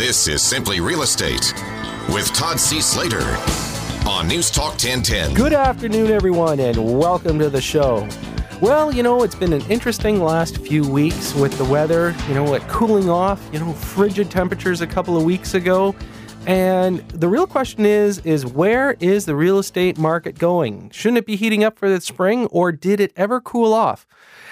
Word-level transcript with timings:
This 0.00 0.28
is 0.28 0.40
Simply 0.40 0.80
Real 0.80 1.02
Estate 1.02 1.52
with 2.08 2.32
Todd 2.32 2.58
C. 2.58 2.80
Slater 2.80 3.20
on 4.08 4.28
News 4.28 4.50
Talk 4.50 4.70
1010. 4.70 5.34
Good 5.34 5.52
afternoon, 5.52 6.10
everyone, 6.10 6.58
and 6.58 6.98
welcome 6.98 7.38
to 7.38 7.50
the 7.50 7.60
show. 7.60 8.08
Well, 8.62 8.94
you 8.94 9.02
know, 9.02 9.24
it's 9.24 9.34
been 9.34 9.52
an 9.52 9.60
interesting 9.68 10.24
last 10.24 10.56
few 10.56 10.88
weeks 10.88 11.34
with 11.34 11.58
the 11.58 11.66
weather, 11.66 12.14
you 12.28 12.34
know, 12.34 12.54
it 12.54 12.66
cooling 12.66 13.10
off, 13.10 13.46
you 13.52 13.58
know, 13.58 13.74
frigid 13.74 14.30
temperatures 14.30 14.80
a 14.80 14.86
couple 14.86 15.18
of 15.18 15.22
weeks 15.22 15.52
ago. 15.52 15.94
And 16.46 17.00
the 17.10 17.28
real 17.28 17.46
question 17.46 17.84
is 17.84 18.20
is 18.20 18.46
where 18.46 18.96
is 19.00 19.26
the 19.26 19.36
real 19.36 19.58
estate 19.58 19.98
market 19.98 20.38
going? 20.38 20.88
Shouldn't 20.92 21.18
it 21.18 21.26
be 21.26 21.36
heating 21.36 21.62
up 21.62 21.78
for 21.78 21.90
the 21.90 22.00
spring 22.00 22.46
or 22.46 22.72
did 22.72 23.00
it 23.00 23.12
ever 23.16 23.38
cool 23.38 23.74
off? 23.74 24.06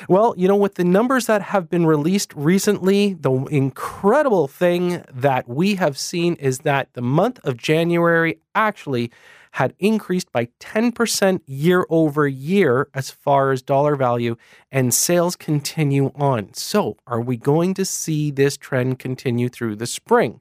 Well, 0.08 0.34
you 0.36 0.46
know, 0.46 0.56
with 0.56 0.74
the 0.74 0.84
numbers 0.84 1.26
that 1.26 1.42
have 1.42 1.68
been 1.68 1.86
released 1.86 2.32
recently, 2.34 3.14
the 3.14 3.32
incredible 3.50 4.46
thing 4.46 5.04
that 5.12 5.48
we 5.48 5.76
have 5.76 5.98
seen 5.98 6.34
is 6.34 6.60
that 6.60 6.92
the 6.92 7.02
month 7.02 7.40
of 7.44 7.56
January 7.56 8.38
actually 8.54 9.10
had 9.52 9.74
increased 9.78 10.30
by 10.30 10.48
10% 10.60 11.40
year 11.46 11.86
over 11.88 12.28
year 12.28 12.88
as 12.94 13.10
far 13.10 13.50
as 13.50 13.62
dollar 13.62 13.96
value, 13.96 14.36
and 14.70 14.92
sales 14.92 15.36
continue 15.36 16.12
on. 16.14 16.52
So, 16.54 16.96
are 17.06 17.20
we 17.20 17.36
going 17.36 17.74
to 17.74 17.84
see 17.84 18.30
this 18.30 18.56
trend 18.56 18.98
continue 18.98 19.48
through 19.48 19.76
the 19.76 19.86
spring? 19.86 20.40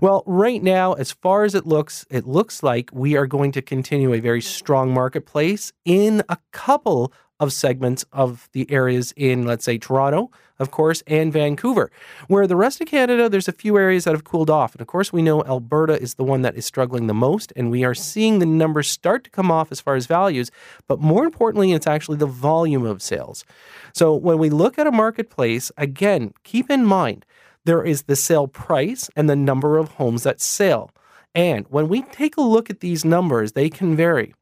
Well, 0.00 0.22
right 0.26 0.62
now, 0.62 0.92
as 0.92 1.12
far 1.12 1.44
as 1.44 1.54
it 1.54 1.66
looks, 1.66 2.06
it 2.10 2.26
looks 2.26 2.62
like 2.62 2.90
we 2.92 3.16
are 3.16 3.26
going 3.26 3.52
to 3.52 3.62
continue 3.62 4.12
a 4.12 4.20
very 4.20 4.42
strong 4.42 4.92
marketplace 4.92 5.72
in 5.84 6.22
a 6.28 6.38
couple 6.52 7.12
of 7.42 7.52
segments 7.52 8.04
of 8.12 8.48
the 8.52 8.70
areas 8.70 9.12
in, 9.16 9.44
let's 9.44 9.64
say, 9.64 9.76
Toronto, 9.76 10.30
of 10.60 10.70
course, 10.70 11.02
and 11.08 11.32
Vancouver. 11.32 11.90
Where 12.28 12.46
the 12.46 12.54
rest 12.54 12.80
of 12.80 12.86
Canada, 12.86 13.28
there's 13.28 13.48
a 13.48 13.52
few 13.52 13.76
areas 13.76 14.04
that 14.04 14.14
have 14.14 14.22
cooled 14.22 14.48
off. 14.48 14.74
And 14.74 14.80
of 14.80 14.86
course, 14.86 15.12
we 15.12 15.22
know 15.22 15.42
Alberta 15.42 16.00
is 16.00 16.14
the 16.14 16.22
one 16.22 16.42
that 16.42 16.54
is 16.54 16.64
struggling 16.64 17.08
the 17.08 17.14
most, 17.14 17.52
and 17.56 17.68
we 17.68 17.82
are 17.82 17.94
seeing 17.94 18.38
the 18.38 18.46
numbers 18.46 18.88
start 18.88 19.24
to 19.24 19.30
come 19.30 19.50
off 19.50 19.72
as 19.72 19.80
far 19.80 19.96
as 19.96 20.06
values. 20.06 20.52
But 20.86 21.00
more 21.00 21.24
importantly, 21.24 21.72
it's 21.72 21.88
actually 21.88 22.18
the 22.18 22.26
volume 22.26 22.86
of 22.86 23.02
sales. 23.02 23.44
So 23.92 24.14
when 24.14 24.38
we 24.38 24.48
look 24.48 24.78
at 24.78 24.86
a 24.86 24.92
marketplace, 24.92 25.72
again, 25.76 26.34
keep 26.44 26.70
in 26.70 26.84
mind 26.84 27.26
there 27.64 27.82
is 27.82 28.02
the 28.02 28.16
sale 28.16 28.46
price 28.46 29.10
and 29.16 29.28
the 29.28 29.36
number 29.36 29.78
of 29.78 29.88
homes 29.88 30.22
that 30.22 30.40
sell. 30.40 30.92
And 31.34 31.66
when 31.70 31.88
we 31.88 32.02
take 32.02 32.36
a 32.36 32.40
look 32.40 32.70
at 32.70 32.80
these 32.80 33.04
numbers, 33.04 33.52
they 33.52 33.68
can 33.68 33.96
vary 33.96 34.32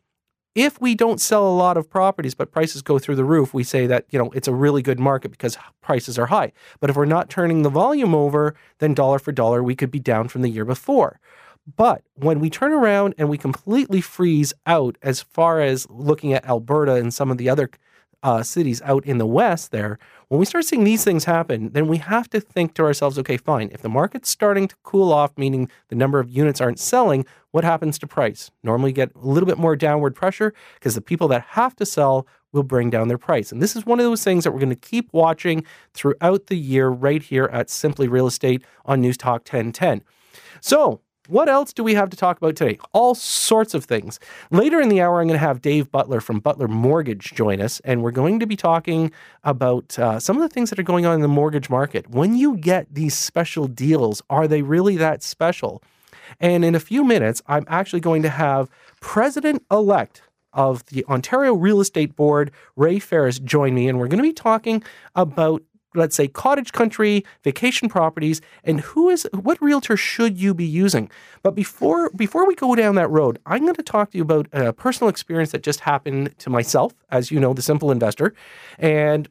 if 0.55 0.81
we 0.81 0.95
don't 0.95 1.21
sell 1.21 1.47
a 1.47 1.55
lot 1.55 1.77
of 1.77 1.89
properties 1.89 2.35
but 2.35 2.51
prices 2.51 2.83
go 2.83 2.99
through 2.99 3.17
the 3.17 3.25
roof 3.25 3.55
we 3.55 3.65
say 3.65 3.87
that 3.87 4.05
you 4.11 4.19
know 4.19 4.31
it's 4.31 4.49
a 4.49 4.55
really 4.55 4.83
good 4.83 4.99
market 4.99 5.31
because 5.31 5.57
prices 5.81 6.19
are 6.19 6.27
high. 6.27 6.53
But 6.81 6.91
if 6.91 6.97
we're 6.97 7.05
not 7.05 7.31
turning 7.31 7.63
the 7.63 7.71
volume 7.71 8.15
over 8.15 8.55
then 8.79 8.95
dollar 8.95 9.19
for 9.19 9.33
dollar 9.33 9.63
we 9.63 9.77
could 9.77 9.91
be 9.91 10.01
down 10.01 10.29
from 10.29 10.43
the 10.43 10.51
year 10.51 10.65
before. 10.65 11.21
But 11.77 12.03
when 12.15 12.41
we 12.41 12.51
turn 12.51 12.73
around 12.73 13.15
and 13.19 13.29
we 13.29 13.39
completely 13.39 14.01
freeze 14.01 14.53
out 14.67 14.97
as 15.03 15.21
far 15.21 15.61
as 15.61 15.89
looking 15.91 16.33
at 16.33 16.47
Alberta 16.47 16.95
and 16.95 17.13
some 17.13 17.31
of 17.31 17.39
the 17.39 17.49
other 17.49 17.71
uh, 18.23 18.43
cities 18.43 18.83
out 18.83 19.05
in 19.07 19.19
the 19.19 19.27
west 19.27 19.71
there, 19.71 19.99
when 20.31 20.39
we 20.39 20.47
start 20.47 20.65
seeing 20.65 20.85
these 20.85 21.03
things 21.03 21.25
happen, 21.25 21.71
then 21.73 21.89
we 21.89 21.97
have 21.97 22.31
to 22.31 22.39
think 22.39 22.75
to 22.75 22.85
ourselves, 22.85 23.19
okay, 23.19 23.37
fine. 23.37 23.69
If 23.73 23.83
the 23.83 23.89
market's 23.89 24.29
starting 24.31 24.69
to 24.69 24.77
cool 24.85 25.13
off, 25.13 25.37
meaning 25.37 25.69
the 25.89 25.97
number 25.97 26.21
of 26.21 26.31
units 26.31 26.61
aren't 26.61 26.79
selling, 26.79 27.27
what 27.51 27.65
happens 27.65 27.99
to 27.99 28.07
price? 28.07 28.49
Normally 28.63 28.93
get 28.93 29.11
a 29.17 29.27
little 29.27 29.49
bit 29.49 29.59
more 29.59 29.75
downward 29.75 30.15
pressure 30.15 30.55
because 30.75 30.95
the 30.95 31.01
people 31.01 31.27
that 31.29 31.43
have 31.43 31.75
to 31.77 31.85
sell 31.85 32.29
will 32.53 32.63
bring 32.63 32.91
down 32.91 33.09
their 33.09 33.19
price. 33.19 33.51
And 33.51 33.61
this 33.61 33.75
is 33.75 33.85
one 33.85 33.99
of 33.99 34.05
those 34.05 34.23
things 34.23 34.45
that 34.45 34.53
we're 34.53 34.61
going 34.61 34.71
to 34.71 34.77
keep 34.77 35.13
watching 35.13 35.65
throughout 35.95 36.47
the 36.47 36.57
year 36.57 36.89
right 36.89 37.25
here 37.25 37.51
at 37.53 37.69
Simply 37.69 38.07
Real 38.07 38.29
Estate 38.29 38.63
on 38.85 39.01
News 39.01 39.17
Talk 39.17 39.41
1010. 39.41 40.01
So, 40.61 41.01
what 41.31 41.49
else 41.49 41.73
do 41.73 41.85
we 41.85 41.95
have 41.95 42.11
to 42.11 42.17
talk 42.17 42.37
about 42.39 42.57
today? 42.57 42.79
All 42.93 43.15
sorts 43.15 43.73
of 43.73 43.85
things. 43.85 44.19
Later 44.51 44.81
in 44.81 44.89
the 44.89 45.01
hour, 45.01 45.21
I'm 45.21 45.29
going 45.29 45.39
to 45.39 45.47
have 45.47 45.63
Dave 45.63 45.91
Butler 45.91 46.21
from 46.21 46.41
Butler 46.41 46.69
Mortgage 46.69 47.33
join 47.35 47.61
us, 47.61 47.81
and 47.81 48.03
we're 48.03 48.11
going 48.11 48.41
to 48.41 48.47
be 48.47 48.57
talking 48.57 49.13
about 49.45 49.99
uh, 49.99 50.19
some 50.19 50.37
of 50.37 50.43
the 50.43 50.49
things 50.49 50.71
that 50.71 50.79
are 50.79 50.85
going 50.85 51.07
on 51.07 51.15
in 51.15 51.21
the 51.21 51.29
mortgage 51.29 51.71
market. 51.71 52.11
When 52.11 52.35
you 52.35 52.57
get 52.57 52.93
these 52.93 53.17
special 53.17 53.69
deals, 53.69 54.23
are 54.29 54.49
they 54.49 54.63
really 54.63 54.97
that 54.97 55.23
special? 55.23 55.83
And 56.41 56.65
in 56.65 56.75
a 56.75 56.81
few 56.81 57.05
minutes, 57.05 57.43
I'm 57.47 57.65
actually 57.69 58.01
going 58.01 58.23
to 58.23 58.31
have 58.31 58.69
President 59.01 59.65
elect 59.71 60.23
of 60.53 60.85
the 60.87 61.05
Ontario 61.07 61.55
Real 61.55 61.81
Estate 61.81 62.17
Board, 62.17 62.51
Ray 62.77 62.99
Ferris, 62.99 63.39
join 63.39 63.75
me, 63.75 63.89
and 63.89 63.99
we're 63.99 64.09
going 64.09 64.19
to 64.19 64.29
be 64.29 64.33
talking 64.33 64.83
about 65.15 65.63
let's 65.95 66.17
say 66.17 66.29
cottage 66.29 66.73
country 66.73 67.25
vacation 67.43 67.89
properties 67.89 68.41
and 68.65 68.81
who 68.81 69.09
is 69.09 69.29
what 69.33 69.61
realtor 69.61 69.97
should 69.97 70.39
you 70.39 70.55
be 70.55 70.65
using? 70.65 71.11
But 71.43 71.55
before 71.55 72.11
before 72.11 72.47
we 72.47 72.55
go 72.55 72.75
down 72.75 72.95
that 72.97 73.09
road 73.09 73.39
i'm 73.47 73.63
going 73.63 73.75
to 73.75 73.83
talk 73.83 74.11
to 74.11 74.19
you 74.19 74.23
about 74.23 74.47
a 74.53 74.73
personal 74.73 75.09
experience 75.09 75.53
that 75.53 75.63
just 75.63 75.81
happened 75.81 76.37
to 76.39 76.51
myself 76.51 76.95
as 77.11 77.31
you 77.31 77.41
know 77.41 77.53
the 77.55 77.63
simple 77.63 77.91
investor 77.91 78.35
and 78.79 79.29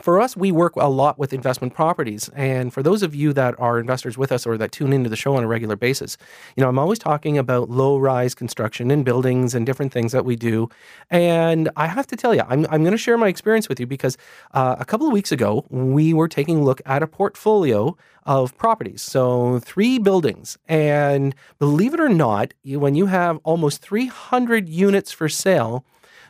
for 0.00 0.20
us, 0.20 0.36
we 0.36 0.50
work 0.50 0.74
a 0.76 0.88
lot 0.88 1.18
with 1.18 1.32
investment 1.32 1.74
properties. 1.74 2.30
And 2.34 2.72
for 2.72 2.82
those 2.82 3.02
of 3.02 3.14
you 3.14 3.32
that 3.34 3.54
are 3.58 3.78
investors 3.78 4.16
with 4.16 4.32
us 4.32 4.46
or 4.46 4.56
that 4.58 4.72
tune 4.72 4.92
into 4.92 5.10
the 5.10 5.16
show 5.16 5.36
on 5.36 5.44
a 5.44 5.46
regular 5.46 5.76
basis, 5.76 6.16
you 6.56 6.62
know, 6.62 6.68
I'm 6.68 6.78
always 6.78 6.98
talking 6.98 7.36
about 7.36 7.68
low 7.68 7.98
rise 7.98 8.34
construction 8.34 8.90
and 8.90 9.04
buildings 9.04 9.54
and 9.54 9.66
different 9.66 9.92
things 9.92 10.12
that 10.12 10.24
we 10.24 10.36
do. 10.36 10.68
And 11.10 11.70
I 11.76 11.86
have 11.86 12.06
to 12.08 12.16
tell 12.16 12.34
you, 12.34 12.42
I'm, 12.48 12.66
I'm 12.70 12.82
going 12.82 12.92
to 12.92 12.98
share 12.98 13.18
my 13.18 13.28
experience 13.28 13.68
with 13.68 13.78
you 13.78 13.86
because 13.86 14.16
uh, 14.52 14.76
a 14.78 14.84
couple 14.84 15.06
of 15.06 15.12
weeks 15.12 15.32
ago, 15.32 15.66
we 15.68 16.14
were 16.14 16.28
taking 16.28 16.58
a 16.58 16.62
look 16.62 16.80
at 16.86 17.02
a 17.02 17.06
portfolio 17.06 17.96
of 18.24 18.56
properties. 18.56 19.02
So, 19.02 19.58
three 19.60 19.98
buildings. 19.98 20.56
And 20.68 21.34
believe 21.58 21.92
it 21.92 22.00
or 22.00 22.08
not, 22.08 22.54
when 22.64 22.94
you 22.94 23.06
have 23.06 23.40
almost 23.42 23.82
300 23.82 24.68
units 24.68 25.10
for 25.10 25.28
sale, 25.28 25.84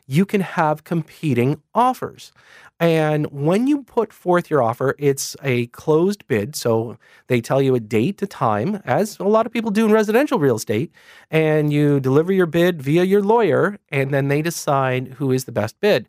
you 0.07 0.27
can 0.27 0.41
have 0.41 0.85
competing 0.85 1.63
offers. 1.75 2.33
And 2.81 3.27
when 3.27 3.69
you 3.69 3.85
put 3.85 4.13
forth 4.13 4.51
your 4.51 4.63
offer, 4.63 4.97
it's 4.99 5.37
a 5.43 5.67
closed 5.69 6.27
bid. 6.27 6.57
So 6.57 6.99
they 7.29 7.41
tell 7.41 7.63
you 7.63 7.75
a 7.77 7.81
date, 7.81 8.21
a 8.23 8.27
time, 8.27 8.83
as 8.85 9.19
a 9.21 9.25
lot 9.25 9.47
of 9.47 9.53
people 9.53 9.71
do 9.71 9.87
in 9.87 9.93
residential 9.93 10.39
real 10.39 10.57
estate. 10.57 10.91
And 11.31 11.73
you 11.73 12.01
deliver 12.01 12.33
your 12.33 12.47
bid 12.47 12.83
via 12.83 13.05
your 13.05 13.23
lawyer, 13.23 13.79
and 13.91 14.13
then 14.13 14.29
they 14.29 14.43
decide 14.43 15.15
who 15.19 15.31
is 15.31 15.45
the 15.45 15.53
best 15.53 15.79
bid. 15.81 16.09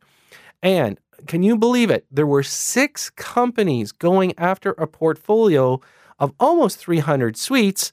And 0.64 1.00
can 1.28 1.44
you 1.44 1.58
believe 1.58 1.92
it? 1.92 2.06
There 2.12 2.28
were 2.28 2.44
six 2.44 3.10
companies 3.12 3.92
going 3.92 4.34
after 4.38 4.72
a 4.72 4.88
portfolio 4.88 5.80
of 6.20 6.34
almost 6.40 6.78
300 6.78 7.38
suites. 7.38 7.92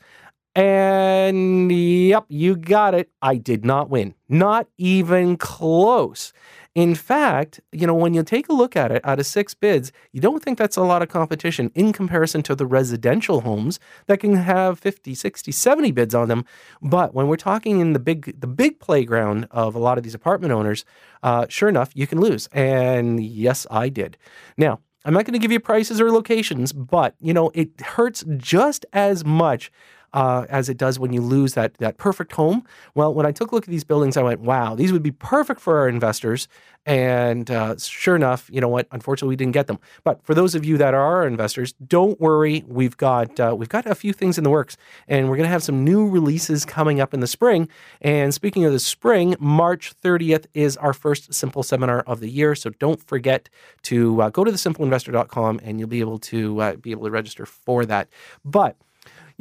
And 0.55 1.71
yep, 1.71 2.25
you 2.29 2.57
got 2.57 2.95
it. 2.95 3.11
I 3.23 3.37
did 3.37 3.65
not 3.65 3.89
win. 3.89 4.15
Not 4.29 4.67
even 4.79 5.37
close. 5.37 6.33
In 6.75 6.95
fact, 6.95 7.61
you 7.73 7.87
know, 7.87 7.95
when 7.95 8.15
you 8.15 8.23
take 8.23 8.49
a 8.49 8.53
look 8.53 8.77
at 8.77 8.93
it, 8.93 9.05
out 9.05 9.19
of 9.19 9.27
six 9.27 9.55
bids, 9.55 9.91
you 10.13 10.21
don't 10.21 10.43
think 10.43 10.57
that's 10.57 10.77
a 10.77 10.83
lot 10.83 11.03
of 11.03 11.09
competition 11.09 11.71
in 11.75 11.93
comparison 11.93 12.43
to 12.45 12.55
the 12.55 12.67
residential 12.67 13.41
homes 13.41 13.81
that 14.07 14.21
can 14.21 14.35
have 14.35 14.79
50, 14.79 15.15
60, 15.15 15.51
70 15.51 15.91
bids 15.91 16.15
on 16.15 16.29
them. 16.29 16.45
But 16.81 17.13
when 17.13 17.27
we're 17.27 17.37
talking 17.37 17.81
in 17.81 17.93
the 17.93 17.99
big, 17.99 18.41
the 18.41 18.47
big 18.47 18.79
playground 18.79 19.49
of 19.51 19.75
a 19.75 19.81
lot 19.81 19.99
of 19.99 20.05
these 20.05 20.15
apartment 20.15 20.53
owners, 20.53 20.85
uh, 21.25 21.47
sure 21.49 21.69
enough, 21.69 21.91
you 21.95 22.07
can 22.07 22.21
lose. 22.21 22.49
And 22.53 23.23
yes, 23.23 23.67
I 23.71 23.89
did. 23.89 24.17
Now, 24.57 24.81
I'm 25.05 25.15
not 25.15 25.25
going 25.25 25.33
to 25.33 25.39
give 25.39 25.51
you 25.53 25.61
prices 25.61 26.01
or 26.01 26.11
locations, 26.13 26.73
but 26.73 27.15
you 27.21 27.33
know, 27.33 27.51
it 27.55 27.81
hurts 27.81 28.25
just 28.37 28.87
as 28.93 29.25
much 29.25 29.73
uh, 30.13 30.47
as 30.49 30.69
it 30.69 30.77
does 30.77 30.99
when 30.99 31.13
you 31.13 31.21
lose 31.21 31.55
that 31.55 31.75
that 31.79 31.99
perfect 31.99 32.33
home. 32.33 32.65
Well, 32.95 33.13
when 33.15 33.27
I 33.27 33.33
took 33.33 33.53
a 33.53 33.55
look 33.55 33.65
at 33.65 33.71
these 33.71 33.85
buildings, 33.85 34.17
I 34.17 34.23
went, 34.23 34.41
"Wow, 34.41 34.75
these 34.75 34.93
would 34.93 35.03
be 35.03 35.13
perfect 35.13 35.61
for 35.61 35.79
our 35.79 35.89
investors." 35.89 36.49
And 36.87 37.51
uh, 37.51 37.77
sure 37.77 38.17
enough, 38.17 38.49
you 38.51 38.61
know 38.61 38.69
what? 38.69 38.89
Unfortunately, 38.91 39.33
we 39.33 39.37
didn't 39.37 39.53
get 39.53 39.67
them. 39.67 39.79
But 40.03 40.25
for 40.25 40.35
those 40.35 40.55
of 40.55 40.65
you 40.65 40.79
that 40.79 40.95
are 40.95 41.01
our 41.01 41.27
investors, 41.27 41.75
don't 41.75 42.19
worry. 42.19 42.65
We've 42.67 42.97
got 42.97 43.39
uh, 43.39 43.55
we've 43.57 43.69
got 43.69 43.87
a 43.87 43.95
few 43.95 44.13
things 44.13 44.39
in 44.39 44.45
the 44.45 44.51
works, 44.51 44.77
and 45.07 45.29
we're 45.29 45.37
going 45.37 45.47
to 45.47 45.53
have 45.53 45.63
some 45.63 45.85
new 45.85 46.09
releases 46.09 46.65
coming 46.65 47.01
up 47.01 47.13
in 47.13 47.21
the 47.21 47.27
spring. 47.27 47.69
And 48.01 48.33
speaking 48.33 48.65
of 48.65 48.73
the 48.73 48.81
spring, 48.81 49.37
March 49.39 49.93
30th 50.03 50.47
is 50.55 50.77
our 50.79 50.93
first 50.93 51.33
Simple 51.35 51.63
seminar 51.63 52.01
of 52.01 52.21
the 52.21 52.31
year. 52.31 52.55
So 52.55 52.71
don't 52.71 53.03
forget 53.03 53.49
to 53.83 54.23
uh, 54.23 54.31
go 54.31 54.45
to 54.45 54.51
thesimpleinvestor.com, 54.51 55.61
and 55.63 55.79
you'll 55.79 55.89
be 55.89 56.01
able 56.01 56.19
to 56.19 56.61
uh, 56.61 56.77
be 56.77 56.91
able 56.91 57.05
to 57.05 57.11
register 57.11 57.47
for 57.47 57.85
that. 57.87 58.09
But 58.45 58.77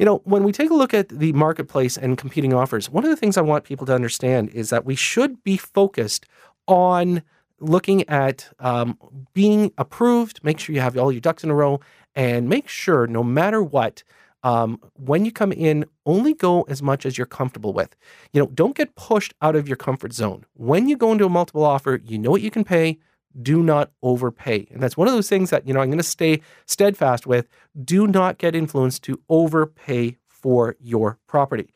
you 0.00 0.06
know, 0.06 0.22
when 0.24 0.44
we 0.44 0.50
take 0.50 0.70
a 0.70 0.74
look 0.74 0.94
at 0.94 1.10
the 1.10 1.30
marketplace 1.34 1.98
and 1.98 2.16
competing 2.16 2.54
offers, 2.54 2.88
one 2.88 3.04
of 3.04 3.10
the 3.10 3.16
things 3.16 3.36
I 3.36 3.42
want 3.42 3.64
people 3.64 3.84
to 3.84 3.94
understand 3.94 4.48
is 4.48 4.70
that 4.70 4.86
we 4.86 4.94
should 4.94 5.44
be 5.44 5.58
focused 5.58 6.24
on 6.66 7.22
looking 7.58 8.08
at 8.08 8.50
um, 8.60 8.96
being 9.34 9.72
approved. 9.76 10.42
Make 10.42 10.58
sure 10.58 10.74
you 10.74 10.80
have 10.80 10.96
all 10.96 11.12
your 11.12 11.20
ducks 11.20 11.44
in 11.44 11.50
a 11.50 11.54
row, 11.54 11.80
and 12.14 12.48
make 12.48 12.66
sure, 12.66 13.06
no 13.06 13.22
matter 13.22 13.62
what, 13.62 14.02
um, 14.42 14.80
when 14.94 15.26
you 15.26 15.32
come 15.32 15.52
in, 15.52 15.84
only 16.06 16.32
go 16.32 16.62
as 16.62 16.82
much 16.82 17.04
as 17.04 17.18
you're 17.18 17.26
comfortable 17.26 17.74
with. 17.74 17.94
You 18.32 18.40
know, 18.40 18.46
don't 18.46 18.74
get 18.74 18.94
pushed 18.94 19.34
out 19.42 19.54
of 19.54 19.68
your 19.68 19.76
comfort 19.76 20.14
zone. 20.14 20.46
When 20.54 20.88
you 20.88 20.96
go 20.96 21.12
into 21.12 21.26
a 21.26 21.28
multiple 21.28 21.62
offer, 21.62 22.00
you 22.06 22.16
know 22.16 22.30
what 22.30 22.40
you 22.40 22.50
can 22.50 22.64
pay, 22.64 22.98
do 23.40 23.62
not 23.62 23.90
overpay. 24.02 24.68
And 24.70 24.82
that's 24.82 24.96
one 24.96 25.08
of 25.08 25.14
those 25.14 25.28
things 25.28 25.50
that, 25.50 25.66
you 25.66 25.74
know, 25.74 25.80
I'm 25.80 25.88
going 25.88 25.98
to 25.98 26.04
stay 26.04 26.40
steadfast 26.66 27.26
with. 27.26 27.48
Do 27.82 28.06
not 28.06 28.38
get 28.38 28.54
influenced 28.54 29.02
to 29.04 29.20
overpay 29.28 30.16
for 30.28 30.76
your 30.80 31.18
property. 31.26 31.72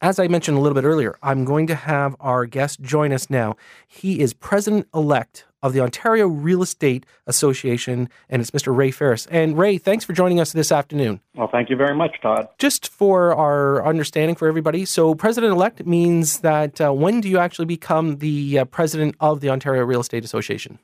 As 0.00 0.20
I 0.20 0.28
mentioned 0.28 0.56
a 0.56 0.60
little 0.60 0.80
bit 0.80 0.84
earlier, 0.84 1.18
I'm 1.24 1.44
going 1.44 1.66
to 1.66 1.74
have 1.74 2.14
our 2.20 2.46
guest 2.46 2.80
join 2.80 3.12
us 3.12 3.28
now. 3.28 3.56
He 3.88 4.20
is 4.20 4.32
president 4.32 4.86
elect 4.94 5.44
of 5.60 5.72
the 5.72 5.80
Ontario 5.80 6.28
Real 6.28 6.62
Estate 6.62 7.04
Association, 7.26 8.08
and 8.28 8.40
it's 8.40 8.52
Mr. 8.52 8.74
Ray 8.74 8.92
Ferris. 8.92 9.26
And 9.26 9.58
Ray, 9.58 9.76
thanks 9.76 10.04
for 10.04 10.12
joining 10.12 10.38
us 10.38 10.52
this 10.52 10.70
afternoon. 10.70 11.20
Well, 11.34 11.48
thank 11.50 11.68
you 11.68 11.74
very 11.74 11.96
much, 11.96 12.20
Todd. 12.22 12.46
Just 12.58 12.88
for 12.88 13.34
our 13.34 13.84
understanding 13.84 14.36
for 14.36 14.46
everybody, 14.46 14.84
so 14.84 15.16
president 15.16 15.52
elect 15.52 15.84
means 15.84 16.40
that 16.40 16.80
uh, 16.80 16.92
when 16.92 17.20
do 17.20 17.28
you 17.28 17.38
actually 17.38 17.66
become 17.66 18.18
the 18.18 18.60
uh, 18.60 18.64
president 18.66 19.16
of 19.18 19.40
the 19.40 19.50
Ontario 19.50 19.84
Real 19.84 20.00
Estate 20.00 20.24
Association? 20.24 20.78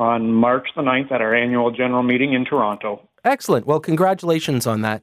On 0.00 0.32
March 0.32 0.66
the 0.74 0.80
9th 0.80 1.12
at 1.12 1.20
our 1.20 1.34
annual 1.34 1.70
general 1.70 2.02
meeting 2.02 2.32
in 2.32 2.46
Toronto. 2.46 3.06
Excellent. 3.22 3.66
Well, 3.66 3.80
congratulations 3.80 4.66
on 4.66 4.80
that. 4.80 5.02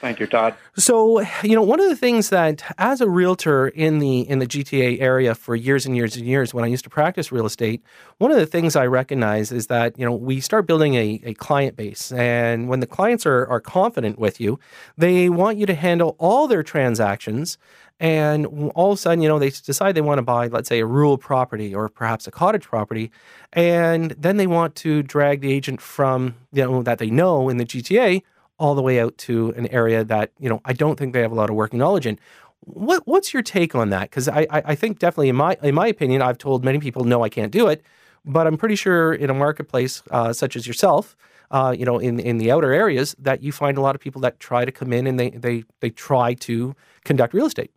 Thank 0.00 0.20
you, 0.20 0.26
Todd. 0.26 0.54
So, 0.76 1.22
you 1.42 1.54
know, 1.54 1.62
one 1.62 1.80
of 1.80 1.88
the 1.88 1.96
things 1.96 2.28
that 2.28 2.62
as 2.76 3.00
a 3.00 3.08
realtor 3.08 3.68
in 3.68 3.98
the 3.98 4.28
in 4.28 4.40
the 4.40 4.46
GTA 4.46 5.00
area 5.00 5.34
for 5.34 5.56
years 5.56 5.86
and 5.86 5.96
years 5.96 6.16
and 6.16 6.26
years 6.26 6.52
when 6.52 6.64
I 6.64 6.66
used 6.66 6.84
to 6.84 6.90
practice 6.90 7.32
real 7.32 7.46
estate, 7.46 7.82
one 8.18 8.30
of 8.30 8.36
the 8.36 8.44
things 8.44 8.76
I 8.76 8.86
recognize 8.86 9.50
is 9.50 9.68
that, 9.68 9.98
you 9.98 10.04
know, 10.04 10.14
we 10.14 10.40
start 10.40 10.66
building 10.66 10.96
a, 10.96 11.20
a 11.24 11.34
client 11.34 11.76
base. 11.76 12.12
And 12.12 12.68
when 12.68 12.80
the 12.80 12.86
clients 12.86 13.24
are, 13.24 13.46
are 13.46 13.60
confident 13.60 14.18
with 14.18 14.38
you, 14.38 14.58
they 14.98 15.30
want 15.30 15.56
you 15.56 15.64
to 15.64 15.74
handle 15.74 16.14
all 16.18 16.46
their 16.46 16.62
transactions. 16.62 17.56
And 17.98 18.70
all 18.74 18.92
of 18.92 18.98
a 18.98 19.00
sudden, 19.00 19.22
you 19.22 19.28
know, 19.28 19.38
they 19.38 19.48
decide 19.48 19.94
they 19.94 20.02
want 20.02 20.18
to 20.18 20.22
buy, 20.22 20.48
let's 20.48 20.68
say, 20.68 20.80
a 20.80 20.86
rural 20.86 21.16
property 21.16 21.74
or 21.74 21.88
perhaps 21.88 22.26
a 22.26 22.30
cottage 22.30 22.64
property. 22.64 23.10
And 23.54 24.10
then 24.10 24.36
they 24.36 24.46
want 24.46 24.74
to 24.76 25.02
drag 25.02 25.40
the 25.40 25.50
agent 25.50 25.80
from, 25.80 26.34
you 26.52 26.64
know, 26.64 26.82
that 26.82 26.98
they 26.98 27.08
know 27.08 27.48
in 27.48 27.56
the 27.56 27.64
GTA 27.64 28.22
all 28.58 28.74
the 28.74 28.82
way 28.82 29.00
out 29.00 29.16
to 29.18 29.50
an 29.56 29.66
area 29.68 30.04
that 30.04 30.32
you 30.38 30.48
know 30.48 30.60
I 30.64 30.72
don't 30.72 30.98
think 30.98 31.12
they 31.12 31.20
have 31.20 31.32
a 31.32 31.34
lot 31.34 31.50
of 31.50 31.56
working 31.56 31.78
knowledge 31.78 32.06
in. 32.06 32.18
What 32.60 33.06
what's 33.06 33.32
your 33.32 33.42
take 33.42 33.74
on 33.74 33.90
that? 33.90 34.10
Because 34.10 34.28
I, 34.28 34.46
I, 34.50 34.74
think 34.74 34.98
definitely 34.98 35.28
in 35.28 35.36
my 35.36 35.56
in 35.62 35.74
my 35.74 35.86
opinion, 35.86 36.22
I've 36.22 36.38
told 36.38 36.64
many 36.64 36.78
people 36.78 37.04
no, 37.04 37.22
I 37.22 37.28
can't 37.28 37.52
do 37.52 37.68
it, 37.68 37.84
but 38.24 38.46
I'm 38.46 38.56
pretty 38.56 38.74
sure 38.74 39.14
in 39.14 39.30
a 39.30 39.34
marketplace 39.34 40.02
uh, 40.10 40.32
such 40.32 40.56
as 40.56 40.66
yourself, 40.66 41.16
uh, 41.50 41.74
you 41.78 41.84
know, 41.84 41.98
in 41.98 42.18
in 42.18 42.38
the 42.38 42.50
outer 42.50 42.72
areas, 42.72 43.14
that 43.18 43.42
you 43.42 43.52
find 43.52 43.78
a 43.78 43.80
lot 43.80 43.94
of 43.94 44.00
people 44.00 44.20
that 44.22 44.40
try 44.40 44.64
to 44.64 44.72
come 44.72 44.92
in 44.92 45.06
and 45.06 45.20
they 45.20 45.30
they 45.30 45.64
they 45.80 45.90
try 45.90 46.34
to 46.34 46.74
conduct 47.04 47.34
real 47.34 47.46
estate. 47.46 47.70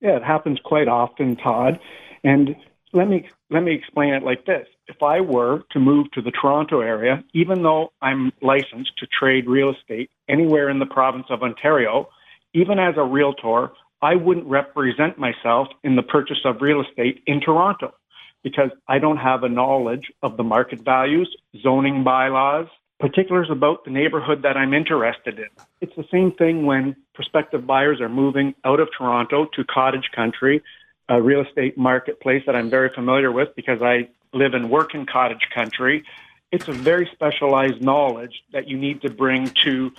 Yeah, 0.00 0.16
it 0.16 0.22
happens 0.22 0.60
quite 0.64 0.88
often, 0.88 1.36
Todd. 1.36 1.80
And 2.22 2.54
let 2.92 3.08
me 3.08 3.28
let 3.50 3.62
me 3.62 3.74
explain 3.74 4.14
it 4.14 4.22
like 4.22 4.46
this. 4.46 4.66
If 4.88 5.02
I 5.02 5.20
were 5.20 5.62
to 5.70 5.78
move 5.78 6.10
to 6.12 6.22
the 6.22 6.30
Toronto 6.30 6.80
area, 6.80 7.22
even 7.34 7.62
though 7.62 7.92
I'm 8.02 8.32
licensed 8.42 8.96
to 8.98 9.06
trade 9.06 9.48
real 9.48 9.70
estate 9.70 10.10
anywhere 10.28 10.68
in 10.68 10.78
the 10.78 10.86
province 10.86 11.26
of 11.30 11.42
Ontario, 11.42 12.08
even 12.54 12.78
as 12.78 12.94
a 12.96 13.04
realtor, 13.04 13.70
I 14.02 14.16
wouldn't 14.16 14.46
represent 14.46 15.18
myself 15.18 15.68
in 15.84 15.96
the 15.96 16.02
purchase 16.02 16.40
of 16.44 16.60
real 16.60 16.82
estate 16.82 17.22
in 17.26 17.40
Toronto 17.40 17.94
because 18.42 18.70
I 18.88 18.98
don't 18.98 19.18
have 19.18 19.42
a 19.42 19.48
knowledge 19.48 20.10
of 20.22 20.36
the 20.36 20.42
market 20.42 20.80
values, 20.80 21.34
zoning 21.62 22.02
bylaws, 22.02 22.66
particulars 22.98 23.48
about 23.50 23.84
the 23.84 23.90
neighborhood 23.90 24.42
that 24.42 24.56
I'm 24.56 24.74
interested 24.74 25.38
in. 25.38 25.48
It's 25.80 25.94
the 25.96 26.06
same 26.10 26.32
thing 26.32 26.66
when 26.66 26.96
prospective 27.14 27.66
buyers 27.66 28.00
are 28.00 28.08
moving 28.08 28.54
out 28.64 28.80
of 28.80 28.88
Toronto 28.96 29.46
to 29.54 29.64
cottage 29.64 30.10
country 30.14 30.62
a 31.10 31.20
real 31.20 31.40
estate 31.42 31.76
marketplace 31.76 32.44
that 32.46 32.54
I'm 32.54 32.70
very 32.70 32.88
familiar 32.88 33.32
with 33.32 33.48
because 33.56 33.82
I 33.82 34.08
live 34.32 34.54
and 34.54 34.70
work 34.70 34.94
in 34.94 35.06
cottage 35.06 35.48
country. 35.52 36.04
It's 36.52 36.68
a 36.68 36.72
very 36.72 37.10
specialized 37.12 37.82
knowledge 37.82 38.44
that 38.52 38.68
you 38.68 38.78
need 38.78 39.02
to 39.02 39.10
bring 39.10 39.50
to 39.64 39.90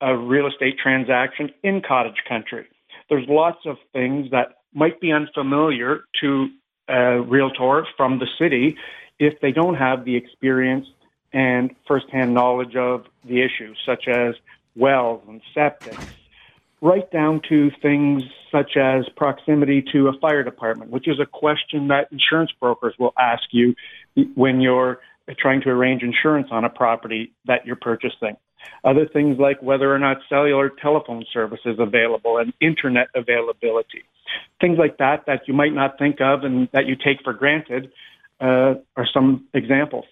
a 0.00 0.16
real 0.16 0.46
estate 0.46 0.78
transaction 0.78 1.50
in 1.64 1.82
cottage 1.82 2.22
country. 2.28 2.66
There's 3.10 3.28
lots 3.28 3.58
of 3.66 3.76
things 3.92 4.30
that 4.30 4.58
might 4.72 5.00
be 5.00 5.12
unfamiliar 5.12 6.04
to 6.20 6.48
a 6.88 7.20
realtor 7.20 7.84
from 7.96 8.20
the 8.20 8.28
city 8.38 8.76
if 9.18 9.40
they 9.40 9.50
don't 9.50 9.74
have 9.74 10.04
the 10.04 10.14
experience 10.14 10.86
and 11.32 11.74
firsthand 11.88 12.34
knowledge 12.34 12.76
of 12.76 13.06
the 13.24 13.42
issues, 13.42 13.78
such 13.84 14.06
as 14.06 14.36
wells 14.76 15.22
and 15.26 15.40
septic 15.52 15.98
right 16.82 17.08
down 17.12 17.40
to 17.48 17.70
things 17.80 18.24
such 18.50 18.76
as 18.76 19.08
proximity 19.16 19.82
to 19.92 20.08
a 20.08 20.18
fire 20.18 20.42
department, 20.42 20.90
which 20.90 21.08
is 21.08 21.18
a 21.20 21.24
question 21.24 21.88
that 21.88 22.08
insurance 22.10 22.50
brokers 22.60 22.94
will 22.98 23.14
ask 23.18 23.44
you 23.52 23.74
when 24.34 24.60
you're 24.60 24.98
trying 25.38 25.62
to 25.62 25.70
arrange 25.70 26.02
insurance 26.02 26.48
on 26.50 26.64
a 26.64 26.68
property 26.68 27.32
that 27.46 27.64
you're 27.64 27.76
purchasing. 27.76 28.36
Other 28.84 29.06
things 29.06 29.38
like 29.38 29.62
whether 29.62 29.94
or 29.94 29.98
not 29.98 30.18
cellular 30.28 30.68
telephone 30.70 31.24
service 31.32 31.60
is 31.64 31.78
available 31.78 32.38
and 32.38 32.52
internet 32.60 33.08
availability. 33.14 34.02
Things 34.60 34.76
like 34.78 34.98
that 34.98 35.24
that 35.26 35.42
you 35.46 35.54
might 35.54 35.72
not 35.72 35.98
think 35.98 36.20
of 36.20 36.42
and 36.42 36.68
that 36.72 36.86
you 36.86 36.96
take 36.96 37.22
for 37.22 37.32
granted 37.32 37.92
uh, 38.40 38.74
are 38.96 39.06
some 39.12 39.46
examples. 39.54 40.04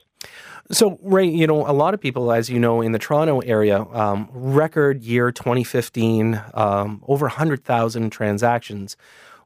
So, 0.72 1.00
Ray, 1.02 1.26
you 1.26 1.49
know, 1.49 1.69
a 1.69 1.72
lot 1.72 1.94
of 1.94 2.00
people, 2.00 2.31
as 2.31 2.49
you 2.49 2.61
know, 2.61 2.81
in 2.81 2.93
the 2.93 2.99
Toronto 2.99 3.40
area, 3.40 3.82
um, 3.93 4.28
record 4.32 5.02
year 5.02 5.32
2015, 5.32 6.40
um, 6.55 7.02
over 7.08 7.26
100,000 7.26 8.11
transactions. 8.11 8.96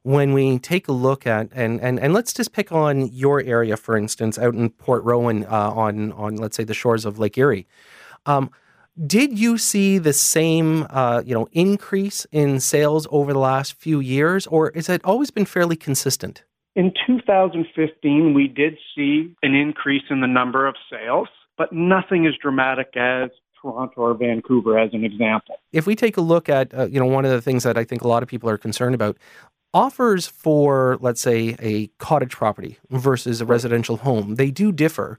When 0.03 0.33
we 0.33 0.59
take 0.59 0.87
a 0.87 0.91
look 0.91 1.25
at, 1.25 1.49
and, 1.51 1.81
and, 1.81 1.99
and 1.99 2.13
let's 2.13 2.31
just 2.31 2.51
pick 2.51 2.71
on 2.71 3.07
your 3.07 3.41
area, 3.41 3.75
for 3.75 3.97
instance, 3.97 4.37
out 4.37 4.53
in 4.53 4.69
Port 4.69 5.03
Rowan 5.03 5.45
uh, 5.45 5.71
on, 5.71 6.11
on, 6.11 6.35
let's 6.35 6.55
say, 6.55 6.63
the 6.63 6.75
shores 6.75 7.05
of 7.05 7.17
Lake 7.17 7.39
Erie. 7.39 7.65
Um, 8.27 8.51
did 9.07 9.39
you 9.39 9.57
see 9.57 9.97
the 9.97 10.13
same, 10.13 10.85
uh, 10.91 11.23
you 11.25 11.33
know, 11.33 11.47
increase 11.53 12.27
in 12.31 12.59
sales 12.59 13.07
over 13.09 13.33
the 13.33 13.39
last 13.39 13.73
few 13.73 13.99
years, 13.99 14.45
or 14.45 14.71
has 14.75 14.89
it 14.89 15.01
always 15.03 15.31
been 15.31 15.45
fairly 15.45 15.75
consistent? 15.75 16.43
In 16.75 16.93
2015, 17.07 18.33
we 18.33 18.47
did 18.49 18.77
see 18.95 19.33
an 19.41 19.55
increase 19.55 20.03
in 20.09 20.19
the 20.19 20.27
number 20.27 20.67
of 20.67 20.75
sales, 20.91 21.29
but 21.57 21.71
nothing 21.71 22.27
as 22.27 22.33
dramatic 22.41 22.97
as 22.97 23.29
Toronto 23.61 24.01
or 24.01 24.13
Vancouver, 24.13 24.77
as 24.77 24.93
an 24.93 25.05
example. 25.05 25.55
If 25.71 25.87
we 25.87 25.95
take 25.95 26.17
a 26.17 26.21
look 26.21 26.49
at, 26.49 26.73
uh, 26.77 26.87
you 26.87 26.99
know, 26.99 27.05
one 27.05 27.23
of 27.23 27.31
the 27.31 27.41
things 27.41 27.63
that 27.63 27.77
I 27.77 27.85
think 27.85 28.01
a 28.01 28.07
lot 28.09 28.23
of 28.23 28.29
people 28.29 28.49
are 28.49 28.57
concerned 28.57 28.93
about, 28.93 29.17
offers 29.73 30.27
for, 30.27 30.97
let's 30.99 31.21
say, 31.21 31.55
a 31.59 31.87
cottage 31.97 32.33
property 32.33 32.77
versus 32.89 33.39
a 33.39 33.45
residential 33.45 33.97
home, 33.97 34.35
they 34.35 34.51
do 34.51 34.71
differ. 34.71 35.17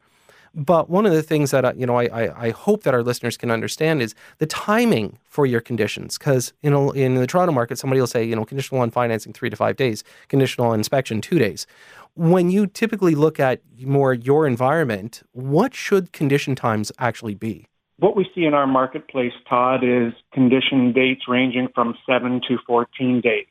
But 0.56 0.88
one 0.88 1.04
of 1.04 1.12
the 1.12 1.22
things 1.22 1.50
that 1.50 1.78
you 1.78 1.84
know, 1.84 1.98
I, 1.98 2.46
I, 2.46 2.50
hope 2.50 2.82
that 2.84 2.94
our 2.94 3.02
listeners 3.02 3.36
can 3.36 3.50
understand 3.50 4.00
is 4.00 4.14
the 4.38 4.46
timing 4.46 5.18
for 5.24 5.44
your 5.44 5.60
conditions. 5.60 6.16
Because 6.16 6.54
you 6.62 6.70
know, 6.70 6.92
in 6.92 7.14
the 7.16 7.26
Toronto 7.26 7.52
market, 7.52 7.78
somebody 7.78 8.00
will 8.00 8.06
say, 8.06 8.24
you 8.24 8.34
know, 8.34 8.46
conditional 8.46 8.80
on 8.80 8.90
financing 8.90 9.34
three 9.34 9.50
to 9.50 9.56
five 9.56 9.76
days, 9.76 10.02
conditional 10.28 10.68
on 10.68 10.80
inspection 10.80 11.20
two 11.20 11.38
days. 11.38 11.66
When 12.14 12.50
you 12.50 12.66
typically 12.66 13.14
look 13.14 13.38
at 13.38 13.60
more 13.82 14.14
your 14.14 14.46
environment, 14.46 15.22
what 15.32 15.74
should 15.74 16.12
condition 16.12 16.54
times 16.54 16.90
actually 16.98 17.34
be? 17.34 17.66
What 17.98 18.16
we 18.16 18.26
see 18.34 18.44
in 18.44 18.54
our 18.54 18.66
marketplace, 18.66 19.32
Todd, 19.46 19.84
is 19.84 20.14
condition 20.32 20.94
dates 20.94 21.28
ranging 21.28 21.68
from 21.74 21.94
seven 22.08 22.40
to 22.48 22.56
14 22.66 23.20
days. 23.20 23.46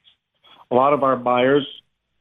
A 0.72 0.76
lot 0.76 0.94
of 0.94 1.04
our 1.04 1.16
buyers 1.16 1.68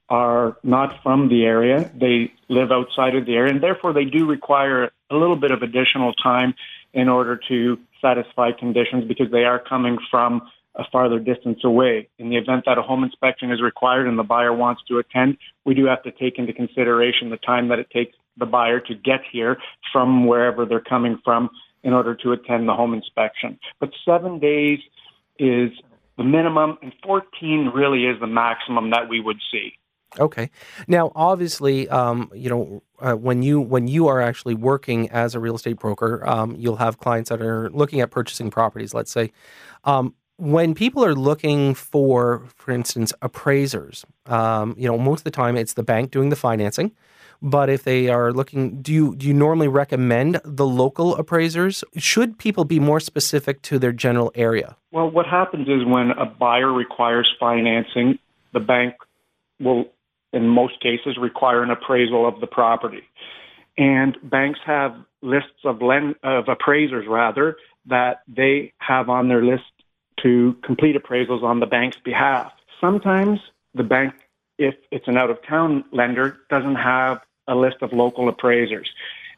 are 0.08 0.56
not 0.62 1.02
from 1.02 1.28
the 1.28 1.44
area. 1.44 1.90
They 1.98 2.32
live 2.48 2.70
outside 2.70 3.14
of 3.14 3.26
the 3.26 3.34
area, 3.34 3.52
and 3.52 3.62
therefore 3.62 3.92
they 3.92 4.04
do 4.04 4.26
require 4.26 4.90
a 5.10 5.14
little 5.16 5.36
bit 5.36 5.50
of 5.50 5.62
additional 5.62 6.12
time 6.14 6.54
in 6.92 7.08
order 7.08 7.40
to 7.48 7.78
satisfy 8.00 8.52
conditions 8.52 9.04
because 9.06 9.30
they 9.30 9.44
are 9.44 9.58
coming 9.58 9.98
from 10.10 10.42
a 10.76 10.84
farther 10.90 11.18
distance 11.18 11.60
away. 11.64 12.08
In 12.18 12.30
the 12.30 12.36
event 12.36 12.64
that 12.66 12.78
a 12.78 12.82
home 12.82 13.04
inspection 13.04 13.50
is 13.52 13.62
required 13.62 14.08
and 14.08 14.18
the 14.18 14.24
buyer 14.24 14.52
wants 14.52 14.82
to 14.88 14.98
attend, 14.98 15.38
we 15.64 15.74
do 15.74 15.86
have 15.86 16.02
to 16.02 16.10
take 16.10 16.38
into 16.38 16.52
consideration 16.52 17.30
the 17.30 17.36
time 17.36 17.68
that 17.68 17.78
it 17.78 17.90
takes 17.90 18.16
the 18.36 18.46
buyer 18.46 18.80
to 18.80 18.94
get 18.94 19.20
here 19.30 19.56
from 19.92 20.26
wherever 20.26 20.66
they're 20.66 20.80
coming 20.80 21.18
from 21.24 21.48
in 21.84 21.92
order 21.92 22.14
to 22.14 22.32
attend 22.32 22.68
the 22.68 22.74
home 22.74 22.92
inspection. 22.92 23.58
But 23.78 23.90
seven 24.04 24.40
days 24.40 24.80
is 25.38 25.70
the 26.16 26.24
minimum, 26.24 26.78
and 26.82 26.92
14 27.04 27.70
really 27.74 28.06
is 28.06 28.18
the 28.20 28.26
maximum 28.26 28.90
that 28.90 29.08
we 29.08 29.20
would 29.20 29.38
see. 29.52 29.78
Okay. 30.18 30.50
Now, 30.86 31.12
obviously, 31.14 31.88
um, 31.88 32.30
you 32.34 32.48
know, 32.48 32.82
uh, 33.00 33.14
when 33.14 33.42
you 33.42 33.60
when 33.60 33.88
you 33.88 34.06
are 34.08 34.20
actually 34.20 34.54
working 34.54 35.10
as 35.10 35.34
a 35.34 35.40
real 35.40 35.56
estate 35.56 35.78
broker, 35.78 36.26
um, 36.26 36.54
you'll 36.58 36.76
have 36.76 36.98
clients 36.98 37.30
that 37.30 37.42
are 37.42 37.70
looking 37.70 38.00
at 38.00 38.10
purchasing 38.10 38.50
properties. 38.50 38.94
Let's 38.94 39.10
say, 39.10 39.32
um, 39.84 40.14
when 40.36 40.74
people 40.74 41.04
are 41.04 41.14
looking 41.14 41.74
for, 41.74 42.44
for 42.56 42.72
instance, 42.72 43.12
appraisers, 43.22 44.04
um, 44.26 44.74
you 44.78 44.88
know, 44.88 44.98
most 44.98 45.20
of 45.20 45.24
the 45.24 45.30
time 45.30 45.56
it's 45.56 45.74
the 45.74 45.82
bank 45.82 46.10
doing 46.10 46.28
the 46.28 46.36
financing. 46.36 46.92
But 47.42 47.68
if 47.68 47.82
they 47.82 48.08
are 48.08 48.32
looking, 48.32 48.80
do 48.80 48.92
you 48.92 49.16
do 49.16 49.26
you 49.26 49.34
normally 49.34 49.68
recommend 49.68 50.40
the 50.44 50.66
local 50.66 51.14
appraisers? 51.16 51.84
Should 51.96 52.38
people 52.38 52.64
be 52.64 52.80
more 52.80 53.00
specific 53.00 53.60
to 53.62 53.78
their 53.78 53.92
general 53.92 54.32
area? 54.34 54.76
Well, 54.92 55.10
what 55.10 55.26
happens 55.26 55.68
is 55.68 55.84
when 55.84 56.10
a 56.12 56.24
buyer 56.24 56.72
requires 56.72 57.30
financing, 57.38 58.18
the 58.54 58.60
bank 58.60 58.94
will 59.60 59.86
in 60.34 60.48
most 60.48 60.80
cases, 60.80 61.16
require 61.16 61.62
an 61.62 61.70
appraisal 61.70 62.26
of 62.26 62.40
the 62.40 62.46
property. 62.46 63.02
And 63.76 64.16
banks 64.22 64.60
have 64.66 64.96
lists 65.22 65.64
of, 65.64 65.82
lend, 65.82 66.16
of 66.22 66.48
appraisers, 66.48 67.06
rather, 67.08 67.56
that 67.86 68.22
they 68.28 68.72
have 68.78 69.08
on 69.08 69.28
their 69.28 69.44
list 69.44 69.64
to 70.22 70.56
complete 70.62 70.96
appraisals 70.96 71.42
on 71.42 71.60
the 71.60 71.66
bank's 71.66 71.98
behalf. 71.98 72.52
Sometimes 72.80 73.40
the 73.74 73.82
bank, 73.82 74.14
if 74.58 74.74
it's 74.90 75.08
an 75.08 75.16
out 75.16 75.30
of 75.30 75.38
town 75.46 75.84
lender, 75.92 76.38
doesn't 76.50 76.76
have 76.76 77.20
a 77.48 77.54
list 77.54 77.76
of 77.82 77.92
local 77.92 78.28
appraisers. 78.28 78.90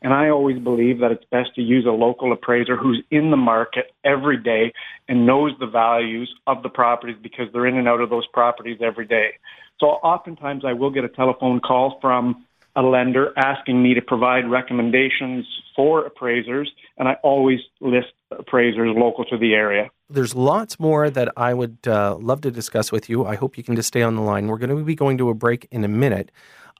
And 0.02 0.12
I 0.12 0.28
always 0.28 0.58
believe 0.58 1.00
that 1.00 1.10
it's 1.10 1.24
best 1.30 1.54
to 1.54 1.62
use 1.62 1.86
a 1.86 1.90
local 1.90 2.32
appraiser 2.32 2.76
who's 2.76 3.02
in 3.10 3.30
the 3.30 3.36
market 3.36 3.92
every 4.04 4.36
day 4.36 4.72
and 5.08 5.26
knows 5.26 5.52
the 5.58 5.66
values 5.66 6.32
of 6.46 6.62
the 6.62 6.68
properties 6.68 7.16
because 7.20 7.46
they're 7.52 7.66
in 7.66 7.78
and 7.78 7.88
out 7.88 8.00
of 8.00 8.10
those 8.10 8.26
properties 8.28 8.78
every 8.82 9.06
day. 9.06 9.30
So 9.78 9.86
oftentimes 9.86 10.64
I 10.64 10.72
will 10.72 10.90
get 10.90 11.04
a 11.04 11.08
telephone 11.08 11.60
call 11.60 11.98
from 12.00 12.46
a 12.76 12.82
lender 12.82 13.32
asking 13.36 13.82
me 13.82 13.94
to 13.94 14.02
provide 14.02 14.48
recommendations 14.48 15.46
for 15.74 16.04
appraisers, 16.04 16.70
and 16.98 17.08
I 17.08 17.14
always 17.22 17.60
list 17.80 18.08
appraisers 18.30 18.94
local 18.94 19.24
to 19.26 19.38
the 19.38 19.54
area. 19.54 19.90
There's 20.10 20.34
lots 20.34 20.78
more 20.78 21.10
that 21.10 21.32
I 21.36 21.54
would 21.54 21.78
uh, 21.86 22.16
love 22.16 22.42
to 22.42 22.50
discuss 22.50 22.92
with 22.92 23.08
you. 23.08 23.26
I 23.26 23.34
hope 23.34 23.56
you 23.56 23.64
can 23.64 23.76
just 23.76 23.88
stay 23.88 24.02
on 24.02 24.14
the 24.14 24.22
line. 24.22 24.46
We're 24.46 24.58
going 24.58 24.76
to 24.76 24.84
be 24.84 24.94
going 24.94 25.18
to 25.18 25.30
a 25.30 25.34
break 25.34 25.66
in 25.70 25.84
a 25.84 25.88
minute. 25.88 26.30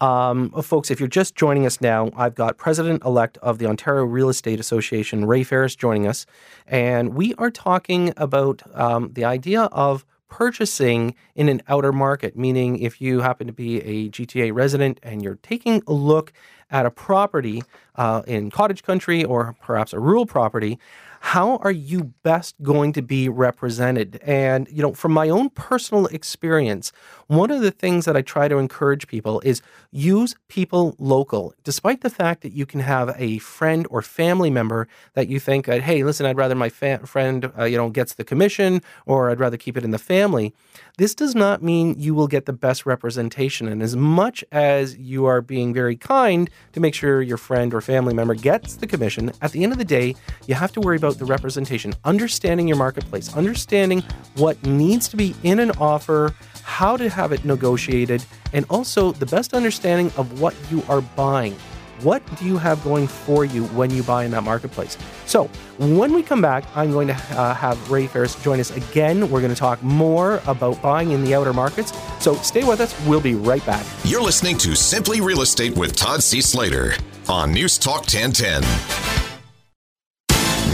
Um, 0.01 0.51
folks, 0.63 0.91
if 0.91 1.01
you're 1.01 1.09
just 1.09 1.35
joining 1.35 1.65
us 1.65 1.81
now, 1.81 2.11
I've 2.15 2.35
got 2.35 2.59
President 2.59 3.03
elect 3.05 3.39
of 3.39 3.59
the 3.59 3.67
Ontario 3.67 4.05
Real 4.05 4.29
Estate 4.29 4.61
Association, 4.61 5.25
Ray 5.25 5.43
Ferris, 5.43 5.75
joining 5.75 6.07
us. 6.07 6.27
And 6.67 7.15
we 7.15 7.35
are 7.35 7.51
talking 7.51 8.13
about 8.19 8.63
um, 8.75 9.13
the 9.15 9.25
idea 9.25 9.63
of 9.73 10.05
purchasing 10.29 11.15
in 11.35 11.49
an 11.49 11.63
outer 11.69 11.93
market, 11.93 12.37
meaning 12.37 12.79
if 12.79 13.01
you 13.01 13.21
happen 13.21 13.47
to 13.47 13.53
be 13.53 13.81
a 13.83 14.09
GTA 14.11 14.53
resident 14.55 14.99
and 15.03 15.23
you're 15.23 15.39
taking 15.43 15.83
a 15.87 15.93
look 15.93 16.33
at 16.71 16.85
a 16.85 16.91
property 16.91 17.63
uh, 17.95 18.23
in 18.27 18.51
cottage 18.51 18.83
country 18.83 19.25
or 19.25 19.57
perhaps 19.63 19.93
a 19.93 20.01
rural 20.01 20.27
property, 20.27 20.79
how 21.27 21.57
are 21.57 21.73
you 21.73 22.05
best 22.23 22.55
going 22.63 22.93
to 22.93 23.03
be 23.03 23.29
represented? 23.29 24.21
And, 24.23 24.69
you 24.71 24.81
know, 24.81 24.95
from 24.95 25.11
my 25.11 25.29
own 25.29 25.51
personal 25.51 26.07
experience, 26.07 26.93
one 27.27 27.51
of 27.51 27.63
the 27.63 27.73
things 27.73 28.05
that 28.05 28.17
I 28.17 28.23
try 28.23 28.47
to 28.47 28.59
encourage 28.59 29.09
people 29.09 29.41
is 29.41 29.61
use 29.91 30.37
people 30.47 30.95
local. 31.01 31.53
Despite 31.65 32.03
the 32.03 32.11
fact 32.11 32.43
that 32.43 32.53
you 32.53 32.65
can 32.65 32.79
have 32.79 33.13
a 33.19 33.39
friend 33.39 33.89
or 33.91 34.03
family 34.03 34.51
member 34.51 34.87
that 35.15 35.27
you 35.27 35.41
think, 35.41 35.67
hey, 35.67 36.05
listen, 36.05 36.27
I'd 36.27 36.37
rather 36.37 36.55
my 36.55 36.69
fa- 36.69 37.05
friend, 37.05 37.51
uh, 37.59 37.65
you 37.65 37.77
know, 37.77 37.91
gets 37.91 38.15
the 38.15 38.23
commission 38.23 38.81
or 39.05 39.29
I'd 39.29 39.41
rather 39.41 39.57
keep 39.57 39.77
it 39.77 39.83
in 39.83 39.91
the 39.91 39.99
family. 39.99 40.55
This 40.97 41.13
does 41.13 41.35
not 41.35 41.61
mean 41.61 41.97
you 41.99 42.15
will 42.15 42.29
get 42.29 42.47
the 42.47 42.53
best 42.53 42.87
representation. 42.87 43.67
And 43.67 43.83
as 43.83 43.97
much 43.97 44.45
as 44.53 44.97
you 44.97 45.27
are 45.27 45.43
being 45.43 45.75
very 45.75 45.97
kind 45.97 46.49
to 46.73 46.79
make 46.79 46.95
sure 46.95 47.21
your 47.21 47.37
friend 47.37 47.75
or 47.75 47.81
family 47.81 48.15
member 48.15 48.37
gets 48.37 48.77
the 48.77 48.87
commission, 48.87 49.33
at 49.43 49.51
the 49.51 49.65
end 49.65 49.73
of 49.73 49.79
the 49.79 49.85
day, 49.85 50.15
you 50.47 50.55
have 50.55 50.71
to 50.71 50.81
worry 50.81 50.97
about 50.97 51.16
the 51.19 51.25
representation, 51.25 51.95
understanding 52.05 52.69
your 52.69 52.77
marketplace, 52.77 53.35
understanding 53.37 54.03
what 54.37 54.63
needs 54.65 55.09
to 55.09 55.17
be 55.17 55.35
in 55.43 55.59
an 55.59 55.71
offer, 55.73 56.35
how 56.63 56.97
to 56.97 57.09
have 57.09 57.33
it 57.33 57.45
negotiated, 57.45 58.25
and 58.53 58.67
also 58.71 59.13
the 59.13 59.27
best 59.27 59.55
understanding 59.55 60.13
of 60.17 60.41
what 60.41 60.55
you 60.71 60.83
are 60.89 61.01
buying. 61.01 61.55
What 62.03 62.23
do 62.39 62.45
you 62.45 62.59
have 62.59 62.83
going 62.85 63.07
for 63.07 63.47
you 63.47 63.65
when 63.69 63.91
you 63.91 64.03
buy 64.03 64.25
in 64.25 64.31
that 64.33 64.43
marketplace? 64.43 64.99
So, 65.25 65.45
when 65.79 66.13
we 66.13 66.23
come 66.23 66.43
back, 66.43 66.65
I'm 66.75 66.93
going 66.93 67.09
to 67.09 67.15
uh, 67.15 67.55
have 67.55 67.91
Ray 67.91 68.07
Ferris 68.07 68.35
join 68.43 68.61
us 68.61 68.71
again. 68.77 69.31
We're 69.31 69.41
going 69.41 69.53
to 69.53 69.59
talk 69.59 69.83
more 69.83 70.43
about 70.47 70.83
buying 70.83 71.13
in 71.13 71.25
the 71.25 71.35
outer 71.35 71.55
markets. 71.55 71.95
So, 72.21 72.35
stay 72.37 72.65
with 72.65 72.81
us. 72.81 72.95
We'll 73.07 73.23
be 73.23 73.35
right 73.35 73.65
back. 73.65 73.87
You're 74.05 74.23
listening 74.23 74.59
to 74.59 74.75
Simply 74.75 75.23
Real 75.23 75.41
Estate 75.41 75.75
with 75.75 75.97
Todd 75.97 76.23
C. 76.23 76.43
Slater 76.43 76.93
on 77.29 77.53
News 77.53 77.79
Talk 77.79 78.01
1010. 78.03 79.16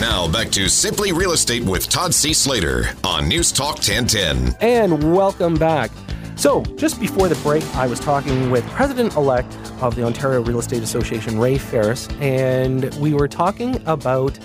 Now 0.02 0.26
back 0.26 0.50
to 0.50 0.68
Simply 0.68 1.12
Real 1.12 1.30
Estate 1.30 1.62
with 1.62 1.88
Todd 1.88 2.12
C. 2.12 2.32
Slater 2.32 2.90
on 3.04 3.28
News 3.28 3.52
Talk 3.52 3.76
1010. 3.76 4.56
And 4.60 5.14
welcome 5.14 5.54
back. 5.54 5.92
So, 6.34 6.64
just 6.74 6.98
before 6.98 7.28
the 7.28 7.36
break, 7.36 7.62
I 7.76 7.86
was 7.86 8.00
talking 8.00 8.50
with 8.50 8.66
President 8.70 9.14
elect 9.14 9.56
of 9.80 9.94
the 9.94 10.02
Ontario 10.02 10.42
Real 10.42 10.58
Estate 10.58 10.82
Association, 10.82 11.38
Ray 11.38 11.56
Ferris, 11.56 12.08
and 12.20 12.92
we 12.96 13.14
were 13.14 13.28
talking 13.28 13.80
about 13.86 14.36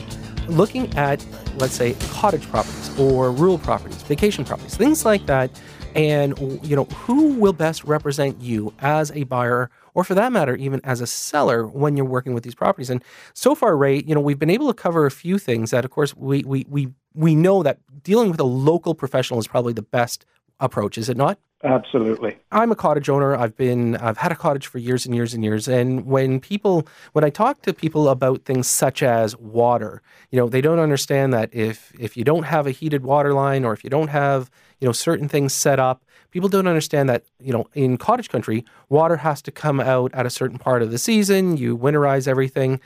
looking 0.48 0.96
at, 0.96 1.26
let's 1.56 1.74
say, 1.74 1.96
cottage 2.12 2.48
properties 2.52 2.96
or 3.00 3.32
rural 3.32 3.58
properties, 3.58 4.04
vacation 4.04 4.46
properties, 4.46 4.78
things 4.78 5.06
like 5.06 5.26
that. 5.26 5.50
And, 5.96 6.38
you 6.64 6.76
know, 6.76 6.84
who 6.84 7.34
will 7.34 7.54
best 7.54 7.84
represent 7.84 8.40
you 8.40 8.76
as 8.78 9.10
a 9.14 9.24
buyer 9.24 9.72
or 9.98 10.04
for 10.04 10.14
that 10.14 10.32
matter, 10.32 10.56
even 10.56 10.80
as 10.84 11.02
a 11.02 11.08
seller 11.08 11.66
when 11.66 11.98
you're 11.98 12.06
working 12.06 12.36
with 12.36 12.44
these 12.44 12.54
properties. 12.54 12.92
And 12.92 13.04
so 13.34 13.56
far, 13.56 13.76
Ray, 13.76 14.04
you 14.06 14.14
know, 14.14 14.22
we've 14.22 14.38
been 14.38 14.52
able 14.52 14.68
to 14.68 14.74
cover 14.76 15.08
a 15.08 15.12
few 15.12 15.40
things 15.40 15.72
that, 15.72 15.84
of 15.84 15.90
course, 15.90 16.16
we 16.16 16.44
we 16.44 16.68
we 16.70 16.90
we 17.16 17.34
know 17.34 17.64
that 17.64 17.80
dealing 18.04 18.30
with 18.30 18.40
a 18.40 18.44
local 18.44 18.94
professional 18.94 19.40
is 19.40 19.48
probably 19.48 19.74
the 19.74 19.82
best 19.82 20.24
approach, 20.60 21.00
is 21.00 21.10
it 21.10 21.18
not? 21.18 21.40
Absolutely. 21.64 22.38
I'm 22.52 22.72
a 22.72 22.76
cottage 22.76 23.10
owner. 23.10 23.36
I've 23.36 23.56
been 23.58 23.96
I've 23.98 24.18
had 24.18 24.32
a 24.32 24.36
cottage 24.36 24.68
for 24.68 24.78
years 24.78 25.08
and 25.08 25.16
years 25.16 25.34
and 25.34 25.44
years. 25.44 25.68
And 25.68 26.06
when 26.06 26.40
people 26.40 26.88
when 27.14 27.24
I 27.24 27.32
talk 27.32 27.64
to 27.64 27.74
people 27.74 28.10
about 28.10 28.46
things 28.46 28.68
such 28.68 29.02
as 29.02 29.36
water, 29.38 30.04
you 30.30 30.38
know, 30.38 30.48
they 30.48 30.62
don't 30.62 30.78
understand 30.78 31.34
that 31.34 31.50
if 31.54 31.92
if 32.00 32.16
you 32.16 32.24
don't 32.24 32.44
have 32.44 32.68
a 32.68 32.72
heated 32.72 33.04
water 33.04 33.34
line 33.34 33.66
or 33.66 33.74
if 33.74 33.84
you 33.84 33.90
don't 33.90 34.10
have, 34.10 34.52
you 34.80 34.88
know, 34.88 34.92
certain 34.92 35.28
things 35.28 35.52
set 35.52 35.80
up, 35.80 36.06
people 36.30 36.48
don't 36.48 36.68
understand 36.68 37.10
that, 37.10 37.24
you 37.40 37.52
know, 37.52 37.68
in 37.74 37.98
cottage 37.98 38.30
country, 38.30 38.64
water 38.88 39.18
has 39.18 39.42
to 39.42 39.52
come 39.52 39.80
out 39.80 40.14
at 40.14 40.28
a 40.28 40.30
certain 40.30 40.60
part 40.60 40.84
of 40.84 40.92
the 40.92 41.00
season. 41.00 41.58
You 41.58 41.76
winterize 41.76 42.28
everything. 42.28 42.80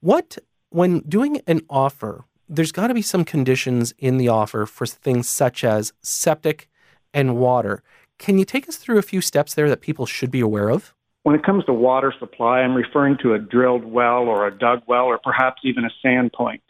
What 0.00 0.36
when 0.68 1.00
doing 1.00 1.40
an 1.46 1.62
offer, 1.70 2.26
there's 2.46 2.72
got 2.72 2.88
to 2.88 2.94
be 2.94 3.00
some 3.00 3.24
conditions 3.24 3.94
in 3.98 4.18
the 4.18 4.28
offer 4.28 4.66
for 4.66 4.86
things 4.86 5.30
such 5.30 5.64
as 5.64 5.94
septic 6.02 6.68
and 7.16 7.34
water. 7.36 7.82
Can 8.18 8.38
you 8.38 8.44
take 8.44 8.68
us 8.68 8.76
through 8.76 8.98
a 8.98 9.02
few 9.02 9.20
steps 9.20 9.54
there 9.54 9.68
that 9.70 9.80
people 9.80 10.06
should 10.06 10.30
be 10.30 10.40
aware 10.40 10.68
of? 10.68 10.94
When 11.22 11.34
it 11.34 11.42
comes 11.42 11.64
to 11.64 11.72
water 11.72 12.14
supply, 12.20 12.60
I'm 12.60 12.74
referring 12.74 13.16
to 13.22 13.34
a 13.34 13.38
drilled 13.38 13.84
well 13.84 14.28
or 14.28 14.46
a 14.46 14.56
dug 14.56 14.82
well 14.86 15.06
or 15.06 15.18
perhaps 15.18 15.62
even 15.64 15.84
a 15.84 15.90
sand 16.02 16.32
point. 16.32 16.62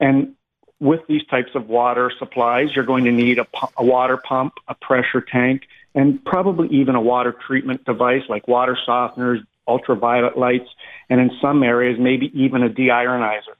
And 0.00 0.36
with 0.80 1.00
these 1.08 1.24
types 1.26 1.50
of 1.54 1.68
water 1.68 2.10
supplies, 2.18 2.68
you're 2.74 2.86
going 2.86 3.04
to 3.04 3.12
need 3.12 3.38
a, 3.38 3.46
a, 3.76 3.84
water 3.84 4.16
pump, 4.16 4.54
a 4.68 4.74
pressure 4.74 5.20
tank, 5.20 5.62
and 5.94 6.24
probably 6.24 6.68
even 6.68 6.94
a 6.94 7.00
water 7.00 7.34
treatment 7.46 7.84
device 7.84 8.22
like 8.28 8.48
water 8.48 8.78
softeners, 8.88 9.44
ultraviolet 9.68 10.38
lights, 10.38 10.68
and 11.10 11.20
in 11.20 11.30
some 11.40 11.62
areas, 11.62 11.98
maybe 11.98 12.30
even 12.34 12.62
a 12.62 12.68
deionizer. 12.68 13.56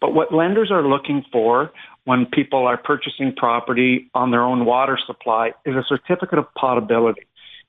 But 0.00 0.14
what 0.14 0.32
lenders 0.32 0.70
are 0.70 0.86
looking 0.86 1.24
for 1.32 1.72
when 2.08 2.24
people 2.24 2.66
are 2.66 2.78
purchasing 2.78 3.34
property 3.36 4.10
on 4.14 4.30
their 4.30 4.40
own 4.42 4.64
water 4.64 4.98
supply 5.06 5.52
is 5.66 5.74
a 5.74 5.84
certificate 5.86 6.38
of 6.38 6.46
potability. 6.54 7.20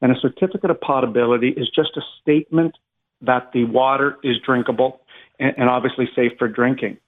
And 0.01 0.15
a 0.15 0.19
certificate 0.21 0.71
of 0.71 0.79
potability 0.79 1.49
is 1.49 1.67
just 1.75 1.89
a 1.97 2.01
statement 2.21 2.77
that 3.19 3.51
the 3.51 3.65
water 3.65 4.15
is 4.23 4.37
drinkable 4.45 5.01
and, 5.41 5.55
and 5.57 5.69
obviously 5.69 6.09
safe 6.15 6.31
for 6.39 6.47
drinking. 6.47 6.99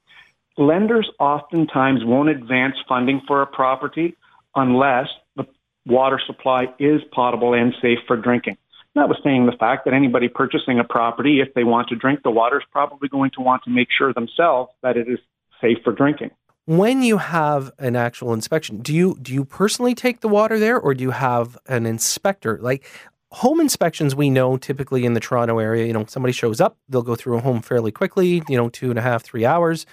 Lenders 0.58 1.10
oftentimes 1.22 2.02
won't 2.04 2.28
advance 2.28 2.76
funding 2.86 3.22
for 3.26 3.42
a 3.42 3.48
property 3.48 4.18
unless 4.54 5.08
the 5.38 5.46
water 5.86 6.20
supply 6.28 6.64
is 6.80 7.00
potable 7.14 7.54
and 7.54 7.74
safe 7.82 8.00
for 8.08 8.18
drinking. 8.18 8.58
Notwithstanding 8.94 9.46
the 9.46 9.56
fact 9.58 9.86
that 9.86 9.94
anybody 9.94 10.28
purchasing 10.28 10.80
a 10.80 10.84
property, 10.84 11.40
if 11.40 11.54
they 11.54 11.64
want 11.64 11.88
to 11.88 11.96
drink 11.96 12.24
the 12.24 12.30
water, 12.30 12.58
is 12.58 12.66
probably 12.74 13.08
going 13.08 13.32
to 13.36 13.42
want 13.42 13.64
to 13.64 13.70
make 13.70 13.88
sure 13.98 14.14
themselves 14.14 14.74
that 14.84 14.98
it 14.98 15.08
is 15.08 15.20
safe 15.62 15.78
for 15.86 15.94
drinking 15.94 16.32
when 16.66 17.02
you 17.02 17.18
have 17.18 17.72
an 17.80 17.96
actual 17.96 18.34
inspection, 18.34 18.82
do 18.82 18.94
you 18.94 19.18
do 19.22 19.34
you 19.34 19.46
personally 19.46 19.96
take 19.96 20.22
the 20.22 20.28
water 20.28 20.60
there, 20.60 20.80
or 20.80 20.94
do 20.94 21.04
you 21.04 21.12
have 21.12 21.58
an 21.68 21.86
inspector? 21.86 22.60
Like 22.62 22.86
home 23.32 23.60
inspections, 23.60 24.16
we 24.16 24.30
know 24.30 24.58
typically 24.58 25.06
in 25.06 25.14
the 25.14 25.20
Toronto 25.20 25.60
area, 25.60 25.86
you 25.86 25.94
know, 25.94 26.06
somebody 26.06 26.34
shows 26.34 26.60
up, 26.60 26.78
they'll 26.90 27.02
go 27.02 27.16
through 27.16 27.38
a 27.38 27.42
home 27.42 27.62
fairly 27.62 27.92
quickly, 27.92 28.44
you 28.50 28.58
know, 28.58 28.70
two 28.70 28.90
and 28.90 29.00
a 29.00 29.02
half, 29.02 29.24
three 29.24 29.46
hours. 29.46 29.86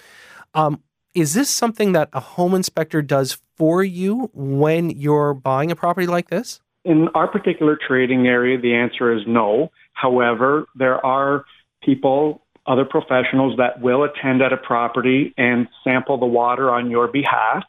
Um, 0.53 0.83
is 1.15 1.33
this 1.33 1.49
something 1.49 1.93
that 1.93 2.09
a 2.13 2.19
home 2.19 2.53
inspector 2.53 3.01
does 3.01 3.39
for 3.57 3.83
you 3.83 4.29
when 4.33 4.89
you're 4.89 5.33
buying 5.33 5.71
a 5.71 5.75
property 5.75 6.07
like 6.07 6.29
this? 6.29 6.61
In 6.85 7.07
our 7.15 7.27
particular 7.27 7.77
trading 7.87 8.27
area, 8.27 8.59
the 8.59 8.73
answer 8.73 9.11
is 9.11 9.23
no. 9.27 9.69
However, 9.93 10.65
there 10.75 11.03
are 11.05 11.45
people 11.83 12.45
other 12.65 12.85
professionals 12.85 13.57
that 13.57 13.81
will 13.81 14.03
attend 14.03 14.41
at 14.41 14.53
a 14.53 14.57
property 14.57 15.33
and 15.37 15.67
sample 15.83 16.17
the 16.17 16.25
water 16.25 16.69
on 16.69 16.89
your 16.89 17.07
behalf. 17.07 17.63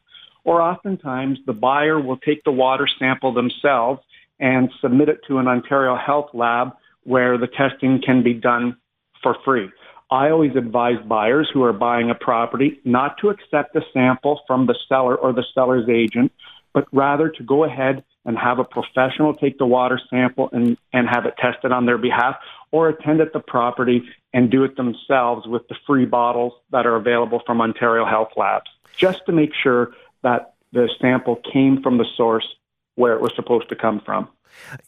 Or 0.45 0.63
oftentimes 0.63 1.39
the 1.47 1.53
buyer 1.53 2.01
will 2.01 2.17
take 2.17 2.45
the 2.45 2.53
water 2.53 2.89
sample 2.99 3.33
themselves 3.33 4.01
and 4.39 4.71
submit 4.81 5.09
it 5.09 5.21
to 5.29 5.39
an 5.39 5.49
Ontario 5.49 5.97
Health 5.97 6.31
Lab 6.33 6.73
where 7.05 7.39
the 7.39 7.47
testing 7.47 8.01
can 8.05 8.23
be 8.23 8.35
done 8.35 8.77
for 9.23 9.37
free. 9.45 9.69
I 10.11 10.31
always 10.31 10.57
advise 10.57 10.97
buyers 11.07 11.49
who 11.53 11.63
are 11.63 11.73
buying 11.73 12.11
a 12.11 12.15
property 12.15 12.81
not 12.85 13.19
to 13.19 13.29
accept 13.29 13.77
a 13.77 13.83
sample 13.93 14.41
from 14.47 14.67
the 14.67 14.75
seller 14.89 15.15
or 15.15 15.33
the 15.33 15.45
seller's 15.55 15.89
agent, 15.89 16.33
but 16.75 16.87
rather 16.93 17.29
to 17.29 17.43
go 17.45 17.65
ahead 17.65 18.03
and 18.25 18.37
have 18.37 18.59
a 18.59 18.65
professional 18.65 19.35
take 19.35 19.59
the 19.59 19.67
water 19.67 20.01
sample 20.11 20.49
and, 20.53 20.77
and 20.93 21.09
have 21.09 21.27
it 21.27 21.35
tested 21.39 21.73
on 21.73 21.87
their 21.87 21.99
behalf, 21.99 22.37
or 22.73 22.89
attend 22.89 23.21
at 23.21 23.33
the 23.33 23.41
property 23.41 24.03
and 24.33 24.51
do 24.51 24.65
it 24.65 24.77
themselves 24.77 25.47
with 25.47 25.67
the 25.69 25.75
free 25.87 26.07
bottles 26.07 26.53
that 26.71 26.87
are 26.87 26.97
available 26.97 27.43
from 27.45 27.61
Ontario 27.61 28.05
Health 28.05 28.31
Labs, 28.37 28.71
just 28.97 29.21
to 29.27 29.33
make 29.33 29.51
sure 29.61 29.93
that 30.23 30.55
the 30.73 30.89
sample 31.01 31.41
came 31.53 31.83
from 31.83 31.99
the 31.99 32.07
source 32.17 32.47
where 32.95 33.15
it 33.15 33.21
was 33.21 33.33
supposed 33.35 33.69
to 33.69 33.77
come 33.77 34.01
from. 34.05 34.29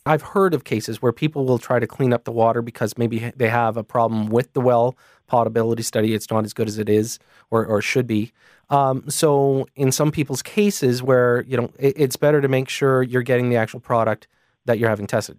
I've 0.04 0.22
heard 0.22 0.54
of 0.54 0.64
cases 0.64 1.00
where 1.00 1.12
people 1.12 1.44
will 1.44 1.58
try 1.58 1.78
to 1.78 1.87
clean 1.87 2.12
up 2.12 2.25
the 2.25 2.32
water 2.32 2.62
because 2.62 2.99
maybe 2.99 3.32
they 3.37 3.49
have 3.49 3.76
a 3.76 3.84
problem 3.84 4.26
with 4.26 4.52
the 4.52 4.61
well 4.61 4.96
potability 5.26 5.82
study. 5.82 6.14
It's 6.14 6.30
not 6.30 6.44
as 6.44 6.52
good 6.52 6.68
as 6.68 6.78
it 6.78 6.88
is 6.88 7.18
or, 7.50 7.64
or 7.64 7.80
should 7.80 8.06
be. 8.06 8.32
Um, 8.70 9.08
so 9.08 9.66
in 9.76 9.92
some 9.92 10.11
people's 10.11 10.42
cases 10.42 11.02
where, 11.02 11.42
you 11.42 11.56
know, 11.56 11.70
it, 11.78 11.94
it's 11.96 12.16
better 12.16 12.40
to 12.40 12.49
make 12.49 12.68
sure 12.68 13.02
you're 13.02 13.22
getting 13.22 13.50
the 13.50 13.56
actual 13.56 13.80
product 13.80 14.28
that 14.64 14.78
you're 14.78 14.88
having 14.88 15.06
tested. 15.06 15.38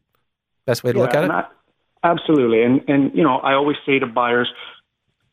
Best 0.66 0.84
way 0.84 0.94
to 0.94 1.00
yeah, 1.00 1.04
look 1.04 1.14
at 1.14 1.24
it? 1.26 1.46
Absolutely. 2.04 2.64
And, 2.64 2.82
and, 2.88 3.16
you 3.16 3.24
know, 3.24 3.38
I 3.38 3.54
always 3.54 3.78
say 3.86 4.00
to 4.00 4.06
buyers, 4.06 4.52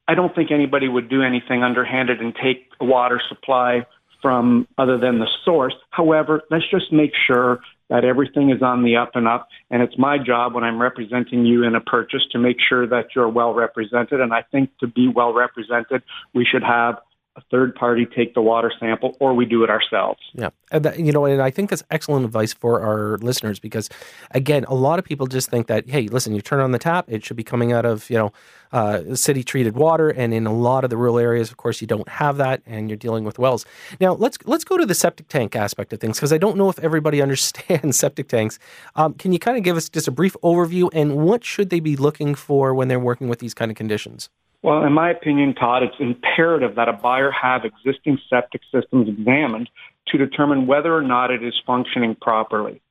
I 0.06 0.14
don't 0.14 0.34
think 0.34 0.50
anybody 0.50 0.88
would 0.88 1.08
do 1.08 1.22
anything 1.22 1.62
underhanded 1.62 2.20
and 2.20 2.34
take 2.34 2.70
water 2.80 3.20
supply 3.28 3.86
from 4.22 4.68
other 4.78 4.98
than 4.98 5.18
the 5.18 5.28
source. 5.44 5.74
However, 5.90 6.42
let's 6.50 6.68
just 6.70 6.92
make 6.92 7.12
sure 7.26 7.60
that 7.88 8.04
everything 8.04 8.50
is 8.50 8.62
on 8.62 8.84
the 8.84 8.96
up 8.96 9.12
and 9.14 9.26
up. 9.26 9.48
And 9.70 9.82
it's 9.82 9.98
my 9.98 10.16
job 10.18 10.54
when 10.54 10.62
I'm 10.62 10.80
representing 10.80 11.44
you 11.44 11.64
in 11.64 11.74
a 11.74 11.80
purchase 11.80 12.22
to 12.32 12.38
make 12.38 12.58
sure 12.60 12.86
that 12.86 13.06
you're 13.16 13.28
well 13.28 13.52
represented. 13.52 14.20
And 14.20 14.32
I 14.32 14.42
think 14.42 14.70
to 14.78 14.86
be 14.86 15.08
well 15.08 15.32
represented, 15.32 16.02
we 16.34 16.44
should 16.44 16.62
have 16.62 16.98
a 17.36 17.42
third 17.50 17.76
party 17.76 18.06
take 18.06 18.34
the 18.34 18.42
water 18.42 18.72
sample 18.80 19.16
or 19.20 19.34
we 19.34 19.44
do 19.44 19.62
it 19.62 19.70
ourselves. 19.70 20.18
Yeah. 20.32 20.50
And 20.72 20.84
that, 20.84 20.98
you 20.98 21.12
know, 21.12 21.24
and 21.26 21.40
I 21.40 21.50
think 21.50 21.70
that's 21.70 21.82
excellent 21.90 22.24
advice 22.24 22.52
for 22.52 22.80
our 22.80 23.18
listeners 23.18 23.60
because, 23.60 23.88
again, 24.32 24.64
a 24.64 24.74
lot 24.74 24.98
of 24.98 25.04
people 25.04 25.28
just 25.28 25.48
think 25.48 25.68
that, 25.68 25.88
hey, 25.88 26.08
listen, 26.08 26.34
you 26.34 26.42
turn 26.42 26.58
on 26.58 26.72
the 26.72 26.78
tap, 26.78 27.04
it 27.08 27.24
should 27.24 27.36
be 27.36 27.44
coming 27.44 27.72
out 27.72 27.84
of, 27.84 28.10
you 28.10 28.18
know, 28.18 28.32
uh, 28.72 29.14
city 29.14 29.44
treated 29.44 29.76
water. 29.76 30.08
And 30.08 30.34
in 30.34 30.46
a 30.46 30.52
lot 30.52 30.82
of 30.82 30.90
the 30.90 30.96
rural 30.96 31.20
areas, 31.20 31.50
of 31.52 31.56
course, 31.56 31.80
you 31.80 31.86
don't 31.86 32.08
have 32.08 32.36
that 32.38 32.62
and 32.66 32.90
you're 32.90 32.96
dealing 32.96 33.22
with 33.22 33.38
wells. 33.38 33.64
Now, 34.00 34.14
let's 34.14 34.38
let's 34.44 34.64
go 34.64 34.76
to 34.76 34.86
the 34.86 34.94
septic 34.94 35.28
tank 35.28 35.54
aspect 35.54 35.92
of 35.92 36.00
things 36.00 36.18
because 36.18 36.32
I 36.32 36.38
don't 36.38 36.56
know 36.56 36.68
if 36.68 36.80
everybody 36.80 37.22
understands 37.22 37.96
septic 37.96 38.28
tanks. 38.28 38.58
Um, 38.96 39.14
can 39.14 39.32
you 39.32 39.38
kind 39.38 39.56
of 39.56 39.62
give 39.62 39.76
us 39.76 39.88
just 39.88 40.08
a 40.08 40.12
brief 40.12 40.36
overview 40.42 40.90
and 40.92 41.16
what 41.16 41.44
should 41.44 41.70
they 41.70 41.80
be 41.80 41.94
looking 41.94 42.34
for 42.34 42.74
when 42.74 42.88
they're 42.88 42.98
working 42.98 43.28
with 43.28 43.38
these 43.38 43.54
kind 43.54 43.70
of 43.70 43.76
conditions? 43.76 44.30
Well, 44.62 44.84
in 44.84 44.92
my 44.92 45.10
opinion, 45.10 45.54
Todd, 45.54 45.82
it's 45.82 45.94
imperative 45.98 46.74
that 46.76 46.88
a 46.88 46.92
buyer 46.92 47.30
have 47.30 47.62
existing 47.64 48.18
septic 48.28 48.60
systems 48.72 49.08
examined 49.08 49.70
to 50.08 50.18
determine 50.18 50.66
whether 50.66 50.94
or 50.94 51.02
not 51.02 51.30
it 51.30 51.42
is 51.42 51.54
functioning 51.66 52.14
properly. 52.20 52.82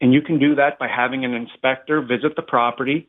And 0.00 0.14
you 0.14 0.22
can 0.22 0.38
do 0.38 0.54
that 0.54 0.78
by 0.78 0.86
having 0.86 1.24
an 1.24 1.34
inspector 1.34 2.00
visit 2.00 2.36
the 2.36 2.42
property, 2.42 3.08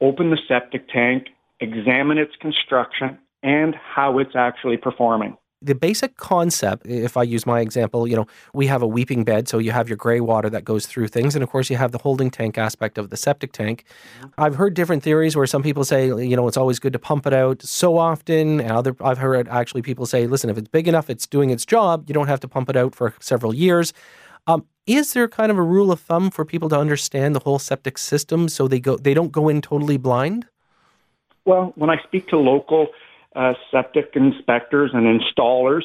open 0.00 0.30
the 0.30 0.38
septic 0.48 0.88
tank, 0.88 1.28
examine 1.60 2.18
its 2.18 2.34
construction, 2.40 3.18
and 3.42 3.74
how 3.76 4.18
it's 4.18 4.34
actually 4.34 4.76
performing 4.76 5.36
the 5.64 5.74
basic 5.74 6.16
concept, 6.16 6.86
if 6.86 7.16
I 7.16 7.22
use 7.22 7.46
my 7.46 7.60
example, 7.60 8.06
you 8.06 8.16
know, 8.16 8.26
we 8.52 8.66
have 8.66 8.82
a 8.82 8.86
weeping 8.86 9.24
bed, 9.24 9.48
so 9.48 9.58
you 9.58 9.70
have 9.72 9.88
your 9.88 9.96
gray 9.96 10.20
water 10.20 10.50
that 10.50 10.64
goes 10.64 10.86
through 10.86 11.08
things, 11.08 11.34
and 11.34 11.42
of 11.42 11.50
course 11.50 11.70
you 11.70 11.76
have 11.76 11.92
the 11.92 11.98
holding 11.98 12.30
tank 12.30 12.58
aspect 12.58 12.98
of 12.98 13.10
the 13.10 13.16
septic 13.16 13.52
tank. 13.52 13.84
Mm-hmm. 14.18 14.28
I've 14.38 14.56
heard 14.56 14.74
different 14.74 15.02
theories 15.02 15.36
where 15.36 15.46
some 15.46 15.62
people 15.62 15.84
say, 15.84 16.06
you 16.06 16.36
know, 16.36 16.46
it's 16.46 16.56
always 16.56 16.78
good 16.78 16.92
to 16.92 16.98
pump 16.98 17.26
it 17.26 17.32
out 17.32 17.62
so 17.62 17.98
often, 17.98 18.60
and 18.60 18.70
other 18.70 18.94
I've 19.00 19.18
heard 19.18 19.48
actually 19.48 19.82
people 19.82 20.06
say, 20.06 20.26
listen, 20.26 20.50
if 20.50 20.58
it's 20.58 20.68
big 20.68 20.86
enough, 20.86 21.08
it's 21.08 21.26
doing 21.26 21.50
its 21.50 21.64
job, 21.64 22.04
you 22.08 22.14
don't 22.14 22.28
have 22.28 22.40
to 22.40 22.48
pump 22.48 22.68
it 22.68 22.76
out 22.76 22.94
for 22.94 23.14
several 23.20 23.54
years. 23.54 23.92
Um, 24.46 24.66
is 24.86 25.14
there 25.14 25.28
kind 25.28 25.50
of 25.50 25.56
a 25.56 25.62
rule 25.62 25.90
of 25.90 26.00
thumb 26.00 26.30
for 26.30 26.44
people 26.44 26.68
to 26.68 26.78
understand 26.78 27.34
the 27.34 27.40
whole 27.40 27.58
septic 27.58 27.96
system 27.96 28.48
so 28.48 28.68
they 28.68 28.80
go 28.80 28.96
they 28.96 29.14
don't 29.14 29.32
go 29.32 29.48
in 29.48 29.62
totally 29.62 29.96
blind? 29.96 30.46
Well, 31.46 31.72
when 31.76 31.90
I 31.90 32.02
speak 32.02 32.28
to 32.28 32.38
local 32.38 32.88
uh, 33.34 33.54
septic 33.70 34.10
inspectors 34.14 34.90
and 34.92 35.20
installers, 35.20 35.82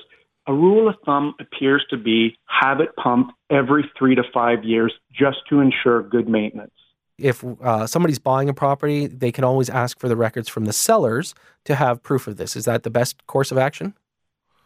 a 0.47 0.53
rule 0.53 0.87
of 0.87 0.95
thumb 1.05 1.35
appears 1.39 1.85
to 1.89 1.97
be 1.97 2.37
have 2.45 2.79
it 2.79 2.95
pumped 2.95 3.33
every 3.49 3.89
three 3.97 4.15
to 4.15 4.23
five 4.33 4.63
years 4.63 4.93
just 5.11 5.37
to 5.49 5.59
ensure 5.59 6.01
good 6.03 6.27
maintenance. 6.27 6.71
If 7.17 7.43
uh, 7.61 7.85
somebody's 7.85 8.19
buying 8.19 8.49
a 8.49 8.53
property, 8.53 9.07
they 9.07 9.31
can 9.31 9.43
always 9.43 9.69
ask 9.69 9.99
for 9.99 10.07
the 10.07 10.15
records 10.15 10.47
from 10.47 10.65
the 10.65 10.73
sellers 10.73 11.35
to 11.65 11.75
have 11.75 12.01
proof 12.01 12.27
of 12.27 12.37
this. 12.37 12.55
Is 12.55 12.65
that 12.65 12.83
the 12.83 12.89
best 12.89 13.25
course 13.27 13.51
of 13.51 13.57
action? 13.57 13.93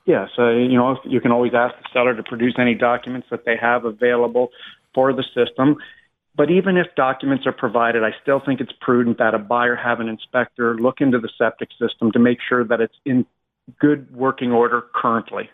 Yes, 0.05 0.29
uh, 0.38 0.49
you 0.49 0.77
know 0.77 0.97
you 1.05 1.21
can 1.21 1.31
always 1.31 1.53
ask 1.53 1.75
the 1.75 1.88
seller 1.93 2.15
to 2.15 2.23
produce 2.23 2.55
any 2.60 2.75
documents 2.75 3.27
that 3.31 3.45
they 3.45 3.55
have 3.60 3.86
available 3.86 4.49
for 4.93 5.13
the 5.13 5.23
system. 5.34 5.77
But 6.35 6.49
even 6.49 6.77
if 6.77 6.87
documents 6.95 7.45
are 7.45 7.51
provided, 7.51 8.03
I 8.03 8.11
still 8.21 8.41
think 8.43 8.59
it's 8.59 8.71
prudent 8.81 9.19
that 9.19 9.35
a 9.35 9.39
buyer 9.39 9.75
have 9.75 9.99
an 9.99 10.09
inspector 10.09 10.75
look 10.75 10.99
into 10.99 11.19
the 11.19 11.29
septic 11.37 11.69
system 11.79 12.11
to 12.11 12.19
make 12.19 12.39
sure 12.47 12.63
that 12.63 12.81
it's 12.81 12.95
in 13.05 13.25
good 13.79 14.13
working 14.13 14.51
order 14.51 14.85
currently. 14.93 15.49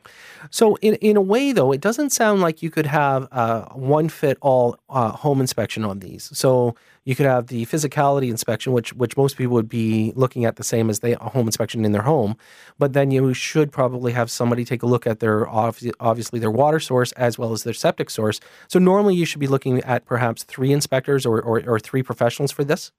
So, 0.50 0.76
in, 0.78 0.96
in 0.96 1.18
a 1.18 1.22
way, 1.22 1.52
though, 1.52 1.72
it 1.72 1.82
doesn't 1.82 2.12
sound 2.12 2.42
like 2.42 2.64
you 2.64 2.72
could 2.72 2.86
have 2.88 3.28
a 3.32 3.70
one 3.74 4.10
fit 4.10 4.38
all 4.42 4.78
uh, 4.90 5.12
home 5.12 5.42
inspection 5.42 5.84
on 5.84 6.00
these. 6.00 6.36
So, 6.38 6.76
you 7.10 7.16
could 7.16 7.26
have 7.26 7.48
the 7.48 7.66
physicality 7.66 8.30
inspection, 8.30 8.72
which 8.72 8.94
which 8.94 9.18
most 9.18 9.36
people 9.36 9.56
would 9.56 9.68
be 9.68 10.14
looking 10.16 10.46
at 10.46 10.58
the 10.58 10.64
same 10.64 10.92
as 10.92 11.04
a 11.04 11.16
home 11.16 11.48
inspection 11.48 11.84
in 11.84 11.92
their 11.92 12.04
home, 12.04 12.38
but 12.78 12.94
then 12.94 13.10
you 13.10 13.34
should 13.34 13.72
probably 13.72 14.12
have 14.12 14.30
somebody 14.30 14.64
take 14.64 14.84
a 14.84 14.86
look 14.86 15.08
at 15.08 15.20
their 15.20 15.50
obviously 15.50 16.40
their 16.40 16.52
water 16.52 16.80
source 16.80 17.12
as 17.14 17.36
well 17.36 17.52
as 17.52 17.64
their 17.64 17.74
septic 17.74 18.12
source. 18.12 18.40
So, 18.68 18.78
normally 18.78 19.16
you 19.16 19.26
should 19.26 19.40
be 19.40 19.48
looking 19.48 19.82
at 19.82 20.06
perhaps 20.06 20.44
three 20.44 20.72
inspectors 20.72 21.26
or, 21.26 21.42
or, 21.42 21.64
or 21.68 21.80
three 21.80 22.04
professionals 22.04 22.52
for 22.52 22.64
this. 22.64 22.92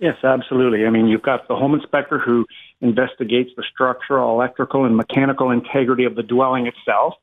Yes, 0.00 0.16
absolutely. 0.24 0.84
I 0.84 0.90
mean, 0.90 1.06
you've 1.06 1.22
got 1.22 1.46
the 1.46 1.54
home 1.54 1.74
inspector 1.74 2.18
who 2.18 2.46
investigates 2.80 3.50
the 3.56 3.62
structural, 3.72 4.32
electrical, 4.32 4.84
and 4.84 4.96
mechanical 4.96 5.52
integrity 5.52 6.06
of 6.06 6.16
the 6.16 6.24
dwelling 6.24 6.66
itself. 6.66 7.14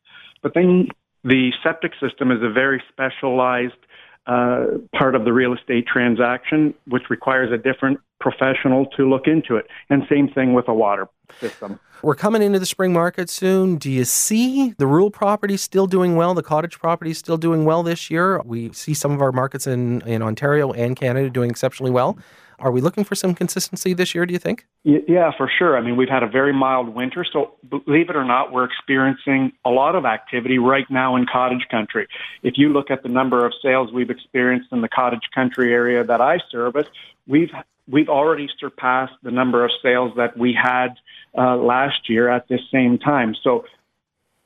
But 0.42 0.54
then 0.54 0.88
the 1.26 1.52
septic 1.62 1.92
system 2.00 2.32
is 2.32 2.42
a 2.42 2.50
very 2.50 2.82
specialized 2.88 3.82
uh, 4.28 4.66
part 4.96 5.16
of 5.16 5.26
the 5.26 5.34
real 5.34 5.54
estate 5.54 5.88
transaction, 5.88 6.74
which 6.88 7.04
requires 7.10 7.52
a 7.52 7.58
different 7.58 8.00
professional 8.20 8.86
to 8.98 9.10
look 9.10 9.28
into 9.28 9.56
it. 9.56 9.66
And 9.90 10.04
same 10.10 10.30
thing 10.30 10.54
with 10.54 10.68
a 10.68 10.74
water 10.74 11.08
system. 11.40 11.80
We're 12.04 12.16
coming 12.16 12.42
into 12.42 12.58
the 12.58 12.66
spring 12.66 12.94
market 12.94 13.30
soon. 13.30 13.78
Do 13.78 13.92
you 13.92 14.06
see 14.06 14.74
the 14.78 14.88
rural 14.88 15.12
property 15.12 15.58
still 15.58 15.86
doing 15.86 16.16
well? 16.16 16.34
The 16.34 16.44
cottage 16.44 16.80
property 16.80 17.14
still 17.14 17.38
doing 17.38 17.64
well 17.64 17.84
this 17.84 18.10
year? 18.10 18.42
We 18.44 18.72
see 18.74 18.94
some 18.94 19.12
of 19.12 19.22
our 19.22 19.32
markets 19.32 19.68
in, 19.68 20.02
in 20.02 20.22
Ontario 20.22 20.72
and 20.72 20.96
Canada 20.96 21.30
doing 21.30 21.50
exceptionally 21.50 21.92
well. 21.92 22.18
Are 22.62 22.72
we 22.72 22.80
looking 22.80 23.04
for 23.04 23.16
some 23.16 23.34
consistency 23.34 23.94
this 23.94 24.14
year, 24.14 24.26
do 24.26 24.34
you 24.34 24.40
think? 24.40 24.66
Yeah, 24.84 25.32
for 25.36 25.50
sure. 25.58 25.78
I 25.78 25.82
mean, 25.82 25.98
we've 25.98 26.10
had 26.10 26.22
a 26.22 26.28
very 26.28 26.54
mild 26.54 26.90
winter. 26.90 27.26
So, 27.32 27.56
believe 27.68 28.10
it 28.10 28.16
or 28.16 28.24
not, 28.24 28.52
we're 28.52 28.66
experiencing 28.66 29.52
a 29.66 29.72
lot 29.72 29.96
of 29.96 30.06
activity 30.06 30.60
right 30.60 30.86
now 30.90 31.16
in 31.16 31.26
cottage 31.26 31.68
country. 31.72 32.08
If 32.44 32.54
you 32.58 32.70
look 32.70 32.92
at 32.92 33.02
the 33.02 33.10
number 33.10 33.46
of 33.46 33.54
sales 33.64 33.92
we've 33.92 34.12
experienced 34.12 34.72
in 34.72 34.82
the 34.82 34.90
cottage 34.90 35.28
country 35.34 35.74
area 35.74 36.04
that 36.04 36.22
I 36.22 36.38
service, 36.52 36.88
we've 37.28 37.52
we've 37.88 38.10
already 38.10 38.48
surpassed 38.60 39.14
the 39.24 39.32
number 39.32 39.66
of 39.66 39.72
sales 39.82 40.14
that 40.18 40.38
we 40.38 40.54
had 40.54 40.90
uh, 41.36 41.58
last 41.58 42.10
year 42.10 42.30
at 42.30 42.48
this 42.48 42.62
same 42.72 43.00
time. 43.00 43.36
So, 43.44 43.66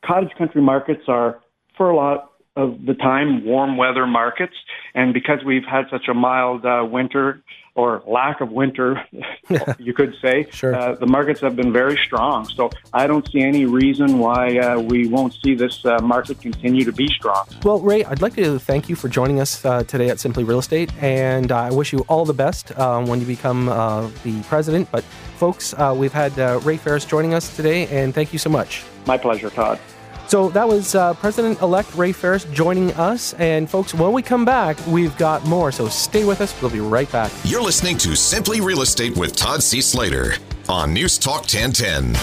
cottage 0.06 0.32
country 0.38 0.62
markets 0.62 1.04
are, 1.10 1.42
for 1.76 1.90
a 1.90 1.96
lot 1.96 2.32
of 2.56 2.86
the 2.86 2.94
time, 2.94 3.44
warm 3.44 3.76
weather 3.76 4.08
markets. 4.08 4.54
And 4.94 5.14
because 5.14 5.40
we've 5.46 5.66
had 5.66 5.86
such 5.92 6.08
a 6.08 6.14
mild 6.14 6.66
uh, 6.66 6.86
winter, 6.90 7.44
or 7.76 8.02
lack 8.08 8.40
of 8.40 8.52
winter, 8.52 9.06
you 9.78 9.94
could 9.94 10.16
say, 10.22 10.48
sure. 10.52 10.74
uh, 10.74 10.96
the 10.96 11.06
markets 11.06 11.42
have 11.42 11.56
been 11.56 11.74
very 11.74 11.98
strong. 11.98 12.46
So 12.46 12.70
I 12.94 13.06
don't 13.06 13.30
see 13.30 13.42
any 13.42 13.66
reason 13.66 14.18
why 14.18 14.58
uh, 14.58 14.80
we 14.80 15.08
won't 15.08 15.34
see 15.44 15.56
this 15.56 15.86
uh, 15.86 16.00
market 16.00 16.40
continue 16.42 16.86
to 16.86 16.94
be 16.94 17.08
strong. 17.08 17.46
Well, 17.64 17.80
Ray, 17.80 18.06
I'd 18.06 18.22
like 18.22 18.36
to 18.36 18.58
thank 18.60 18.88
you 18.88 18.96
for 18.96 19.10
joining 19.10 19.42
us 19.42 19.64
uh, 19.66 19.84
today 19.84 20.10
at 20.10 20.20
Simply 20.20 20.46
Real 20.46 20.60
Estate, 20.60 20.92
and 21.04 21.52
I 21.52 21.70
wish 21.70 21.92
you 21.92 22.00
all 22.08 22.24
the 22.24 22.34
best 22.34 22.78
um, 22.80 23.08
when 23.08 23.20
you 23.20 23.26
become 23.26 23.68
uh, 23.68 24.10
the 24.24 24.42
president. 24.44 24.90
But 24.92 25.04
folks, 25.38 25.74
uh, 25.74 25.94
we've 25.96 26.14
had 26.14 26.38
Ray 26.66 26.78
Ferris 26.78 27.04
joining 27.04 27.34
us 27.34 27.54
today, 27.56 27.88
and 27.88 28.14
thank 28.14 28.32
you 28.32 28.40
so 28.40 28.50
much. 28.50 28.84
My 29.06 29.18
pleasure, 29.18 29.50
Todd. 29.50 29.80
So 30.28 30.50
that 30.50 30.68
was 30.68 30.96
uh, 30.96 31.14
President 31.16 31.62
elect 31.62 31.94
Ray 31.96 32.12
Ferris 32.12 32.46
joining 32.46 32.92
us. 32.94 33.34
And 33.34 33.70
folks, 33.70 33.94
when 33.94 34.12
we 34.12 34.22
come 34.22 34.46
back, 34.46 34.78
we've 34.88 35.16
got 35.18 35.46
more. 35.46 35.72
So 35.72 35.88
stay 35.88 36.26
with 36.26 36.42
us. 36.42 36.60
We'll 36.62 36.72
be 36.72 36.80
right 36.80 37.12
back. 37.12 37.32
You're 37.44 37.62
listening 37.62 37.98
to 38.00 38.16
Simply 38.16 38.62
Real 38.62 38.82
Estate 38.82 39.16
with 39.16 39.36
Todd 39.36 39.62
C. 39.62 39.82
Slater 39.82 40.34
on 40.68 40.94
News 40.94 41.18
Talk 41.18 41.42
1010. 41.42 42.14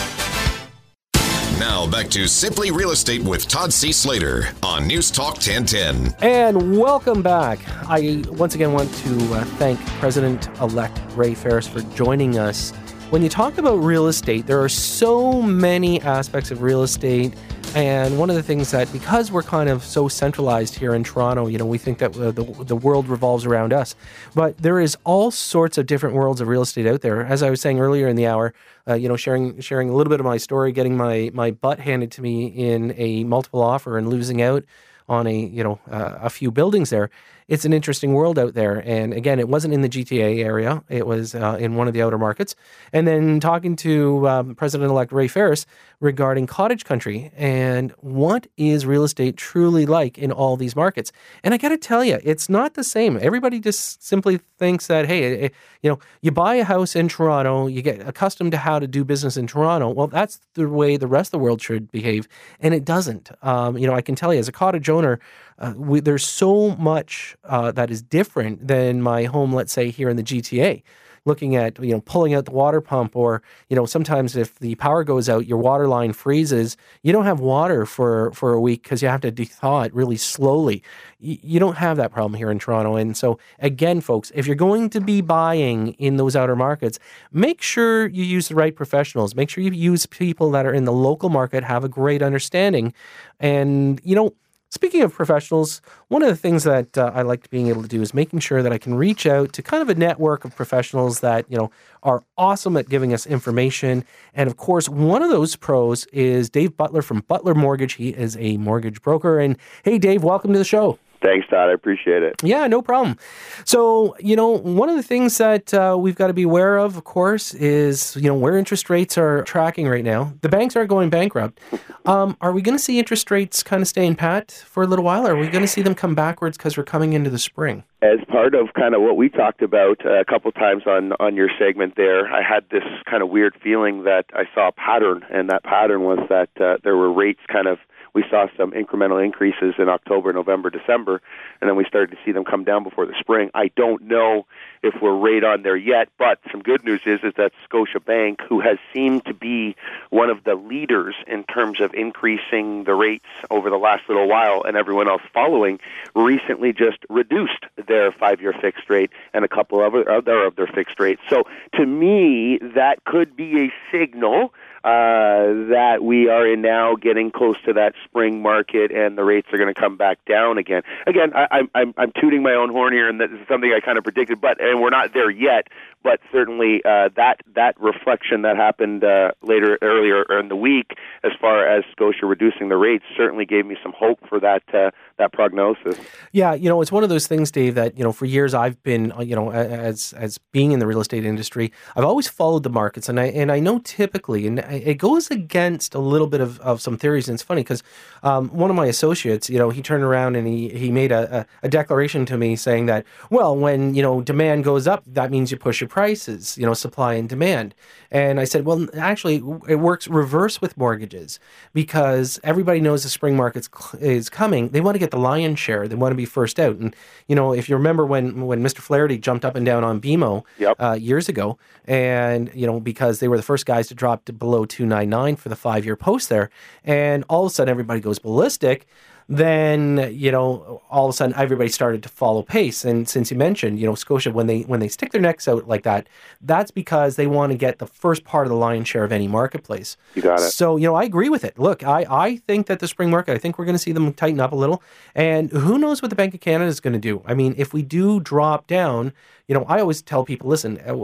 Now 1.60 1.88
back 1.88 2.08
to 2.08 2.26
Simply 2.26 2.72
Real 2.72 2.90
Estate 2.90 3.22
with 3.22 3.46
Todd 3.46 3.72
C. 3.72 3.92
Slater 3.92 4.48
on 4.64 4.88
News 4.88 5.10
Talk 5.12 5.34
1010. 5.34 6.16
And 6.22 6.76
welcome 6.76 7.22
back. 7.22 7.60
I 7.88 8.24
once 8.30 8.56
again 8.56 8.72
want 8.72 8.92
to 8.94 9.34
uh, 9.34 9.44
thank 9.44 9.78
President 10.00 10.48
elect 10.60 11.00
Ray 11.14 11.34
Ferris 11.34 11.68
for 11.68 11.82
joining 11.94 12.36
us 12.36 12.72
when 13.12 13.20
you 13.20 13.28
talk 13.28 13.58
about 13.58 13.74
real 13.74 14.06
estate, 14.06 14.46
there 14.46 14.62
are 14.62 14.70
so 14.70 15.42
many 15.42 16.00
aspects 16.00 16.50
of 16.50 16.62
real 16.62 16.82
estate. 16.82 17.34
And 17.74 18.18
one 18.18 18.28
of 18.28 18.37
the 18.37 18.42
things 18.42 18.70
that, 18.72 18.92
because 18.92 19.32
we're 19.32 19.42
kind 19.42 19.70
of 19.70 19.82
so 19.82 20.06
centralized 20.06 20.74
here 20.74 20.94
in 20.94 21.04
Toronto, 21.04 21.46
you 21.46 21.56
know, 21.56 21.64
we 21.64 21.78
think 21.78 21.98
that 21.98 22.14
uh, 22.18 22.30
the, 22.30 22.44
the 22.64 22.76
world 22.76 23.08
revolves 23.08 23.46
around 23.46 23.72
us. 23.72 23.94
But 24.35 24.58
there 24.58 24.78
is 24.78 24.94
all 25.04 25.30
sorts 25.30 25.78
of 25.78 25.87
different 25.87 26.14
worlds 26.14 26.42
of 26.42 26.48
real 26.48 26.61
estate 26.61 26.87
out 26.87 27.00
there. 27.00 27.24
As 27.24 27.42
I 27.42 27.48
was 27.48 27.62
saying 27.62 27.80
earlier 27.80 28.08
in 28.08 28.16
the 28.16 28.26
hour, 28.26 28.52
uh, 28.87 28.92
you 28.94 29.08
know, 29.08 29.16
sharing 29.16 29.58
sharing 29.61 29.88
a 29.88 29.94
little 29.94 30.11
bit 30.11 30.20
of 30.20 30.26
my 30.26 30.37
story, 30.37 30.72
getting 30.72 30.98
my 30.98 31.30
my 31.32 31.50
butt 31.50 31.80
handed 31.80 32.11
to 32.12 32.20
me 32.22 32.46
in 32.46 32.94
a 32.98 33.24
multiple 33.24 33.62
offer 33.62 33.96
and 33.96 34.08
losing 34.11 34.42
out 34.42 34.64
on 35.08 35.26
a 35.26 35.35
you 35.35 35.64
know 35.64 35.80
uh, 35.90 36.18
a 36.20 36.30
few 36.30 36.50
buildings 36.50 36.90
there 36.90 37.08
it's 37.48 37.64
an 37.64 37.72
interesting 37.72 38.14
world 38.14 38.38
out 38.38 38.55
there. 38.55 38.83
And 38.87 39.12
again, 39.12 39.38
it 39.38 39.48
wasn't 39.48 39.74
in 39.74 39.83
the 39.83 39.88
GTA 39.88 40.44
area; 40.44 40.83
it 40.88 41.07
was 41.07 41.35
uh, 41.35 41.57
in 41.59 41.74
one 41.74 41.88
of 41.88 41.94
the 41.94 42.02
outer 42.02 42.18
markets. 42.18 42.55
And 42.92 43.07
then 43.07 43.40
talking 43.40 43.76
to 43.76 44.28
um, 44.28 44.55
President-elect 44.55 45.12
Ray 45.12 45.28
Ferris 45.28 45.66
regarding 46.00 46.46
cottage 46.46 46.85
country 46.85 47.31
and 47.37 47.92
what 48.00 48.48
is 48.57 48.85
real 48.85 49.05
estate 49.05 49.37
truly 49.37 49.87
like 49.87 50.18
in 50.18 50.33
all 50.33 50.57
these 50.57 50.74
markets. 50.74 51.12
And 51.44 51.55
I 51.55 51.59
got 51.59 51.68
to 51.68 51.78
tell 51.78 52.05
you, 52.05 52.18
it's 52.24 52.48
not 52.48 52.74
the 52.74 52.83
same. 52.83 53.16
Everybody 53.22 53.61
just 53.61 54.02
simply 54.02 54.40
thinks 54.59 54.88
that 54.88 55.07
hey, 55.07 55.22
it, 55.24 55.44
eh, 55.44 55.48
you 55.81 55.90
know, 55.90 55.98
you 56.20 56.33
buy 56.33 56.57
a 56.57 56.64
house 56.64 56.96
in 56.96 57.09
Toronto, 57.09 57.68
you 57.68 57.83
get 57.83 58.07
accustomed 58.07 58.50
to 58.50 58.59
how 58.59 58.78
to 58.78 58.87
do 58.88 59.05
business 59.05 59.37
in 59.37 59.46
Toronto. 59.46 59.90
Well, 59.90 60.09
that's 60.09 60.40
the 60.55 60.68
way 60.68 60.96
the 60.96 61.07
rest 61.07 61.28
of 61.28 61.33
the 61.33 61.44
world 61.44 61.62
should 61.62 61.90
behave, 61.92 62.28
and 62.61 62.74
it 62.74 62.85
doesn't. 62.85 63.31
Um, 63.42 63.78
you 63.78 63.87
know, 63.87 63.94
I 63.94 64.02
can 64.02 64.14
tell 64.14 64.35
you 64.35 64.40
as 64.40 64.48
a 64.48 64.52
cottage 64.52 64.88
owner 64.88 65.20
uh, 65.62 65.72
we, 65.77 66.01
there's 66.01 66.27
so 66.27 66.75
much 66.77 67.37
uh, 67.44 67.70
that 67.72 67.90
is 67.90 68.03
different 68.03 68.66
than 68.66 69.01
my 69.01 69.25
home, 69.25 69.55
let's 69.55 69.72
say 69.72 69.90
here 69.90 70.09
in 70.09 70.16
the 70.16 70.22
GTA. 70.22 70.83
Looking 71.25 71.55
at 71.55 71.79
you 71.79 71.92
know 71.92 72.01
pulling 72.01 72.35
out 72.35 72.46
the 72.46 72.51
water 72.51 72.81
pump, 72.81 73.14
or 73.14 73.44
you 73.68 73.77
know 73.77 73.87
sometimes 73.87 74.35
if 74.35 74.59
the 74.59 74.75
power 74.75 75.05
goes 75.05 75.29
out, 75.29 75.46
your 75.46 75.59
water 75.59 75.87
line 75.87 76.12
freezes. 76.12 76.77
You 77.05 77.12
don't 77.12 77.27
have 77.27 77.38
water 77.38 77.87
for 77.87 78.33
for 78.33 78.53
a 78.53 78.61
week 78.61 78.83
because 78.83 79.03
you 79.03 79.09
have 79.09 79.20
to 79.20 79.31
thaw 79.31 79.83
it 79.83 79.94
really 79.94 80.16
slowly. 80.16 80.83
You 81.20 81.61
don't 81.61 81.77
have 81.77 81.96
that 81.98 82.11
problem 82.11 82.35
here 82.35 82.51
in 82.51 82.59
Toronto, 82.59 82.96
and 82.96 83.16
so 83.16 83.38
again, 83.61 84.01
folks, 84.01 84.33
if 84.35 84.48
you're 84.48 84.57
going 84.57 84.90
to 84.90 85.01
be 85.01 85.20
buying 85.20 85.92
in 85.92 86.16
those 86.16 86.35
outer 86.35 86.57
markets, 86.57 86.98
make 87.31 87.62
sure 87.62 88.09
you 88.09 88.25
use 88.25 88.48
the 88.48 88.57
right 88.57 88.75
professionals. 88.75 89.37
Make 89.37 89.48
sure 89.48 89.62
you 89.62 89.70
use 89.70 90.07
people 90.07 90.51
that 90.51 90.66
are 90.66 90.75
in 90.75 90.87
the 90.87 90.92
local 90.92 91.29
market, 91.29 91.62
have 91.62 91.85
a 91.85 91.88
great 91.88 92.20
understanding, 92.20 92.92
and 93.38 94.01
you 94.03 94.16
know 94.16 94.35
Speaking 94.72 95.02
of 95.02 95.12
professionals, 95.12 95.82
one 96.08 96.22
of 96.22 96.30
the 96.30 96.35
things 96.35 96.64
that 96.64 96.96
uh, 96.96 97.12
I 97.14 97.20
like 97.20 97.50
being 97.50 97.68
able 97.68 97.82
to 97.82 97.88
do 97.88 98.00
is 98.00 98.14
making 98.14 98.38
sure 98.38 98.62
that 98.62 98.72
I 98.72 98.78
can 98.78 98.94
reach 98.94 99.26
out 99.26 99.52
to 99.52 99.62
kind 99.62 99.82
of 99.82 99.90
a 99.90 99.94
network 99.94 100.46
of 100.46 100.56
professionals 100.56 101.20
that, 101.20 101.44
you 101.50 101.58
know, 101.58 101.70
are 102.02 102.24
awesome 102.38 102.78
at 102.78 102.88
giving 102.88 103.12
us 103.12 103.26
information. 103.26 104.02
And 104.32 104.48
of 104.48 104.56
course, 104.56 104.88
one 104.88 105.22
of 105.22 105.28
those 105.28 105.56
pros 105.56 106.06
is 106.06 106.48
Dave 106.48 106.74
Butler 106.74 107.02
from 107.02 107.20
Butler 107.28 107.54
Mortgage. 107.54 107.92
He 107.92 108.14
is 108.14 108.35
a 108.38 108.56
mortgage 108.56 109.02
broker. 109.02 109.38
And 109.38 109.58
hey, 109.85 109.98
Dave, 109.98 110.24
welcome 110.24 110.54
to 110.54 110.58
the 110.58 110.64
show. 110.64 110.98
Thanks, 111.22 111.46
Todd. 111.48 111.70
I 111.70 111.72
appreciate 111.72 112.22
it. 112.22 112.35
Yeah, 112.42 112.66
no 112.66 112.82
problem. 112.82 113.16
So, 113.64 114.16
you 114.18 114.35
know, 114.35 114.48
one 114.48 114.88
of 114.88 114.96
the 114.96 115.02
things 115.02 115.38
that 115.38 115.72
uh, 115.72 115.96
we've 115.98 116.16
got 116.16 116.26
to 116.26 116.32
be 116.32 116.42
aware 116.42 116.76
of, 116.78 116.96
of 116.96 117.04
course, 117.04 117.54
is, 117.54 118.16
you 118.16 118.28
know, 118.28 118.35
where 118.35 118.56
interest 118.56 118.90
rates 118.90 119.16
are 119.16 119.42
tracking 119.44 119.88
right 119.88 120.04
now. 120.04 120.35
The 120.40 120.48
banks 120.48 120.74
aren't 120.74 120.90
going 120.90 121.11
bankrupt. 121.11 121.61
Um, 122.04 122.37
are 122.40 122.50
we 122.50 122.62
going 122.62 122.76
to 122.76 122.82
see 122.82 122.98
interest 122.98 123.30
rates 123.30 123.62
kind 123.62 123.80
of 123.80 123.87
staying 123.87 124.16
pat 124.16 124.50
for 124.50 124.82
a 124.82 124.87
little 124.88 125.04
while? 125.04 125.24
Or 125.24 125.35
are 125.35 125.38
we 125.38 125.46
going 125.46 125.62
to 125.62 125.68
see 125.68 125.82
them 125.82 125.94
come 125.94 126.16
backwards 126.16 126.56
because 126.56 126.76
we're 126.76 126.82
coming 126.82 127.12
into 127.12 127.30
the 127.30 127.38
spring? 127.38 127.85
As 128.02 128.18
part 128.28 128.56
of 128.56 128.74
kind 128.74 128.96
of 128.96 129.02
what 129.02 129.16
we 129.16 129.28
talked 129.28 129.62
about 129.62 130.04
uh, 130.04 130.18
a 130.18 130.24
couple 130.24 130.50
times 130.50 130.82
on 130.85 131.12
on 131.20 131.37
your 131.37 131.48
segment 131.61 131.94
there, 131.96 132.26
I 132.26 132.42
had 132.42 132.64
this 132.72 132.82
kind 133.08 133.22
of 133.22 133.28
weird 133.28 133.54
feeling 133.62 134.02
that 134.02 134.24
I 134.35 134.46
saw 134.52 134.68
a 134.68 134.72
pattern, 134.72 135.24
and 135.30 135.48
that 135.50 135.62
pattern 135.62 136.02
was 136.02 136.18
that 136.28 136.50
uh, 136.61 136.78
there 136.82 136.96
were 136.96 137.12
rates 137.12 137.40
kind 137.46 137.68
of 137.68 137.78
we 138.14 138.25
saw 138.31 138.46
some 138.57 138.72
incremental 138.72 139.22
increases 139.25 139.75
in 139.79 139.88
October, 139.88 140.33
November, 140.33 140.70
December, 140.70 141.20
and 141.61 141.68
then 141.68 141.77
we 141.77 141.85
started 141.85 142.11
to 142.11 142.18
see 142.25 142.33
them 142.33 142.44
come 142.44 142.64
down 142.64 142.85
before 142.85 143.07
the 143.07 143.14
spring. 143.18 143.51
I 143.55 143.68
don't 143.75 144.03
know 144.03 144.46
if 144.83 144.94
we're 145.01 145.16
right 145.16 145.42
on 145.42 145.62
there 145.62 145.77
yet, 145.77 146.09
but 146.18 146.38
some 146.51 146.62
good 146.62 146.85
news 146.85 147.01
is 147.07 147.20
is 147.22 147.33
that 147.37 147.53
Scotia 147.64 148.01
Bank, 148.01 148.40
who 148.48 148.61
has 148.61 148.79
seemed 148.92 149.25
to 149.25 149.35
be 149.35 149.77
one 150.11 150.29
of 150.29 150.44
the 150.44 150.55
leaders 150.55 151.14
in 151.27 151.44
terms 151.44 151.81
of 151.81 151.94
increasing 151.94 152.85
the 152.85 152.94
rates 152.94 153.27
over 153.51 153.70
the 153.70 153.77
last 153.77 154.03
little 154.09 154.29
while, 154.29 154.62
and 154.62 154.77
everyone 154.77 155.09
else 155.09 155.22
following, 155.33 155.81
recently 156.14 156.72
just 156.72 156.98
reduced 157.09 157.64
their 157.87 158.12
five-year 158.12 158.55
fixed 158.61 158.90
rate 158.90 159.11
and 159.33 159.44
a 159.44 159.48
couple 159.48 159.83
of 159.83 159.94
other 159.94 160.44
of 160.44 160.57
their 160.57 160.66
fixed 160.66 160.98
rates. 161.01 161.22
So 161.29 161.44
to 161.75 161.87
me, 161.87 162.59
that 162.75 163.05
could 163.05 163.37
be 163.37 163.66
a 163.66 163.72
signal 163.90 164.53
uh, 164.84 165.70
that 165.70 165.98
we 166.02 166.28
are 166.28 166.46
in 166.46 166.60
now 166.60 166.96
getting 166.96 167.30
close 167.30 167.56
to 167.64 167.72
that 167.74 167.94
spring 168.04 168.42
market 168.42 168.90
and 168.90 169.16
the 169.16 169.22
rates 169.22 169.46
are 169.52 169.58
going 169.58 169.72
to 169.72 169.80
come 169.80 169.96
back 169.96 170.18
down 170.24 170.58
again. 170.58 170.82
Again, 171.06 171.32
I, 171.34 171.62
I'm, 171.74 171.94
I'm 171.96 172.12
tooting 172.20 172.42
my 172.42 172.52
own 172.52 172.70
horn 172.70 172.92
here, 172.92 173.08
and 173.08 173.20
this 173.20 173.30
is 173.30 173.46
something 173.48 173.72
I 173.72 173.80
kind 173.80 173.96
of 173.96 174.04
predicted, 174.04 174.40
but 174.40 174.60
and 174.60 174.80
we're 174.80 174.90
not 174.90 175.14
there 175.14 175.30
yet. 175.30 175.68
But 176.02 176.20
certainly, 176.32 176.82
uh, 176.84 177.10
that 177.16 177.36
that 177.54 177.80
reflection 177.80 178.42
that 178.42 178.56
happened 178.56 179.04
uh, 179.04 179.32
later 179.42 179.78
earlier 179.82 180.22
in 180.38 180.48
the 180.48 180.56
week, 180.56 180.94
as 181.22 181.32
far 181.40 181.66
as 181.66 181.84
Scotia 181.92 182.26
reducing 182.26 182.68
the 182.68 182.76
rates, 182.76 183.04
certainly 183.16 183.44
gave 183.44 183.66
me 183.66 183.76
some 183.82 183.92
hope 183.96 184.18
for 184.28 184.40
that 184.40 184.62
uh, 184.74 184.90
that 185.18 185.32
prognosis. 185.32 185.96
Yeah, 186.32 186.54
you 186.54 186.68
know, 186.68 186.80
it's 186.80 186.92
one 186.92 187.02
of 187.02 187.08
those 187.08 187.26
things, 187.26 187.50
Dave, 187.50 187.74
that 187.76 187.96
you 187.96 188.04
know, 188.04 188.12
for 188.12 188.26
years 188.26 188.54
I've 188.54 188.82
been, 188.82 189.12
uh, 189.12 189.20
you 189.20 189.36
know, 189.36 189.50
as 189.52 190.12
as 190.14 190.38
being 190.38 190.72
in 190.72 190.78
the 190.78 190.86
real 190.86 191.00
estate 191.00 191.24
industry, 191.24 191.72
I've 191.94 192.04
always 192.04 192.28
followed 192.28 192.62
the 192.62 192.70
markets, 192.70 193.08
and 193.08 193.20
I 193.20 193.26
and 193.26 193.52
I 193.52 193.60
know 193.60 193.78
typically, 193.78 194.46
and 194.46 194.58
it 194.58 194.98
goes 194.98 195.30
against 195.30 195.94
a 195.94 195.98
little 195.98 196.26
bit 196.26 196.40
of, 196.40 196.58
of 196.60 196.80
some 196.80 196.96
theories. 196.96 197.28
And 197.28 197.34
it's 197.34 197.42
funny 197.42 197.62
because 197.62 197.82
um, 198.22 198.48
one 198.48 198.70
of 198.70 198.76
my 198.76 198.86
associates, 198.86 199.48
you 199.48 199.58
know, 199.58 199.70
he 199.70 199.82
turned 199.82 200.04
around 200.04 200.36
and 200.36 200.46
he 200.46 200.68
he 200.70 200.90
made 200.90 201.12
a, 201.12 201.40
a, 201.62 201.66
a 201.66 201.68
declaration 201.68 202.26
to 202.26 202.36
me 202.36 202.56
saying 202.56 202.86
that, 202.86 203.04
well, 203.30 203.56
when 203.56 203.94
you 203.94 204.02
know 204.02 204.20
demand 204.20 204.64
goes 204.64 204.86
up, 204.86 205.02
that 205.06 205.30
means 205.30 205.50
you 205.50 205.56
push 205.56 205.80
your 205.80 205.88
prices, 205.92 206.57
you 206.57 206.64
know, 206.64 206.72
supply 206.72 207.12
and 207.12 207.28
demand. 207.28 207.74
And 208.11 208.40
I 208.40 208.44
said, 208.44 208.64
well, 208.64 208.88
actually, 208.96 209.42
it 209.68 209.74
works 209.74 210.09
reverse 210.09 210.59
with 210.59 210.74
mortgages 210.78 211.38
because 211.74 212.40
everybody 212.42 212.81
knows 212.81 213.02
the 213.02 213.11
spring 213.11 213.37
market 213.37 213.68
is 214.00 214.31
coming. 214.31 214.70
They 214.70 214.81
want 214.81 214.94
to 214.94 214.98
get 214.98 215.11
the 215.11 215.18
lion's 215.18 215.59
share. 215.59 215.87
They 215.87 215.94
want 215.94 216.12
to 216.12 216.16
be 216.16 216.24
first 216.24 216.59
out. 216.59 216.76
And 216.76 216.96
you 217.26 217.37
know, 217.37 217.52
if 217.52 217.68
you 217.68 217.76
remember 217.76 218.07
when 218.07 218.46
when 218.46 218.62
Mr. 218.62 218.78
Flaherty 218.78 219.18
jumped 219.18 219.44
up 219.44 219.55
and 219.55 219.66
down 219.66 219.85
on 219.85 220.00
BMO 220.00 220.44
yep. 220.57 220.76
uh, 220.81 220.92
years 220.92 221.28
ago, 221.28 221.59
and 221.85 222.50
you 222.55 222.66
know 222.66 222.81
because 222.81 223.20
they 223.20 223.28
were 223.28 223.37
the 223.37 223.42
first 223.42 223.66
guys 223.66 223.88
to 223.88 223.94
drop 223.94 224.24
to 224.24 224.33
below 224.33 224.64
two 224.64 224.87
nine 224.87 225.11
nine 225.11 225.37
for 225.37 225.50
the 225.50 225.57
five 225.57 225.85
year 225.85 225.94
post 225.94 226.31
there, 226.31 226.48
and 226.85 227.22
all 227.28 227.44
of 227.44 227.52
a 227.52 227.55
sudden 227.55 227.70
everybody 227.70 228.00
goes 228.00 228.18
ballistic 228.18 228.87
then 229.28 230.11
you 230.12 230.30
know 230.30 230.82
all 230.90 231.06
of 231.06 231.11
a 231.11 231.16
sudden 231.16 231.35
everybody 231.37 231.68
started 231.68 232.02
to 232.02 232.08
follow 232.08 232.42
pace. 232.42 232.85
And 232.85 233.08
since 233.08 233.30
you 233.30 233.37
mentioned 233.37 233.78
you 233.78 233.87
know 233.87 233.94
scotia 233.94 234.30
when 234.30 234.46
they 234.46 234.62
when 234.62 234.80
they 234.80 234.88
stick 234.88 235.12
their 235.12 235.20
necks 235.20 235.48
out 235.48 235.68
like 235.68 235.82
that 235.82 236.08
that's 236.40 236.70
because 236.70 237.16
they 237.16 237.26
want 237.26 237.52
to 237.52 237.58
get 237.58 237.78
the 237.78 237.87
first 237.87 238.24
part 238.24 238.46
of 238.46 238.50
the 238.50 238.56
lion's 238.56 238.88
share 238.88 239.04
of 239.04 239.12
any 239.12 239.28
marketplace. 239.28 239.96
You 240.14 240.22
got 240.22 240.40
it. 240.40 240.50
So 240.50 240.76
you 240.76 240.87
know 240.87 240.94
i 240.94 241.04
agree 241.04 241.28
with 241.28 241.44
it. 241.44 241.58
Look 241.58 241.82
i 241.85 242.06
i 242.11 242.37
think 242.37 242.66
that 242.66 242.80
the 242.80 242.88
spring 242.88 243.11
market 243.11 243.35
i 243.35 243.38
think 243.38 243.58
we're 243.58 243.64
going 243.64 243.74
to 243.74 243.82
see 243.82 243.92
them 243.92 244.12
tighten 244.12 244.40
up 244.40 244.52
a 244.52 244.56
little. 244.56 244.82
And 245.14 245.50
who 245.50 245.78
knows 245.78 246.02
what 246.02 246.11
the 246.11 246.16
bank 246.16 246.35
of 246.35 246.40
canada 246.40 246.68
is 246.68 246.80
going 246.80 246.94
to 246.94 246.98
do? 246.98 247.22
I 247.26 247.35
mean 247.35 247.54
if 247.56 247.72
we 247.72 247.82
do 247.82 248.20
drop 248.20 248.66
down 248.66 249.12
you 249.48 249.54
know 249.54 249.64
i 249.68 249.80
always 249.80 250.02
tell 250.02 250.24
people 250.24 250.48
listen 250.48 250.78
uh, 250.87 250.94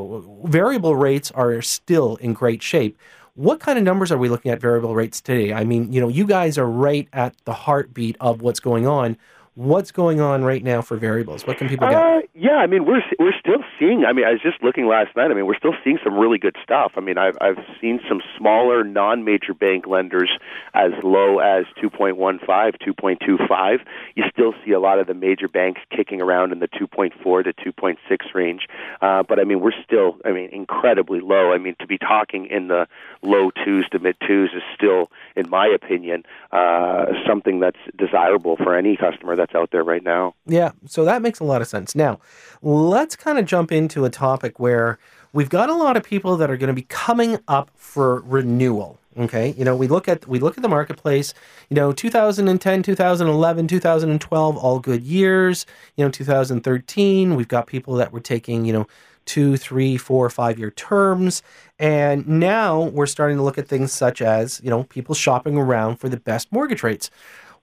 variable 0.47 0.97
rates 0.97 1.31
are 1.33 1.61
still 1.61 2.17
in 2.17 2.33
great 2.33 2.63
shape 2.63 2.99
what 3.39 3.61
kind 3.61 3.79
of 3.79 3.85
numbers 3.85 4.11
are 4.11 4.19
we 4.19 4.29
looking 4.29 4.51
at 4.51 4.61
variable 4.61 4.97
rates 4.97 5.21
today? 5.21 5.53
I 5.53 5.63
mean, 5.63 5.93
you 5.93 6.01
know, 6.01 6.09
you 6.09 6.27
guys 6.27 6.59
are 6.59 6.69
right 6.69 7.07
at 7.13 7.37
the 7.45 7.53
heartbeat 7.53 8.17
of 8.19 8.43
what's 8.43 8.59
going 8.59 8.85
on 8.85 9.17
what's 9.59 9.91
going 9.91 10.21
on 10.21 10.45
right 10.45 10.63
now 10.63 10.81
for 10.81 10.97
variables? 10.97 11.45
What 11.45 11.59
can 11.59 11.69
people 11.69 11.89
get? 11.89 11.97
Uh, 11.97 12.21
yeah, 12.35 12.57
I 12.57 12.69
mean 12.69 12.85
we're 12.85 13.03
we're 13.19 13.35
still 13.39 13.65
seeing. 13.79 14.05
I 14.05 14.13
mean, 14.13 14.25
I 14.25 14.31
was 14.31 14.41
just 14.41 14.63
looking 14.63 14.87
last 14.87 15.17
night. 15.17 15.33
I 15.33 15.35
mean, 15.35 15.47
we're 15.47 15.57
still 15.57 15.75
seeing 15.83 15.99
some 16.05 16.15
really 16.15 16.39
good 16.39 16.57
stuff. 16.63 16.93
I 16.97 17.01
mean, 17.01 17.19
I've 17.19 17.37
I've 17.41 17.59
seen 17.81 17.99
some 18.09 18.21
smaller 18.37 18.85
non-major 18.85 19.55
bank 19.55 19.87
lenders 19.89 20.31
as 20.75 20.93
low 21.03 21.41
as 21.41 21.65
2.15, 21.83 22.17
2.25. 22.47 23.79
You 24.15 24.25
still 24.33 24.55
see 24.65 24.71
a 24.71 24.81
lot 24.81 25.01
of 25.01 25.09
the 25.09 25.15
major 25.15 25.49
banks 25.49 25.81
kicking 25.95 26.23
around 26.23 26.53
in 26.53 26.61
the 26.61 26.69
2.4 26.69 27.45
to 27.45 27.53
2.6 27.53 28.35
range. 28.35 28.69
Uh, 29.03 29.25
but 29.25 29.41
I 29.41 29.45
mean, 29.45 29.61
we're 29.61 29.73
still, 29.85 30.19
I 30.25 30.31
mean, 30.31 30.51
incredibly 30.53 31.21
low. 31.21 31.53
I 31.53 31.59
mean, 31.59 31.75
to 31.81 31.87
be 31.87 31.99
talking 31.99 32.47
in 32.47 32.69
the 32.69 32.87
low 33.23 33.51
twos 33.65 33.89
to 33.89 33.99
mid 33.99 34.17
twos 34.25 34.51
is 34.55 34.63
still, 34.75 35.11
in 35.35 35.51
my 35.51 35.67
opinion, 35.67 36.23
uh, 36.53 37.07
something 37.27 37.59
that's 37.59 37.79
desirable 37.97 38.57
for 38.57 38.77
any 38.77 38.97
customer 38.97 39.35
that 39.35 39.48
that's 39.49 39.61
out 39.61 39.71
there 39.71 39.85
right 39.85 40.03
now. 40.03 40.35
Yeah, 40.47 40.73
so 40.87 41.05
that 41.05 41.23
makes 41.23 41.41
a 41.41 41.45
lot 41.45 41.63
of 41.63 41.69
sense. 41.69 41.95
Now, 41.95 42.21
let's 42.63 43.17
kind 43.17 43.39
of 43.39 43.45
jump 43.45 43.73
into 43.73 44.05
a 44.05 44.11
topic 44.11 44.59
where 44.59 44.99
we've 45.33 45.51
got 45.51 45.69
a 45.69 45.75
lot 45.75 45.97
of 45.97 46.03
people 46.03 46.37
that 46.37 46.51
are 46.51 46.57
going 46.57 46.69
to 46.69 46.75
be 46.75 46.87
coming 46.89 47.39
up 47.49 47.71
for 47.75 48.21
renewal. 48.21 48.99
Okay, 49.17 49.53
you 49.59 49.65
know, 49.65 49.75
we 49.75 49.89
look 49.89 50.07
at 50.07 50.29
we 50.29 50.39
look 50.39 50.57
at 50.57 50.63
the 50.63 50.69
marketplace. 50.69 51.35
You 51.71 51.75
know, 51.75 51.93
2010, 51.93 52.83
2011, 52.85 53.67
2012, 53.67 54.57
all 54.57 54.79
good 54.79 55.03
years. 55.03 55.67
You 55.97 56.05
know, 56.05 56.11
2013, 56.11 57.35
we've 57.35 57.49
got 57.49 57.67
people 57.67 57.95
that 57.95 58.13
were 58.13 58.21
taking 58.21 58.65
you 58.65 58.73
know 58.73 58.87
two, 59.25 59.57
three, 59.57 59.97
four, 59.97 60.31
five 60.31 60.59
year 60.59 60.71
terms. 60.71 61.43
And 61.81 62.27
now 62.27 62.85
we're 62.85 63.07
starting 63.07 63.37
to 63.37 63.43
look 63.43 63.59
at 63.59 63.69
things 63.69 63.93
such 63.93 64.23
as, 64.23 64.59
you 64.65 64.71
know, 64.71 64.85
people 64.85 65.15
shopping 65.15 65.59
around 65.59 65.97
for 65.97 66.09
the 66.09 66.17
best 66.17 66.51
mortgage 66.51 66.83
rates. 66.83 67.11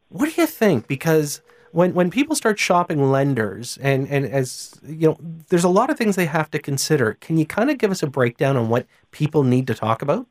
What 0.09 0.31
do 0.31 0.39
you 0.39 0.45
think? 0.45 0.87
Because 0.87 1.41
when 1.75 1.93
when 1.93 2.09
people 2.09 2.37
start 2.37 2.57
shopping 2.57 3.11
lenders 3.11 3.77
and 3.81 4.07
and 4.07 4.25
as 4.25 4.79
you 4.87 5.09
know 5.09 5.17
there's 5.49 5.65
a 5.65 5.69
lot 5.69 5.89
of 5.89 5.97
things 5.97 6.15
they 6.15 6.25
have 6.25 6.49
to 6.51 6.57
consider. 6.57 7.15
Can 7.19 7.37
you 7.37 7.45
kind 7.45 7.69
of 7.69 7.77
give 7.77 7.91
us 7.91 8.01
a 8.01 8.07
breakdown 8.07 8.55
on 8.55 8.69
what 8.69 8.87
people 9.11 9.43
need 9.43 9.67
to 9.67 9.73
talk 9.75 10.01
about 10.01 10.25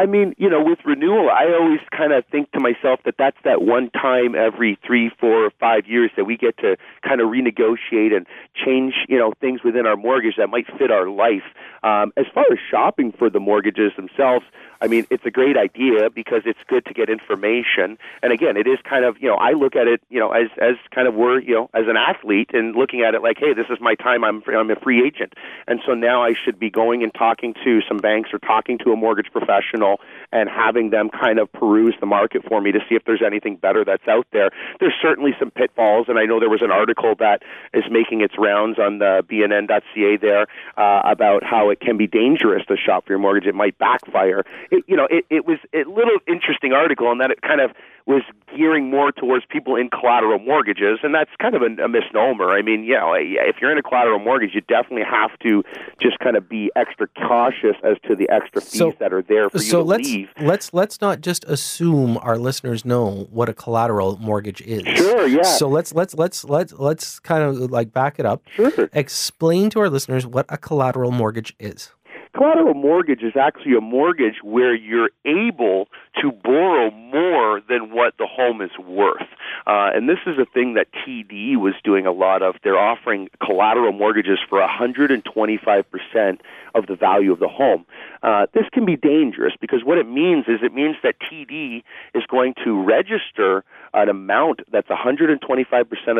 I 0.00 0.06
mean, 0.06 0.34
you 0.38 0.48
know, 0.48 0.64
with 0.64 0.78
renewal, 0.86 1.28
I 1.28 1.52
always 1.52 1.80
kind 1.94 2.14
of 2.14 2.24
think 2.32 2.50
to 2.52 2.58
myself 2.58 3.00
that 3.04 3.16
that's 3.18 3.36
that 3.44 3.60
one 3.60 3.90
time 3.90 4.34
every 4.34 4.78
three, 4.86 5.10
four, 5.20 5.44
or 5.44 5.50
five 5.60 5.86
years 5.86 6.10
that 6.16 6.24
we 6.24 6.38
get 6.38 6.56
to 6.58 6.78
kind 7.06 7.20
of 7.20 7.28
renegotiate 7.28 8.16
and 8.16 8.26
change, 8.54 8.94
you 9.10 9.18
know, 9.18 9.34
things 9.42 9.60
within 9.62 9.84
our 9.84 9.96
mortgage 9.96 10.36
that 10.38 10.48
might 10.48 10.64
fit 10.78 10.90
our 10.90 11.10
life. 11.10 11.44
Um, 11.82 12.14
as 12.16 12.24
far 12.32 12.44
as 12.50 12.58
shopping 12.70 13.12
for 13.12 13.28
the 13.28 13.40
mortgages 13.40 13.92
themselves, 13.94 14.46
I 14.82 14.86
mean, 14.86 15.06
it's 15.10 15.24
a 15.26 15.30
great 15.30 15.58
idea 15.58 16.08
because 16.08 16.42
it's 16.46 16.58
good 16.66 16.86
to 16.86 16.94
get 16.94 17.10
information. 17.10 17.98
And 18.22 18.32
again, 18.32 18.56
it 18.56 18.66
is 18.66 18.78
kind 18.88 19.04
of, 19.04 19.16
you 19.20 19.28
know, 19.28 19.36
I 19.36 19.52
look 19.52 19.76
at 19.76 19.86
it, 19.86 20.00
you 20.08 20.18
know, 20.18 20.30
as 20.30 20.48
as 20.58 20.76
kind 20.94 21.06
of 21.08 21.14
we're, 21.14 21.40
you 21.40 21.54
know, 21.54 21.70
as 21.74 21.84
an 21.86 21.98
athlete 21.98 22.50
and 22.54 22.74
looking 22.74 23.02
at 23.02 23.14
it 23.14 23.22
like, 23.22 23.36
hey, 23.38 23.52
this 23.52 23.66
is 23.68 23.78
my 23.80 23.94
time. 23.94 24.24
I'm 24.24 24.42
I'm 24.48 24.70
a 24.70 24.76
free 24.76 25.06
agent, 25.06 25.34
and 25.68 25.80
so 25.84 25.92
now 25.92 26.22
I 26.22 26.32
should 26.32 26.58
be 26.58 26.70
going 26.70 27.02
and 27.02 27.12
talking 27.12 27.52
to 27.64 27.80
some 27.86 27.98
banks 27.98 28.30
or 28.32 28.38
talking 28.38 28.78
to 28.78 28.92
a 28.92 28.96
mortgage 28.96 29.30
professional 29.30 29.89
and 30.32 30.48
having 30.48 30.90
them 30.90 31.10
kind 31.10 31.38
of 31.38 31.52
peruse 31.52 31.94
the 32.00 32.06
market 32.06 32.42
for 32.48 32.60
me 32.60 32.72
to 32.72 32.80
see 32.88 32.94
if 32.94 33.04
there's 33.04 33.22
anything 33.24 33.56
better 33.56 33.84
that's 33.84 34.06
out 34.08 34.26
there. 34.32 34.50
There's 34.78 34.94
certainly 35.00 35.32
some 35.38 35.50
pitfalls, 35.50 36.06
and 36.08 36.18
I 36.18 36.24
know 36.24 36.40
there 36.40 36.50
was 36.50 36.62
an 36.62 36.70
article 36.70 37.14
that 37.18 37.42
is 37.74 37.84
making 37.90 38.20
its 38.20 38.34
rounds 38.38 38.78
on 38.78 38.98
the 38.98 39.24
BNN.ca 39.28 40.16
there 40.16 40.46
uh, 40.76 41.02
about 41.04 41.44
how 41.44 41.70
it 41.70 41.80
can 41.80 41.96
be 41.96 42.06
dangerous 42.06 42.64
to 42.66 42.76
shop 42.76 43.06
for 43.06 43.12
your 43.12 43.18
mortgage. 43.18 43.46
It 43.46 43.54
might 43.54 43.78
backfire 43.78 44.44
it, 44.70 44.84
you 44.86 44.96
know, 44.96 45.06
it, 45.10 45.24
it 45.30 45.46
was 45.46 45.58
a 45.74 45.84
little 45.84 46.18
interesting 46.26 46.72
article 46.72 47.10
in 47.12 47.18
that 47.18 47.30
it 47.30 47.42
kind 47.42 47.60
of 47.60 47.72
was 48.10 48.22
gearing 48.56 48.90
more 48.90 49.12
towards 49.12 49.44
people 49.48 49.76
in 49.76 49.88
collateral 49.88 50.40
mortgages, 50.40 50.98
and 51.02 51.14
that's 51.14 51.30
kind 51.40 51.54
of 51.54 51.62
a, 51.62 51.84
a 51.84 51.88
misnomer. 51.88 52.50
I 52.50 52.60
mean, 52.62 52.82
yeah, 52.84 53.14
if 53.14 53.56
you're 53.60 53.70
in 53.70 53.78
a 53.78 53.82
collateral 53.82 54.18
mortgage, 54.18 54.50
you 54.52 54.60
definitely 54.62 55.04
have 55.08 55.38
to 55.40 55.62
just 56.00 56.18
kind 56.18 56.36
of 56.36 56.48
be 56.48 56.70
extra 56.74 57.06
cautious 57.28 57.76
as 57.84 57.96
to 58.08 58.16
the 58.16 58.28
extra 58.28 58.60
fees 58.60 58.78
so, 58.78 58.92
that 58.98 59.12
are 59.12 59.22
there 59.22 59.48
for 59.48 59.58
you 59.58 59.62
so 59.62 59.78
to 59.78 59.84
let's, 59.84 60.08
leave. 60.08 60.28
Let's 60.40 60.74
let's 60.74 61.00
not 61.00 61.20
just 61.20 61.44
assume 61.44 62.18
our 62.18 62.36
listeners 62.36 62.84
know 62.84 63.28
what 63.30 63.48
a 63.48 63.54
collateral 63.54 64.18
mortgage 64.18 64.60
is. 64.62 64.82
Sure, 64.96 65.26
yeah. 65.28 65.42
So 65.42 65.68
let's 65.68 65.94
let's 65.94 66.14
let's 66.14 66.44
let's 66.44 66.72
let's 66.72 67.20
kind 67.20 67.44
of 67.44 67.70
like 67.70 67.92
back 67.92 68.18
it 68.18 68.26
up. 68.26 68.42
Sure. 68.54 68.90
Explain 68.92 69.70
to 69.70 69.80
our 69.80 69.88
listeners 69.88 70.26
what 70.26 70.46
a 70.48 70.58
collateral 70.58 71.12
mortgage 71.12 71.54
is. 71.60 71.92
Collateral 72.32 72.74
mortgage 72.74 73.22
is 73.22 73.32
actually 73.36 73.74
a 73.76 73.80
mortgage 73.80 74.36
where 74.44 74.72
you're 74.72 75.10
able 75.24 75.88
to 76.20 76.30
borrow 76.30 76.90
more 76.90 77.60
than 77.68 77.90
what 77.90 78.14
the 78.18 78.26
home 78.26 78.60
is 78.60 78.70
worth. 78.78 79.26
Uh, 79.66 79.90
and 79.92 80.08
this 80.08 80.18
is 80.26 80.38
a 80.38 80.44
thing 80.44 80.74
that 80.74 80.86
TD 80.92 81.56
was 81.56 81.74
doing 81.82 82.06
a 82.06 82.12
lot 82.12 82.42
of. 82.42 82.54
They're 82.62 82.78
offering 82.78 83.28
collateral 83.44 83.92
mortgages 83.92 84.38
for 84.48 84.60
125% 84.60 86.38
of 86.74 86.86
the 86.86 86.94
value 86.94 87.32
of 87.32 87.40
the 87.40 87.48
home. 87.48 87.84
Uh, 88.22 88.46
this 88.54 88.64
can 88.72 88.84
be 88.84 88.96
dangerous 88.96 89.54
because 89.60 89.82
what 89.84 89.98
it 89.98 90.08
means 90.08 90.44
is 90.46 90.60
it 90.62 90.72
means 90.72 90.96
that 91.02 91.16
TD 91.20 91.82
is 92.14 92.22
going 92.28 92.54
to 92.64 92.80
register 92.80 93.64
an 93.92 94.08
amount 94.08 94.60
that's 94.70 94.88
125% 94.88 95.40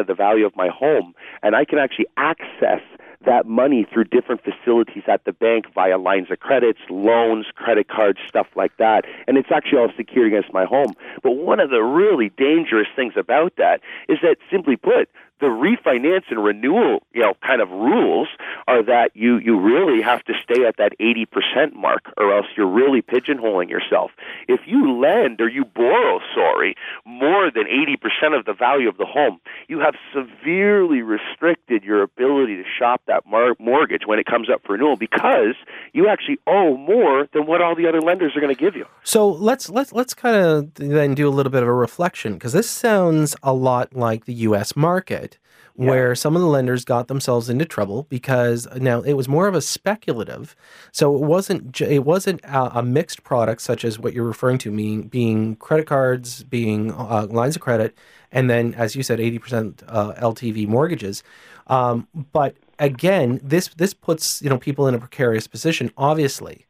of 0.01 0.07
the 0.09 0.15
value 0.15 0.45
of 0.45 0.57
my 0.57 0.69
home, 0.69 1.15
and 1.43 1.55
I 1.55 1.65
can 1.65 1.79
actually 1.79 2.07
access 2.17 2.81
that 3.27 3.47
money 3.47 3.87
through 3.93 4.05
different 4.05 4.41
facilities 4.43 5.03
at 5.07 5.25
the 5.25 5.33
bank 5.33 5.67
via 5.75 5.99
lines 5.99 6.31
of 6.31 6.41
credits, 6.41 6.81
loans, 6.89 7.47
credit 7.55 7.89
cards, 7.89 8.19
stuff 8.27 8.47
like 8.57 8.77
that. 8.79 9.05
And 9.27 9.37
it's 9.37 9.51
actually 9.55 9.79
all 9.79 9.93
secured 9.97 10.29
against 10.29 10.53
my 10.53 10.65
home. 10.65 10.95
But 11.23 11.33
one 11.33 11.61
of 11.61 11.71
the 11.71 11.83
really 11.83 12.31
dangerous 12.37 12.89
things 12.97 13.15
about 13.17 13.55
that 13.57 13.81
is 14.09 14.19
that, 14.23 14.37
simply 14.51 14.77
put, 14.77 15.09
the 15.41 15.47
refinance 15.47 16.25
and 16.31 16.43
renewal, 16.43 17.01
you 17.13 17.23
know, 17.23 17.35
kind 17.47 17.61
of 17.61 17.71
rules 17.71 18.29
are 18.69 18.83
that 18.83 19.11
you 19.15 19.39
you 19.39 19.59
really 19.59 20.03
have 20.03 20.23
to 20.25 20.35
stay 20.43 20.65
at 20.65 20.77
that 20.77 20.93
80% 20.99 21.75
mark 21.75 22.13
or 22.17 22.37
else 22.37 22.47
you're 22.57 22.69
really 22.69 23.03
pigeonholing 23.03 23.69
yourself. 23.69 24.11
If 24.49 24.61
you 24.67 24.93
lend 24.99 25.41
or 25.41 25.49
you 25.49 25.65
borrow, 25.65 26.21
sorry, 26.35 26.75
more 27.05 27.51
than 27.51 27.65
80% 27.65 28.39
of 28.39 28.45
the 28.45 28.53
value 28.53 28.89
of 28.89 28.99
the 28.99 29.07
home, 29.07 29.41
you 29.69 29.81
have 29.81 29.95
severely 30.15 31.03
restricted 31.03 31.83
your 31.83 32.03
ability 32.03 32.57
to 32.57 32.65
shop 32.79 33.03
that 33.07 33.27
mar- 33.27 33.57
mortgage 33.59 34.03
when 34.07 34.19
it 34.19 34.27
comes 34.27 34.49
up 34.51 34.63
for 34.65 34.73
renewal 34.73 34.97
because 34.97 35.55
you 35.93 36.09
actually 36.09 36.39
owe 36.47 36.77
more 36.77 37.27
than 37.33 37.47
what 37.47 37.63
all 37.63 37.75
the 37.75 37.89
other 37.89 38.01
lenders 38.01 38.37
are 38.37 38.41
going 38.41 38.55
to 38.55 38.61
give 38.61 38.77
you. 38.77 38.87
So 39.05 39.29
let's 39.29 39.71
let's 39.71 39.93
let's 39.93 40.15
kind 40.15 40.37
of 40.37 40.75
then 40.75 41.15
do 41.15 41.29
a 41.29 41.31
little 41.31 41.51
bit 41.51 41.63
of 41.63 41.69
a 41.69 41.75
reflection 41.75 42.35
because 42.35 42.53
this 42.53 42.69
sounds 42.69 43.37
a 43.43 43.53
lot 43.53 43.95
like 43.95 44.27
the 44.27 44.35
US 44.35 44.77
market 44.77 45.30
yeah. 45.77 45.89
where 45.89 46.15
some 46.15 46.37
of 46.37 46.43
the 46.43 46.49
lenders 46.49 46.85
got 46.85 47.09
themselves 47.09 47.49
into 47.49 47.65
trouble 47.65 48.05
because 48.09 48.69
now 48.77 49.01
it 49.01 49.15
was 49.15 49.29
more 49.29 49.49
of 49.49 49.55
a 49.55 49.61
speculative. 49.61 50.55
So 50.93 51.15
it 51.15 51.23
wasn't 51.23 51.81
it 51.81 52.05
wasn't 52.05 52.41
a, 52.45 52.79
a 52.79 52.83
mixed 52.83 53.23
product 53.23 53.63
such 53.63 53.85
as 53.85 53.99
what 53.99 54.13
you're 54.13 54.27
referring 54.27 54.59
to, 54.59 54.71
meaning 54.71 55.09
being 55.09 55.57
credit 55.57 55.87
cards, 55.87 56.43
being 56.45 56.93
uh, 56.93 57.27
lines 57.31 57.57
of 57.57 57.63
credit, 57.63 57.97
and 58.31 58.51
then 58.51 58.75
as 58.75 58.95
you 58.95 59.03
said, 59.03 59.19
80% 59.19 59.83
uh, 59.89 60.13
LTV 60.15 60.67
mortgages. 60.67 61.23
Um, 61.67 62.09
but 62.33 62.57
again, 62.79 63.41
this 63.43 63.69
this 63.69 63.95
puts 63.95 64.43
you 64.43 64.51
know 64.51 64.59
people 64.59 64.87
in 64.87 64.95
a 64.95 64.99
precarious 64.99 65.47
position, 65.47 65.93
obviously. 65.97 66.67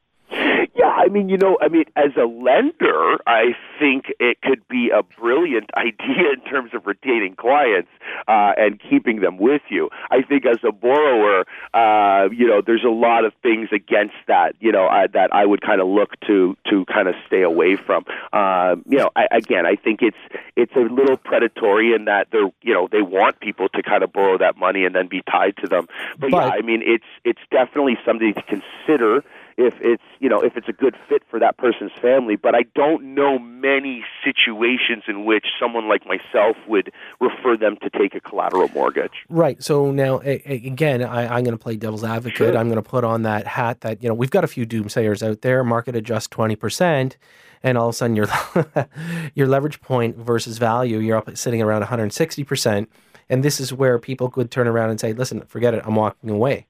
I 1.11 1.13
mean, 1.13 1.29
you 1.29 1.39
know, 1.39 1.59
I 1.61 1.67
mean, 1.67 1.87
as 1.97 2.13
a 2.17 2.25
lender, 2.25 3.19
I 3.27 3.57
think 3.81 4.13
it 4.21 4.41
could 4.43 4.67
be 4.69 4.91
a 4.95 5.03
brilliant 5.03 5.69
idea 5.77 6.35
in 6.35 6.41
terms 6.49 6.71
of 6.73 6.87
retaining 6.87 7.35
clients 7.35 7.89
uh, 8.29 8.53
and 8.57 8.81
keeping 8.81 9.21
them 9.21 9.37
with 9.37 9.63
you. 9.71 9.91
I 10.13 10.23
think 10.23 10.47
as 10.47 10.59
a 10.63 10.71
borrower, 10.71 11.47
uh, 11.75 12.29
you 12.31 12.47
know, 12.47 12.63
there's 12.65 12.85
a 12.85 12.91
lot 12.91 13.25
of 13.25 13.33
things 13.43 13.71
against 13.73 14.15
that, 14.29 14.55
you 14.61 14.71
know, 14.71 14.87
uh, 14.87 15.09
that 15.13 15.35
I 15.35 15.47
would 15.47 15.63
kind 15.63 15.81
of 15.81 15.89
look 15.89 16.11
to 16.29 16.57
to 16.71 16.85
kind 16.85 17.09
of 17.09 17.17
stay 17.27 17.43
away 17.43 17.75
from. 17.75 18.05
Uh, 18.33 18.77
you 18.87 18.99
know, 18.99 19.11
I, 19.17 19.27
again, 19.33 19.67
I 19.67 19.75
think 19.75 20.03
it's 20.03 20.17
it's 20.55 20.77
a 20.77 20.95
little 20.95 21.17
predatory 21.17 21.93
in 21.93 22.05
that 22.05 22.29
they're, 22.31 22.53
you 22.63 22.73
know, 22.73 22.89
they 22.91 23.03
want 23.03 23.41
people 23.41 23.69
to 23.71 23.83
kind 23.83 24.05
of 24.05 24.13
borrow 24.13 24.39
that 24.39 24.57
money 24.59 24.85
and 24.85 24.95
then 24.95 25.09
be 25.09 25.23
tied 25.29 25.57
to 25.57 25.67
them. 25.67 25.89
But, 26.21 26.31
but 26.31 26.37
yeah, 26.37 26.51
I 26.55 26.63
mean, 26.63 26.83
it's 26.85 27.11
it's 27.25 27.41
definitely 27.51 27.99
something 28.07 28.33
to 28.35 28.43
consider 28.43 29.25
if 29.57 29.75
it's 29.81 30.03
you 30.19 30.29
know 30.29 30.41
if 30.41 30.57
it's 30.57 30.69
a 30.69 30.73
good 30.73 30.97
fit 31.09 31.23
for 31.31 31.39
that 31.39 31.57
person's 31.57 31.93
family 32.01 32.37
but 32.37 32.55
i 32.55 32.63
don't 32.75 33.03
know 33.03 33.39
many 33.39 34.05
situations 34.25 35.05
in 35.07 35.25
which 35.25 35.47
someone 35.59 35.89
like 35.89 36.07
myself 36.07 36.57
would 36.67 36.93
refer 37.21 37.57
them 37.57 37.77
to 37.83 37.91
take 37.91 38.15
a 38.15 38.21
collateral 38.21 38.69
mortgage. 38.75 39.25
Right. 39.29 39.63
So 39.63 39.91
now 39.91 40.21
again 40.21 41.03
I, 41.03 41.39
am 41.39 41.45
going 41.45 41.57
to 41.57 41.63
play 41.63 41.77
devil's 41.77 42.05
advocate. 42.05 42.37
Sure. 42.37 42.57
i'm 42.57 42.69
going 42.69 42.83
to 42.83 42.89
put 42.89 43.05
on 43.05 43.23
that 43.23 43.47
hat 43.47 43.83
that 43.83 44.03
you 44.03 44.09
know 44.09 44.15
we've 44.15 44.31
got 44.31 44.45
a 44.45 44.49
few 44.49 44.67
doomsayers 44.67 45.27
out 45.27 45.43
there. 45.43 45.63
Market 45.65 45.97
adjust 45.97 46.31
20% 46.31 47.17
and 47.63 47.79
all 47.79 47.89
of 47.89 47.95
a 47.95 47.97
sudden 47.97 48.17
your 48.17 48.29
your 49.35 49.47
leverage 49.47 49.81
point 49.81 50.17
versus 50.17 50.59
value 50.59 50.99
you're 50.99 51.17
up 51.17 51.37
sitting 51.37 51.63
around 51.63 51.83
160% 51.83 52.87
and 53.29 53.45
this 53.45 53.61
is 53.61 53.73
where 53.73 53.99
people 53.99 54.31
could 54.31 54.51
turn 54.51 54.67
around 54.67 54.91
and 54.91 55.01
say 55.01 55.13
listen 55.13 55.43
forget 55.43 55.75
it. 55.75 55.83
I'm 55.85 55.95
walking 55.95 56.31
away. 56.31 56.67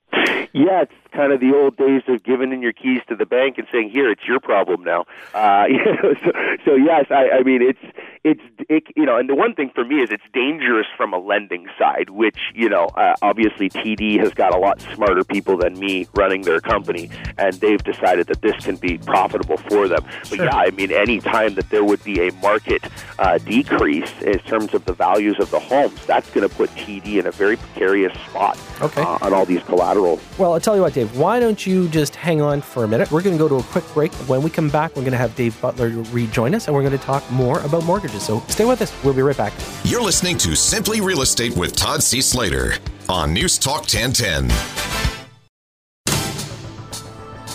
Yeah, 0.52 0.82
it's 0.82 0.92
kind 1.12 1.32
of 1.32 1.40
the 1.40 1.54
old 1.54 1.76
days 1.76 2.02
of 2.08 2.22
giving 2.22 2.52
in 2.52 2.62
your 2.62 2.72
keys 2.72 3.00
to 3.08 3.16
the 3.16 3.26
bank 3.26 3.58
and 3.58 3.66
saying, 3.72 3.90
"Here, 3.90 4.10
it's 4.10 4.26
your 4.26 4.40
problem 4.40 4.84
now." 4.84 5.04
Uh, 5.34 5.66
you 5.68 5.84
know, 5.84 6.14
so, 6.24 6.32
so 6.64 6.74
yes, 6.74 7.06
I, 7.10 7.38
I 7.38 7.42
mean, 7.42 7.62
it's 7.62 7.96
it's 8.24 8.40
it, 8.68 8.84
you 8.96 9.06
know, 9.06 9.16
and 9.16 9.28
the 9.28 9.34
one 9.34 9.54
thing 9.54 9.70
for 9.74 9.84
me 9.84 9.96
is 9.96 10.10
it's 10.10 10.24
dangerous 10.32 10.86
from 10.96 11.12
a 11.12 11.18
lending 11.18 11.68
side, 11.78 12.10
which 12.10 12.38
you 12.54 12.68
know, 12.68 12.86
uh, 12.96 13.14
obviously 13.22 13.70
TD 13.70 14.18
has 14.20 14.32
got 14.34 14.54
a 14.54 14.58
lot 14.58 14.80
smarter 14.94 15.24
people 15.24 15.56
than 15.56 15.78
me 15.78 16.06
running 16.14 16.42
their 16.42 16.60
company, 16.60 17.10
and 17.38 17.54
they've 17.54 17.82
decided 17.82 18.26
that 18.26 18.42
this 18.42 18.56
can 18.64 18.76
be 18.76 18.98
profitable 18.98 19.56
for 19.56 19.88
them. 19.88 20.04
But 20.28 20.36
sure. 20.36 20.44
yeah, 20.44 20.56
I 20.56 20.70
mean, 20.70 20.92
any 20.92 21.20
time 21.20 21.54
that 21.54 21.70
there 21.70 21.84
would 21.84 22.02
be 22.04 22.28
a 22.28 22.32
market 22.34 22.84
uh, 23.18 23.38
decrease 23.38 24.12
in 24.20 24.38
terms 24.40 24.74
of 24.74 24.84
the 24.84 24.92
values 24.92 25.38
of 25.40 25.50
the 25.50 25.60
homes, 25.60 26.04
that's 26.06 26.30
going 26.30 26.48
to 26.48 26.54
put 26.54 26.70
TD 26.70 27.18
in 27.18 27.26
a 27.26 27.32
very 27.32 27.56
precarious 27.56 28.12
spot 28.28 28.58
okay. 28.82 29.00
uh, 29.00 29.18
on 29.22 29.32
all 29.32 29.46
these 29.46 29.62
collateral. 29.62 30.20
Well, 30.38 30.52
I'll 30.52 30.60
tell 30.60 30.76
you 30.76 30.82
what, 30.82 30.92
Dave, 30.92 30.99
why 31.08 31.40
don't 31.40 31.66
you 31.66 31.88
just 31.88 32.14
hang 32.14 32.40
on 32.40 32.60
for 32.60 32.84
a 32.84 32.88
minute? 32.88 33.10
We're 33.10 33.22
going 33.22 33.36
to 33.36 33.38
go 33.38 33.48
to 33.48 33.56
a 33.56 33.62
quick 33.62 33.84
break. 33.94 34.12
When 34.28 34.42
we 34.42 34.50
come 34.50 34.68
back, 34.68 34.96
we're 34.96 35.02
going 35.02 35.12
to 35.12 35.18
have 35.18 35.34
Dave 35.36 35.60
Butler 35.60 35.88
rejoin 36.12 36.54
us 36.54 36.66
and 36.66 36.74
we're 36.74 36.82
going 36.82 36.96
to 36.98 37.04
talk 37.04 37.28
more 37.30 37.60
about 37.60 37.84
mortgages. 37.84 38.22
So 38.22 38.40
stay 38.48 38.64
with 38.64 38.82
us. 38.82 38.92
We'll 39.04 39.14
be 39.14 39.22
right 39.22 39.36
back. 39.36 39.52
You're 39.84 40.02
listening 40.02 40.38
to 40.38 40.54
Simply 40.54 41.00
Real 41.00 41.22
Estate 41.22 41.56
with 41.56 41.76
Todd 41.76 42.02
C. 42.02 42.20
Slater 42.20 42.74
on 43.08 43.32
News 43.32 43.58
Talk 43.58 43.80
1010. 43.80 44.50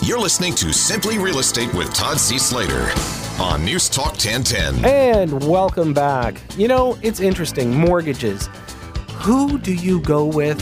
You're 0.02 0.20
listening 0.20 0.54
to 0.56 0.72
Simply 0.72 1.18
Real 1.18 1.38
Estate 1.38 1.72
with 1.74 1.92
Todd 1.92 2.18
C. 2.18 2.38
Slater 2.38 2.90
on 3.40 3.64
News 3.64 3.88
Talk 3.88 4.12
1010. 4.12 4.84
And 4.84 5.44
welcome 5.48 5.92
back. 5.92 6.40
You 6.56 6.68
know, 6.68 6.98
it's 7.02 7.20
interesting 7.20 7.74
mortgages. 7.74 8.48
Who 9.22 9.58
do 9.58 9.74
you 9.74 10.00
go 10.02 10.24
with? 10.24 10.60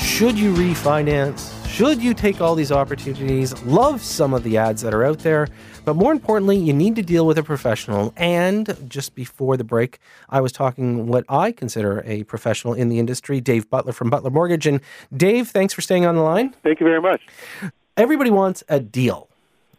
Should 0.00 0.38
you 0.38 0.52
refinance? 0.54 1.53
Should 1.74 2.00
you 2.00 2.14
take 2.14 2.40
all 2.40 2.54
these 2.54 2.70
opportunities? 2.70 3.60
Love 3.64 4.00
some 4.00 4.32
of 4.32 4.44
the 4.44 4.56
ads 4.56 4.80
that 4.82 4.94
are 4.94 5.02
out 5.02 5.18
there, 5.18 5.48
but 5.84 5.96
more 5.96 6.12
importantly, 6.12 6.56
you 6.56 6.72
need 6.72 6.94
to 6.94 7.02
deal 7.02 7.26
with 7.26 7.36
a 7.36 7.42
professional. 7.42 8.14
And 8.16 8.76
just 8.88 9.16
before 9.16 9.56
the 9.56 9.64
break, 9.64 9.98
I 10.30 10.40
was 10.40 10.52
talking 10.52 11.08
what 11.08 11.24
I 11.28 11.50
consider 11.50 12.00
a 12.06 12.22
professional 12.22 12.74
in 12.74 12.90
the 12.90 13.00
industry, 13.00 13.40
Dave 13.40 13.68
Butler 13.68 13.92
from 13.92 14.08
Butler 14.08 14.30
Mortgage. 14.30 14.68
And 14.68 14.80
Dave, 15.16 15.48
thanks 15.48 15.74
for 15.74 15.80
staying 15.80 16.06
on 16.06 16.14
the 16.14 16.22
line. 16.22 16.54
Thank 16.62 16.78
you 16.78 16.86
very 16.86 17.02
much. 17.02 17.22
Everybody 17.96 18.30
wants 18.30 18.62
a 18.68 18.78
deal 18.78 19.28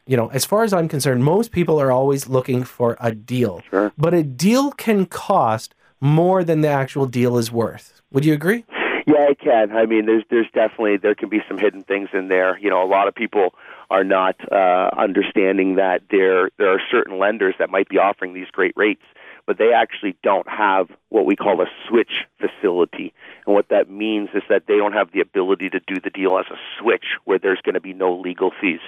you 0.07 0.15
know, 0.15 0.27
as 0.27 0.45
far 0.45 0.63
as 0.63 0.71
I'm 0.71 0.87
concerned, 0.87 1.23
most 1.23 1.51
people 1.51 1.81
are 1.81 1.91
always 1.91 2.27
looking 2.27 2.63
for 2.63 2.95
a 2.99 3.11
deal. 3.11 3.63
Sure. 3.71 3.91
But 3.97 4.13
a 4.13 4.21
deal 4.21 4.69
can 4.69 5.07
cost 5.07 5.73
more 5.99 6.43
than 6.43 6.61
the 6.61 6.67
actual 6.67 7.07
deal 7.07 7.37
is 7.39 7.51
worth. 7.51 8.03
Would 8.11 8.23
you 8.23 8.33
agree? 8.33 8.65
Yeah, 9.05 9.27
I 9.29 9.35
can. 9.35 9.71
I 9.71 9.85
mean, 9.85 10.07
there's 10.07 10.23
there's 10.31 10.49
definitely 10.51 10.97
there 10.97 11.13
can 11.13 11.29
be 11.29 11.41
some 11.47 11.59
hidden 11.59 11.83
things 11.83 12.09
in 12.13 12.27
there. 12.27 12.57
You 12.57 12.71
know, 12.71 12.83
a 12.83 12.89
lot 12.89 13.07
of 13.07 13.13
people 13.13 13.53
are 13.91 14.03
not 14.03 14.35
uh, 14.51 14.89
understanding 14.97 15.75
that 15.75 16.01
there 16.09 16.49
there 16.57 16.73
are 16.73 16.81
certain 16.89 17.19
lenders 17.19 17.53
that 17.59 17.69
might 17.69 17.87
be 17.87 17.99
offering 17.99 18.33
these 18.33 18.47
great 18.51 18.73
rates, 18.75 19.03
but 19.45 19.59
they 19.59 19.73
actually 19.73 20.15
don't 20.23 20.49
have 20.49 20.89
what 21.09 21.27
we 21.27 21.35
call 21.35 21.61
a 21.61 21.67
switch 21.87 22.25
facility. 22.39 23.13
And 23.45 23.53
what 23.53 23.69
that 23.69 23.91
means 23.91 24.29
is 24.33 24.41
that 24.49 24.63
they 24.67 24.77
don't 24.77 24.93
have 24.93 25.11
the 25.11 25.21
ability 25.21 25.69
to 25.69 25.79
do 25.85 25.99
the 26.03 26.09
deal 26.09 26.39
as 26.39 26.47
a 26.49 26.57
switch 26.79 27.05
where 27.25 27.37
there's 27.37 27.61
going 27.61 27.75
to 27.75 27.81
be 27.81 27.93
no 27.93 28.11
legal 28.11 28.51
fees. 28.59 28.79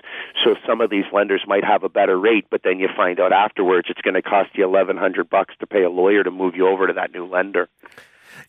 So 0.44 0.56
some 0.66 0.82
of 0.82 0.90
these 0.90 1.06
lenders 1.14 1.44
might 1.46 1.64
have 1.64 1.84
a 1.84 1.90
better 1.90 2.20
rate, 2.20 2.48
but 2.50 2.62
then 2.64 2.80
you 2.80 2.90
find 2.96 3.20
out 3.20 3.34
afterwards 3.34 3.88
it's 3.92 4.02
going 4.02 4.16
to 4.16 4.24
cost 4.24 4.50
you 4.56 4.68
1100 4.68 5.30
bucks 5.30 5.54
to 5.60 5.68
pay 5.68 5.84
a 5.84 5.92
lawyer 5.92 6.24
to 6.24 6.32
move 6.32 6.56
you 6.56 6.68
over 6.68 6.88
to 6.88 6.94
that 6.94 7.14
new 7.14 7.26
lender. 7.26 7.70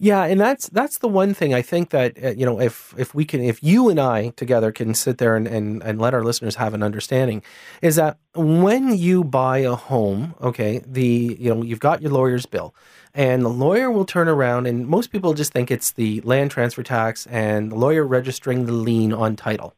Yeah, 0.01 0.25
and 0.25 0.41
that's 0.41 0.69
that's 0.69 0.99
the 0.99 1.09
one 1.09 1.35
thing 1.35 1.55
I 1.55 1.63
think 1.63 1.91
that 1.91 2.23
uh, 2.23 2.31
you 2.31 2.47
know 2.47 2.61
if 2.61 2.95
if 2.97 3.15
we 3.15 3.25
can 3.25 3.41
if 3.43 3.63
you 3.65 3.89
and 3.89 3.99
I 3.99 4.29
together 4.31 4.71
can 4.71 4.95
sit 4.95 5.19
there 5.19 5.35
and, 5.35 5.49
and 5.49 5.83
and 5.83 6.01
let 6.01 6.15
our 6.15 6.23
listeners 6.23 6.55
have 6.55 6.73
an 6.73 6.85
understanding 6.85 7.43
is 7.83 7.97
that 7.97 8.19
when 8.35 8.97
you 8.97 9.25
buy 9.25 9.59
a 9.59 9.75
home, 9.75 10.37
okay, 10.41 10.83
the 10.87 11.37
you 11.41 11.53
know 11.53 11.63
you've 11.65 11.81
got 11.81 12.01
your 12.01 12.13
lawyer's 12.13 12.47
bill, 12.47 12.77
and 13.13 13.45
the 13.45 13.49
lawyer 13.49 13.91
will 13.91 14.05
turn 14.05 14.29
around 14.29 14.67
and 14.67 14.87
most 14.87 15.11
people 15.11 15.35
just 15.35 15.53
think 15.53 15.69
it's 15.69 15.91
the 15.93 16.21
land 16.21 16.53
transfer 16.53 16.85
tax 16.85 17.27
and 17.27 17.73
the 17.73 17.77
lawyer 17.77 18.07
registering 18.07 18.67
the 18.67 18.73
lien 18.73 19.13
on 19.13 19.35
title. 19.35 19.75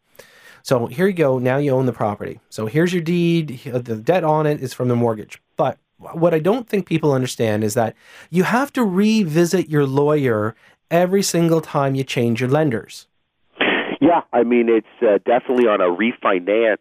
So 0.62 0.86
here 0.86 1.06
you 1.06 1.14
go. 1.14 1.38
Now 1.38 1.56
you 1.56 1.70
own 1.72 1.86
the 1.86 1.92
property. 1.94 2.40
So 2.50 2.66
here's 2.66 2.92
your 2.92 3.02
deed. 3.02 3.60
The 3.64 3.96
debt 3.96 4.24
on 4.24 4.46
it 4.46 4.60
is 4.60 4.74
from 4.74 4.88
the 4.88 4.96
mortgage, 4.96 5.40
but 5.56 5.78
what 6.00 6.34
I 6.34 6.38
don't 6.38 6.68
think 6.68 6.86
people 6.86 7.12
understand 7.12 7.62
is 7.62 7.74
that 7.74 7.94
you 8.30 8.44
have 8.44 8.72
to 8.72 8.84
revisit 8.84 9.68
your 9.68 9.86
lawyer 9.86 10.54
every 10.90 11.22
single 11.22 11.60
time 11.60 11.94
you 11.94 12.04
change 12.04 12.40
your 12.40 12.50
lenders. 12.50 13.06
Yeah, 14.00 14.22
I 14.32 14.44
mean 14.44 14.70
it's 14.70 14.86
uh, 15.02 15.18
definitely 15.26 15.66
on 15.66 15.82
a 15.82 15.94
refinance 15.94 16.78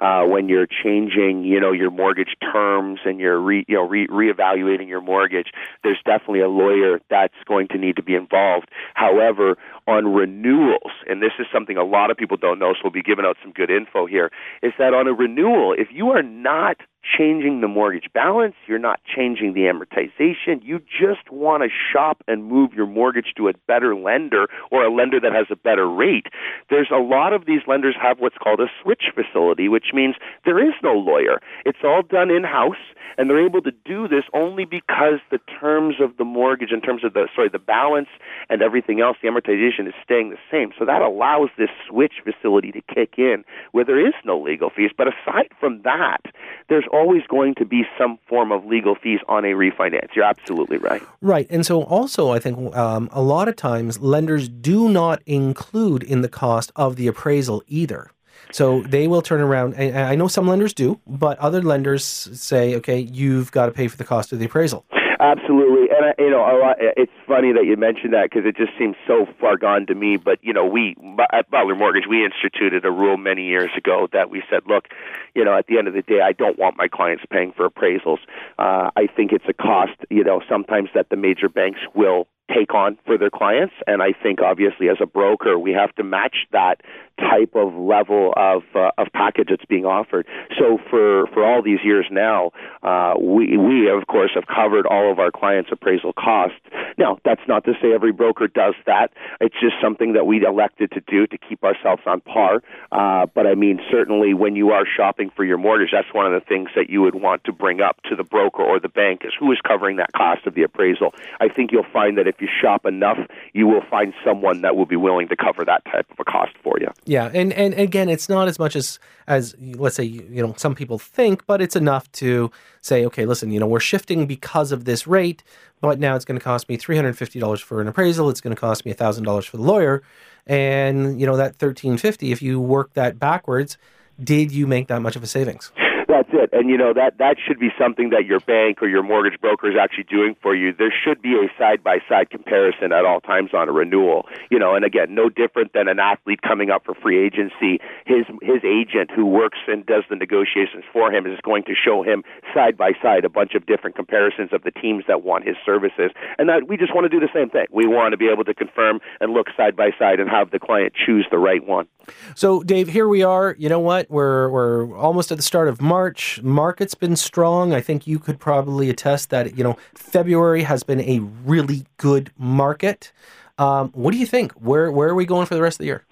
uh, 0.00 0.26
when 0.26 0.48
you're 0.48 0.66
changing, 0.66 1.44
you 1.44 1.60
know, 1.60 1.72
your 1.72 1.90
mortgage 1.90 2.34
terms 2.40 3.00
and 3.04 3.20
you're 3.20 3.38
re, 3.38 3.66
you 3.68 3.74
know 3.76 3.86
re, 3.86 4.06
reevaluating 4.06 4.88
your 4.88 5.02
mortgage. 5.02 5.48
There's 5.82 6.00
definitely 6.06 6.40
a 6.40 6.48
lawyer 6.48 7.00
that's 7.10 7.34
going 7.46 7.68
to 7.68 7.78
need 7.78 7.96
to 7.96 8.02
be 8.02 8.14
involved. 8.14 8.70
However, 8.94 9.56
on 9.86 10.12
renewals, 10.12 10.92
and 11.06 11.22
this 11.22 11.32
is 11.38 11.46
something 11.52 11.76
a 11.76 11.84
lot 11.84 12.10
of 12.10 12.16
people 12.16 12.36
don't 12.36 12.58
know, 12.58 12.72
so 12.72 12.80
we'll 12.84 12.92
be 12.92 13.02
giving 13.02 13.24
out 13.24 13.36
some 13.42 13.52
good 13.52 13.70
info 13.70 14.06
here. 14.06 14.30
Is 14.62 14.72
that 14.78 14.94
on 14.94 15.06
a 15.06 15.12
renewal, 15.12 15.74
if 15.76 15.88
you 15.92 16.10
are 16.10 16.22
not 16.22 16.78
changing 17.04 17.60
the 17.60 17.68
mortgage 17.68 18.08
balance, 18.14 18.54
you're 18.66 18.78
not 18.78 19.00
changing 19.04 19.52
the 19.52 19.62
amortization. 19.62 20.62
You 20.62 20.78
just 20.78 21.30
want 21.30 21.62
to 21.62 21.68
shop 21.92 22.22
and 22.26 22.44
move 22.44 22.72
your 22.72 22.86
mortgage 22.86 23.34
to 23.36 23.48
a 23.48 23.52
better 23.66 23.94
lender 23.94 24.46
or 24.70 24.84
a 24.84 24.92
lender 24.92 25.20
that 25.20 25.32
has 25.32 25.46
a 25.50 25.56
better 25.56 25.88
rate. 25.88 26.26
There's 26.70 26.90
a 26.90 26.98
lot 26.98 27.32
of 27.32 27.44
these 27.46 27.60
lenders 27.66 27.94
have 28.00 28.20
what's 28.20 28.38
called 28.42 28.60
a 28.60 28.68
switch 28.82 29.04
facility, 29.14 29.68
which 29.68 29.92
means 29.92 30.14
there 30.44 30.58
is 30.58 30.74
no 30.82 30.94
lawyer. 30.94 31.40
It's 31.66 31.84
all 31.84 32.02
done 32.02 32.30
in 32.30 32.44
house 32.44 32.80
and 33.16 33.30
they're 33.30 33.44
able 33.44 33.62
to 33.62 33.72
do 33.84 34.08
this 34.08 34.24
only 34.32 34.64
because 34.64 35.20
the 35.30 35.38
terms 35.60 35.96
of 36.00 36.16
the 36.16 36.24
mortgage 36.24 36.72
in 36.72 36.80
terms 36.80 37.04
of 37.04 37.14
the 37.14 37.28
sorry, 37.34 37.48
the 37.48 37.58
balance 37.58 38.08
and 38.48 38.62
everything 38.62 39.00
else, 39.00 39.16
the 39.22 39.28
amortization 39.28 39.73
is 39.86 39.94
staying 40.02 40.30
the 40.30 40.38
same. 40.50 40.72
So 40.78 40.84
that 40.84 41.02
allows 41.02 41.48
this 41.58 41.70
switch 41.88 42.14
facility 42.22 42.72
to 42.72 42.80
kick 42.82 43.14
in 43.18 43.44
where 43.72 43.84
there 43.84 44.04
is 44.04 44.14
no 44.24 44.40
legal 44.40 44.70
fees. 44.70 44.90
But 44.96 45.08
aside 45.08 45.50
from 45.58 45.82
that, 45.82 46.20
there's 46.68 46.84
always 46.92 47.22
going 47.28 47.54
to 47.56 47.64
be 47.64 47.82
some 47.98 48.18
form 48.28 48.52
of 48.52 48.64
legal 48.64 48.94
fees 48.94 49.20
on 49.28 49.44
a 49.44 49.48
refinance. 49.48 50.14
You're 50.14 50.24
absolutely 50.24 50.78
right. 50.78 51.02
Right. 51.20 51.46
And 51.50 51.66
so 51.66 51.82
also, 51.82 52.30
I 52.30 52.38
think 52.38 52.74
um, 52.76 53.08
a 53.12 53.22
lot 53.22 53.48
of 53.48 53.56
times 53.56 54.00
lenders 54.00 54.48
do 54.48 54.88
not 54.88 55.22
include 55.26 56.02
in 56.02 56.22
the 56.22 56.28
cost 56.28 56.72
of 56.76 56.96
the 56.96 57.06
appraisal 57.06 57.62
either. 57.66 58.10
So 58.52 58.82
they 58.82 59.08
will 59.08 59.22
turn 59.22 59.40
around, 59.40 59.74
I 59.74 60.14
know 60.14 60.28
some 60.28 60.46
lenders 60.46 60.72
do, 60.72 61.00
but 61.06 61.38
other 61.38 61.60
lenders 61.62 62.04
say, 62.04 62.76
okay, 62.76 63.00
you've 63.00 63.50
got 63.50 63.66
to 63.66 63.72
pay 63.72 63.88
for 63.88 63.96
the 63.96 64.04
cost 64.04 64.32
of 64.32 64.38
the 64.38 64.44
appraisal. 64.44 64.84
Absolutely, 65.24 65.88
and 65.88 66.04
I, 66.04 66.14
you 66.18 66.28
know, 66.28 66.42
lot, 66.60 66.76
it's 66.78 67.12
funny 67.26 67.50
that 67.54 67.64
you 67.64 67.78
mentioned 67.78 68.12
that 68.12 68.28
because 68.28 68.44
it 68.44 68.58
just 68.58 68.76
seems 68.78 68.94
so 69.06 69.26
far 69.40 69.56
gone 69.56 69.86
to 69.86 69.94
me. 69.94 70.18
But 70.18 70.38
you 70.42 70.52
know, 70.52 70.66
we 70.66 70.96
at 71.32 71.50
Butler 71.50 71.74
Mortgage 71.74 72.04
we 72.06 72.22
instituted 72.22 72.84
a 72.84 72.90
rule 72.90 73.16
many 73.16 73.46
years 73.46 73.70
ago 73.74 74.06
that 74.12 74.28
we 74.28 74.42
said, 74.50 74.64
look, 74.66 74.88
you 75.34 75.42
know, 75.42 75.56
at 75.56 75.66
the 75.66 75.78
end 75.78 75.88
of 75.88 75.94
the 75.94 76.02
day, 76.02 76.20
I 76.20 76.32
don't 76.32 76.58
want 76.58 76.76
my 76.76 76.88
clients 76.88 77.24
paying 77.30 77.52
for 77.56 77.66
appraisals. 77.66 78.18
Uh, 78.58 78.90
I 78.96 79.06
think 79.16 79.32
it's 79.32 79.46
a 79.48 79.54
cost, 79.54 79.92
you 80.10 80.24
know, 80.24 80.42
sometimes 80.46 80.90
that 80.94 81.08
the 81.08 81.16
major 81.16 81.48
banks 81.48 81.80
will 81.94 82.28
take 82.54 82.74
on 82.74 82.98
for 83.06 83.16
their 83.16 83.30
clients. 83.30 83.72
And 83.86 84.02
I 84.02 84.12
think 84.12 84.40
obviously 84.42 84.90
as 84.90 84.98
a 85.00 85.06
broker, 85.06 85.58
we 85.58 85.72
have 85.72 85.94
to 85.94 86.04
match 86.04 86.36
that 86.52 86.82
type 87.18 87.54
of 87.54 87.74
level 87.74 88.32
of 88.36 88.62
uh, 88.74 88.90
of 88.98 89.08
package 89.12 89.48
that's 89.50 89.64
being 89.64 89.84
offered. 89.84 90.26
So 90.58 90.78
for 90.90 91.26
for 91.28 91.44
all 91.44 91.62
these 91.62 91.80
years 91.84 92.06
now, 92.10 92.52
uh, 92.82 93.14
we 93.20 93.56
we 93.56 93.88
of 93.88 94.06
course 94.06 94.32
have 94.34 94.46
covered 94.46 94.86
all 94.86 95.10
of 95.10 95.18
our 95.18 95.30
clients' 95.30 95.70
appraisal 95.72 96.12
costs. 96.12 96.58
Now 96.98 97.18
that's 97.24 97.42
not 97.48 97.64
to 97.64 97.72
say 97.80 97.92
every 97.92 98.12
broker 98.12 98.48
does 98.48 98.74
that. 98.86 99.12
It's 99.40 99.54
just 99.60 99.74
something 99.82 100.14
that 100.14 100.26
we 100.26 100.44
elected 100.44 100.90
to 100.92 101.00
do 101.00 101.26
to 101.26 101.38
keep 101.38 101.62
ourselves 101.64 102.02
on 102.06 102.20
par. 102.20 102.62
Uh, 102.92 103.26
but 103.34 103.46
I 103.46 103.54
mean, 103.54 103.80
certainly 103.90 104.34
when 104.34 104.56
you 104.56 104.70
are 104.70 104.84
shopping 104.84 105.30
for 105.34 105.44
your 105.44 105.58
mortgage, 105.58 105.90
that's 105.92 106.12
one 106.12 106.26
of 106.26 106.32
the 106.32 106.46
things 106.46 106.70
that 106.76 106.90
you 106.90 107.02
would 107.02 107.14
want 107.14 107.44
to 107.44 107.52
bring 107.52 107.80
up 107.80 108.02
to 108.04 108.16
the 108.16 108.24
broker 108.24 108.62
or 108.62 108.78
the 108.80 108.88
bank 108.88 109.22
is 109.24 109.32
who 109.38 109.50
is 109.52 109.58
covering 109.66 109.96
that 109.96 110.12
cost 110.12 110.46
of 110.46 110.54
the 110.54 110.62
appraisal. 110.62 111.14
I 111.40 111.48
think 111.48 111.72
you'll 111.72 111.86
find 111.92 112.18
that 112.18 112.26
if 112.26 112.40
you 112.40 112.48
shop 112.60 112.86
enough, 112.86 113.18
you 113.52 113.66
will 113.66 113.82
find 113.88 114.12
someone 114.24 114.62
that 114.62 114.76
will 114.76 114.86
be 114.86 114.96
willing 114.96 115.28
to 115.28 115.36
cover 115.36 115.64
that 115.64 115.84
type 115.84 116.06
of 116.10 116.18
a 116.20 116.24
cost 116.24 116.52
for 116.74 116.80
you. 116.80 116.92
Yeah, 117.04 117.30
and 117.32 117.52
and 117.52 117.74
again, 117.74 118.08
it's 118.08 118.28
not 118.28 118.48
as 118.48 118.58
much 118.58 118.74
as 118.74 118.98
as 119.26 119.54
let's 119.58 119.96
say 119.96 120.04
you 120.04 120.42
know 120.42 120.54
some 120.56 120.74
people 120.74 120.98
think, 120.98 121.46
but 121.46 121.62
it's 121.62 121.76
enough 121.76 122.10
to 122.12 122.50
say, 122.80 123.04
okay, 123.06 123.26
listen, 123.26 123.52
you 123.52 123.60
know, 123.60 123.66
we're 123.66 123.80
shifting 123.80 124.26
because 124.26 124.72
of 124.72 124.84
this 124.84 125.06
rate, 125.06 125.42
but 125.80 125.98
now 125.98 126.16
it's 126.16 126.24
going 126.24 126.38
to 126.38 126.44
cost 126.44 126.68
me 126.68 126.76
three 126.76 126.96
hundred 126.96 127.16
fifty 127.16 127.38
dollars 127.38 127.60
for 127.60 127.80
an 127.80 127.88
appraisal. 127.88 128.28
It's 128.28 128.40
going 128.40 128.54
to 128.54 128.60
cost 128.60 128.84
me 128.84 128.92
thousand 128.92 129.24
dollars 129.24 129.46
for 129.46 129.56
the 129.56 129.62
lawyer, 129.62 130.02
and 130.46 131.20
you 131.20 131.26
know 131.26 131.36
that 131.36 131.56
thirteen 131.56 131.96
fifty. 131.96 132.32
If 132.32 132.42
you 132.42 132.60
work 132.60 132.92
that 132.94 133.18
backwards, 133.18 133.78
did 134.22 134.50
you 134.50 134.66
make 134.66 134.88
that 134.88 135.00
much 135.00 135.16
of 135.16 135.22
a 135.22 135.26
savings? 135.26 135.70
That's 136.08 136.28
it. 136.32 136.50
And 136.52 136.68
you 136.68 136.76
know 136.76 136.92
that 136.92 137.18
that 137.18 137.36
should 137.44 137.58
be 137.58 137.70
something 137.78 138.10
that 138.10 138.26
your 138.26 138.40
bank 138.40 138.82
or 138.82 138.88
your 138.88 139.02
mortgage 139.02 139.40
broker 139.40 139.70
is 139.70 139.76
actually 139.80 140.04
doing 140.04 140.36
for 140.42 140.54
you. 140.54 140.72
There 140.72 140.92
should 140.92 141.22
be 141.22 141.34
a 141.34 141.48
side 141.58 141.82
by 141.82 141.98
side 142.08 142.30
comparison 142.30 142.92
at 142.92 143.04
all 143.04 143.20
times 143.20 143.50
on 143.54 143.68
a 143.68 143.72
renewal. 143.72 144.26
You 144.50 144.58
know, 144.58 144.74
and 144.74 144.84
again, 144.84 145.14
no 145.14 145.28
different 145.28 145.72
than 145.72 145.88
an 145.88 145.98
athlete 145.98 146.42
coming 146.42 146.70
up 146.70 146.84
for 146.84 146.94
free 146.94 147.24
agency. 147.24 147.80
His 148.06 148.26
his 148.42 148.62
agent 148.64 149.10
who 149.14 149.26
works 149.26 149.58
and 149.66 149.84
does 149.86 150.04
the 150.10 150.16
negotiations 150.16 150.84
for 150.92 151.10
him 151.10 151.26
is 151.26 151.38
going 151.42 151.64
to 151.64 151.74
show 151.74 152.02
him 152.02 152.22
side 152.52 152.76
by 152.76 152.92
side 153.02 153.24
a 153.24 153.30
bunch 153.30 153.54
of 153.54 153.64
different 153.66 153.96
comparisons 153.96 154.52
of 154.52 154.62
the 154.62 154.70
teams 154.70 155.04
that 155.08 155.22
want 155.22 155.46
his 155.46 155.56
services. 155.64 156.10
And 156.38 156.48
that 156.48 156.68
we 156.68 156.76
just 156.76 156.94
want 156.94 157.04
to 157.04 157.08
do 157.08 157.20
the 157.20 157.32
same 157.32 157.48
thing. 157.48 157.66
We 157.70 157.86
want 157.86 158.12
to 158.12 158.18
be 158.18 158.28
able 158.28 158.44
to 158.44 158.54
confirm 158.54 159.00
and 159.20 159.32
look 159.32 159.46
side 159.56 159.76
by 159.76 159.90
side 159.98 160.20
and 160.20 160.28
have 160.28 160.50
the 160.50 160.58
client 160.58 160.92
choose 160.94 161.26
the 161.30 161.38
right 161.38 161.64
one. 161.64 161.86
So, 162.34 162.62
Dave, 162.62 162.88
here 162.88 163.08
we 163.08 163.22
are. 163.22 163.56
You 163.58 163.68
know 163.68 163.80
what? 163.80 164.10
We're 164.10 164.50
we're 164.50 164.96
almost 164.96 165.32
at 165.32 165.38
the 165.38 165.42
start 165.42 165.68
of 165.68 165.80
March. 165.80 165.93
March, 165.94 166.42
market's 166.42 166.96
been 166.96 167.14
strong. 167.14 167.72
I 167.72 167.80
think 167.80 168.04
you 168.04 168.18
could 168.18 168.40
probably 168.40 168.90
attest 168.90 169.30
that 169.30 169.56
you 169.56 169.62
know 169.62 169.76
February 169.94 170.64
has 170.64 170.82
been 170.82 171.00
a 171.00 171.20
really 171.20 171.86
good 171.98 172.32
market. 172.36 173.12
Um, 173.58 173.90
what 173.90 174.10
do 174.10 174.18
you 174.18 174.26
think? 174.26 174.50
Where 174.54 174.90
where 174.90 175.08
are 175.08 175.14
we 175.14 175.24
going 175.24 175.46
for 175.46 175.54
the 175.54 175.62
rest 175.62 175.76
of 175.76 175.78
the 175.78 175.84
year? 175.84 176.04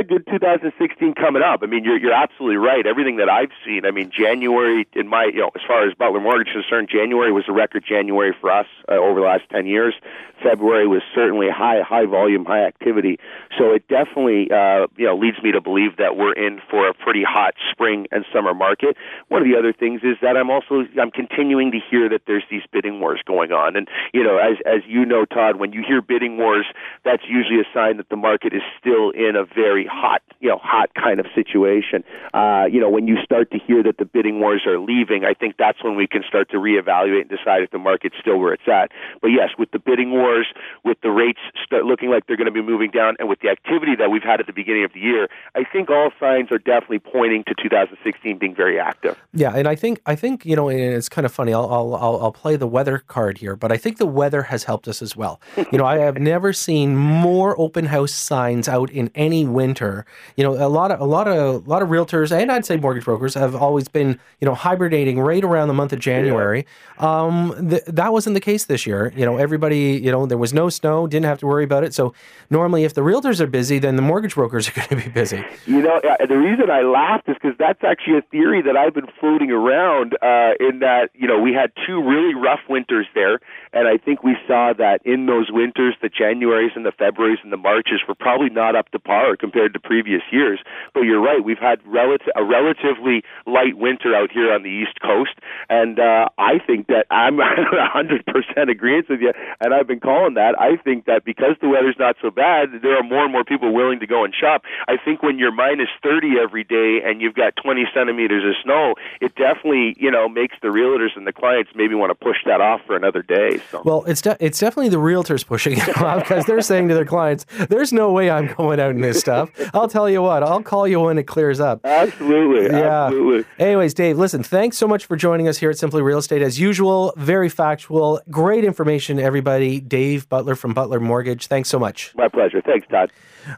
A 0.00 0.04
good 0.04 0.26
2016 0.26 1.14
coming 1.14 1.42
up. 1.42 1.60
I 1.62 1.66
mean, 1.66 1.84
you're 1.84 1.98
you're 1.98 2.14
absolutely 2.14 2.56
right. 2.56 2.86
Everything 2.86 3.16
that 3.16 3.28
I've 3.28 3.50
seen, 3.64 3.84
I 3.84 3.90
mean, 3.90 4.10
January 4.10 4.86
in 4.94 5.08
my 5.08 5.24
you 5.26 5.40
know 5.40 5.50
as 5.54 5.62
far 5.66 5.86
as 5.86 5.94
Butler 5.94 6.20
Mortgage 6.20 6.48
is 6.48 6.64
concerned, 6.64 6.88
January 6.90 7.32
was 7.32 7.44
a 7.48 7.52
record 7.52 7.84
January 7.86 8.34
for 8.40 8.50
us 8.50 8.66
uh, 8.88 8.94
over 8.94 9.20
the 9.20 9.26
last 9.26 9.44
10 9.50 9.66
years. 9.66 9.94
February 10.42 10.86
was 10.86 11.02
certainly 11.14 11.48
high 11.50 11.82
high 11.82 12.06
volume, 12.06 12.44
high 12.44 12.64
activity. 12.64 13.18
So 13.58 13.72
it 13.72 13.86
definitely 13.88 14.50
uh, 14.50 14.86
you 14.96 15.06
know 15.06 15.16
leads 15.16 15.42
me 15.42 15.52
to 15.52 15.60
believe 15.60 15.96
that 15.98 16.16
we're 16.16 16.32
in 16.32 16.60
for 16.70 16.88
a 16.88 16.94
pretty 16.94 17.22
hot 17.22 17.54
spring 17.70 18.06
and 18.10 18.24
summer 18.32 18.54
market. 18.54 18.96
One 19.28 19.42
of 19.42 19.48
the 19.48 19.58
other 19.58 19.72
things 19.72 20.00
is 20.02 20.16
that 20.22 20.36
I'm 20.36 20.50
also 20.50 20.86
I'm 21.00 21.10
continuing 21.10 21.72
to 21.72 21.78
hear 21.78 22.08
that 22.08 22.22
there's 22.26 22.44
these 22.50 22.62
bidding 22.72 23.00
wars 23.00 23.20
going 23.26 23.52
on, 23.52 23.76
and 23.76 23.88
you 24.14 24.22
know 24.22 24.38
as 24.38 24.56
as 24.64 24.80
you 24.86 25.04
know, 25.04 25.26
Todd, 25.26 25.56
when 25.56 25.72
you 25.72 25.82
hear 25.86 26.00
bidding 26.00 26.38
wars, 26.38 26.66
that's 27.04 27.24
usually 27.28 27.60
a 27.60 27.68
sign 27.74 27.98
that 27.98 28.08
the 28.08 28.16
market 28.16 28.54
is 28.54 28.62
still 28.78 29.10
in 29.10 29.36
a 29.36 29.39
a 29.40 29.54
very 29.54 29.86
hot, 29.86 30.22
you 30.40 30.48
know, 30.48 30.58
hot 30.62 30.90
kind 30.94 31.18
of 31.18 31.26
situation. 31.34 32.04
Uh, 32.34 32.66
you 32.70 32.80
know, 32.80 32.90
when 32.90 33.08
you 33.08 33.16
start 33.24 33.50
to 33.50 33.58
hear 33.58 33.82
that 33.82 33.96
the 33.98 34.04
bidding 34.04 34.40
wars 34.40 34.62
are 34.66 34.78
leaving, 34.78 35.24
I 35.24 35.34
think 35.34 35.56
that's 35.58 35.82
when 35.82 35.96
we 35.96 36.06
can 36.06 36.22
start 36.28 36.50
to 36.50 36.58
reevaluate 36.58 37.22
and 37.22 37.30
decide 37.30 37.62
if 37.62 37.70
the 37.70 37.78
market's 37.78 38.16
still 38.20 38.38
where 38.38 38.52
it's 38.52 38.68
at. 38.68 38.92
But 39.22 39.28
yes, 39.28 39.50
with 39.58 39.70
the 39.70 39.78
bidding 39.78 40.12
wars, 40.12 40.46
with 40.84 40.98
the 41.02 41.10
rates 41.10 41.40
start 41.64 41.84
looking 41.84 42.10
like 42.10 42.26
they're 42.26 42.36
going 42.36 42.52
to 42.52 42.52
be 42.52 42.62
moving 42.62 42.90
down, 42.90 43.16
and 43.18 43.28
with 43.28 43.40
the 43.40 43.48
activity 43.48 43.96
that 43.96 44.10
we've 44.10 44.22
had 44.22 44.40
at 44.40 44.46
the 44.46 44.52
beginning 44.52 44.84
of 44.84 44.92
the 44.92 45.00
year, 45.00 45.28
I 45.54 45.64
think 45.64 45.90
all 45.90 46.10
signs 46.20 46.52
are 46.52 46.58
definitely 46.58 47.00
pointing 47.00 47.44
to 47.44 47.54
2016 47.54 48.38
being 48.38 48.54
very 48.54 48.78
active. 48.78 49.18
Yeah, 49.32 49.54
and 49.54 49.66
I 49.66 49.74
think 49.74 50.00
I 50.06 50.16
think 50.16 50.44
you 50.44 50.56
know 50.56 50.68
it's 50.68 51.08
kind 51.08 51.24
of 51.24 51.32
funny. 51.32 51.54
I'll 51.54 51.70
I'll 51.70 52.18
I'll 52.20 52.32
play 52.32 52.56
the 52.56 52.66
weather 52.66 52.98
card 52.98 53.38
here, 53.38 53.56
but 53.56 53.72
I 53.72 53.76
think 53.76 53.96
the 53.96 54.06
weather 54.06 54.42
has 54.44 54.64
helped 54.64 54.86
us 54.86 55.00
as 55.00 55.16
well. 55.16 55.40
you 55.72 55.78
know, 55.78 55.86
I 55.86 55.98
have 55.98 56.18
never 56.18 56.52
seen 56.52 56.96
more 56.96 57.58
open 57.58 57.86
house 57.86 58.12
signs 58.12 58.68
out 58.68 58.90
in 58.90 59.10
any 59.14 59.29
winter. 59.30 60.04
You 60.36 60.44
know, 60.44 60.52
a 60.54 60.68
lot 60.68 60.90
of 60.90 61.00
a 61.00 61.04
lot 61.04 61.28
of 61.28 61.66
a 61.66 61.70
lot 61.70 61.82
of 61.82 61.88
realtors 61.88 62.30
and 62.32 62.50
I'd 62.50 62.66
say 62.66 62.76
mortgage 62.76 63.04
brokers 63.04 63.34
have 63.34 63.54
always 63.54 63.88
been 63.88 64.18
you 64.40 64.46
know 64.46 64.54
hibernating 64.54 65.20
right 65.20 65.42
around 65.42 65.68
the 65.68 65.74
month 65.74 65.92
of 65.92 65.98
January. 66.00 66.66
Yeah. 67.00 67.22
Um, 67.22 67.68
th- 67.70 67.84
that 67.86 68.12
wasn't 68.12 68.34
the 68.34 68.40
case 68.40 68.64
this 68.64 68.86
year. 68.86 69.12
You 69.16 69.24
know, 69.24 69.36
everybody 69.36 70.00
you 70.02 70.10
know 70.10 70.26
there 70.26 70.38
was 70.38 70.52
no 70.52 70.68
snow, 70.68 71.06
didn't 71.06 71.26
have 71.26 71.38
to 71.38 71.46
worry 71.46 71.64
about 71.64 71.84
it. 71.84 71.94
So 71.94 72.14
normally, 72.50 72.84
if 72.84 72.94
the 72.94 73.02
realtors 73.02 73.40
are 73.40 73.46
busy, 73.46 73.78
then 73.78 73.96
the 73.96 74.02
mortgage 74.02 74.34
brokers 74.34 74.68
are 74.68 74.72
going 74.74 74.88
to 74.88 74.96
be 74.96 75.08
busy. 75.08 75.44
You 75.66 75.82
know, 75.82 76.00
the 76.28 76.36
reason 76.36 76.70
I 76.70 76.82
laughed 76.82 77.28
is 77.28 77.36
because 77.40 77.56
that's 77.58 77.82
actually 77.84 78.18
a 78.18 78.22
theory 78.22 78.62
that 78.62 78.76
I've 78.76 78.94
been 78.94 79.08
floating 79.18 79.50
around. 79.50 80.16
Uh, 80.22 80.52
in 80.60 80.80
that 80.80 81.10
you 81.14 81.26
know 81.26 81.38
we 81.40 81.52
had 81.52 81.72
two 81.86 82.02
really 82.02 82.34
rough 82.34 82.60
winters 82.68 83.06
there, 83.14 83.40
and 83.72 83.88
I 83.88 83.96
think 83.96 84.22
we 84.22 84.36
saw 84.46 84.72
that 84.76 85.00
in 85.04 85.26
those 85.26 85.50
winters, 85.50 85.94
the 86.02 86.08
Januarys 86.08 86.76
and 86.76 86.84
the 86.84 86.92
Februarys 86.92 87.42
and 87.42 87.52
the 87.52 87.56
Marches 87.56 88.00
were 88.06 88.14
probably 88.14 88.50
not 88.50 88.76
up 88.76 88.90
to 88.90 88.98
par 88.98 89.19
compared 89.38 89.72
to 89.74 89.80
previous 89.80 90.22
years. 90.30 90.60
But 90.94 91.02
you're 91.02 91.20
right, 91.20 91.42
we've 91.44 91.58
had 91.58 91.80
relative 91.86 92.28
a 92.36 92.44
relatively 92.44 93.22
light 93.46 93.76
winter 93.76 94.14
out 94.14 94.30
here 94.30 94.52
on 94.52 94.62
the 94.62 94.70
East 94.70 95.00
Coast, 95.00 95.38
and 95.68 95.98
uh, 95.98 96.28
I 96.38 96.58
think 96.58 96.86
that 96.88 97.06
I'm 97.10 97.36
100% 97.38 98.70
agreement 98.70 99.08
with 99.08 99.20
you, 99.20 99.32
and 99.60 99.74
I've 99.74 99.86
been 99.86 100.00
calling 100.00 100.34
that. 100.34 100.58
I 100.60 100.76
think 100.76 101.06
that 101.06 101.24
because 101.24 101.56
the 101.60 101.68
weather's 101.68 101.96
not 101.98 102.16
so 102.20 102.30
bad, 102.30 102.68
there 102.82 102.96
are 102.96 103.02
more 103.02 103.24
and 103.24 103.32
more 103.32 103.44
people 103.44 103.72
willing 103.72 104.00
to 104.00 104.06
go 104.06 104.24
and 104.24 104.34
shop. 104.34 104.62
I 104.88 104.96
think 104.96 105.22
when 105.22 105.38
you're 105.38 105.52
minus 105.52 105.88
30 106.02 106.34
every 106.42 106.64
day 106.64 107.00
and 107.04 107.20
you've 107.20 107.34
got 107.34 107.54
20 107.62 107.84
centimeters 107.94 108.44
of 108.44 108.54
snow, 108.62 108.94
it 109.20 109.34
definitely 109.36 109.96
you 109.98 110.10
know 110.10 110.28
makes 110.28 110.56
the 110.62 110.68
realtors 110.68 111.16
and 111.16 111.26
the 111.26 111.32
clients 111.32 111.70
maybe 111.74 111.94
want 111.94 112.10
to 112.10 112.14
push 112.14 112.38
that 112.46 112.60
off 112.60 112.80
for 112.86 112.96
another 112.96 113.22
day. 113.22 113.60
So. 113.70 113.82
Well, 113.84 114.04
it's 114.04 114.22
de- 114.22 114.36
it's 114.40 114.58
definitely 114.58 114.90
the 114.90 114.98
realtors 114.98 115.46
pushing 115.46 115.78
it 115.78 115.96
off 116.02 116.22
because 116.22 116.46
they're 116.46 116.60
saying 116.62 116.88
to 116.88 116.94
their 116.94 117.04
clients, 117.04 117.46
"There's 117.68 117.92
no 117.92 118.12
way 118.12 118.30
I'm 118.30 118.52
going 118.54 118.80
out 118.80 118.90
in 118.90 119.00
this 119.12 119.20
stuff." 119.20 119.50
I'll 119.74 119.88
tell 119.88 120.08
you 120.08 120.22
what, 120.22 120.42
I'll 120.42 120.62
call 120.62 120.86
you 120.86 121.00
when 121.00 121.18
it 121.18 121.24
clears 121.24 121.60
up. 121.60 121.80
Absolutely, 121.84 122.66
yeah. 122.66 123.06
absolutely. 123.06 123.44
Anyways, 123.58 123.94
Dave, 123.94 124.18
listen, 124.18 124.42
thanks 124.42 124.76
so 124.76 124.86
much 124.86 125.06
for 125.06 125.16
joining 125.16 125.48
us 125.48 125.58
here 125.58 125.70
at 125.70 125.78
Simply 125.78 126.02
Real 126.02 126.18
Estate. 126.18 126.42
As 126.42 126.58
usual, 126.58 127.12
very 127.16 127.48
factual, 127.48 128.20
great 128.30 128.64
information, 128.64 129.18
everybody. 129.18 129.80
Dave 129.80 130.28
Butler 130.28 130.54
from 130.54 130.74
Butler 130.74 131.00
Mortgage. 131.00 131.46
Thanks 131.46 131.68
so 131.68 131.78
much. 131.78 132.12
My 132.16 132.28
pleasure. 132.28 132.60
Thanks, 132.60 132.86
Todd. 132.88 133.10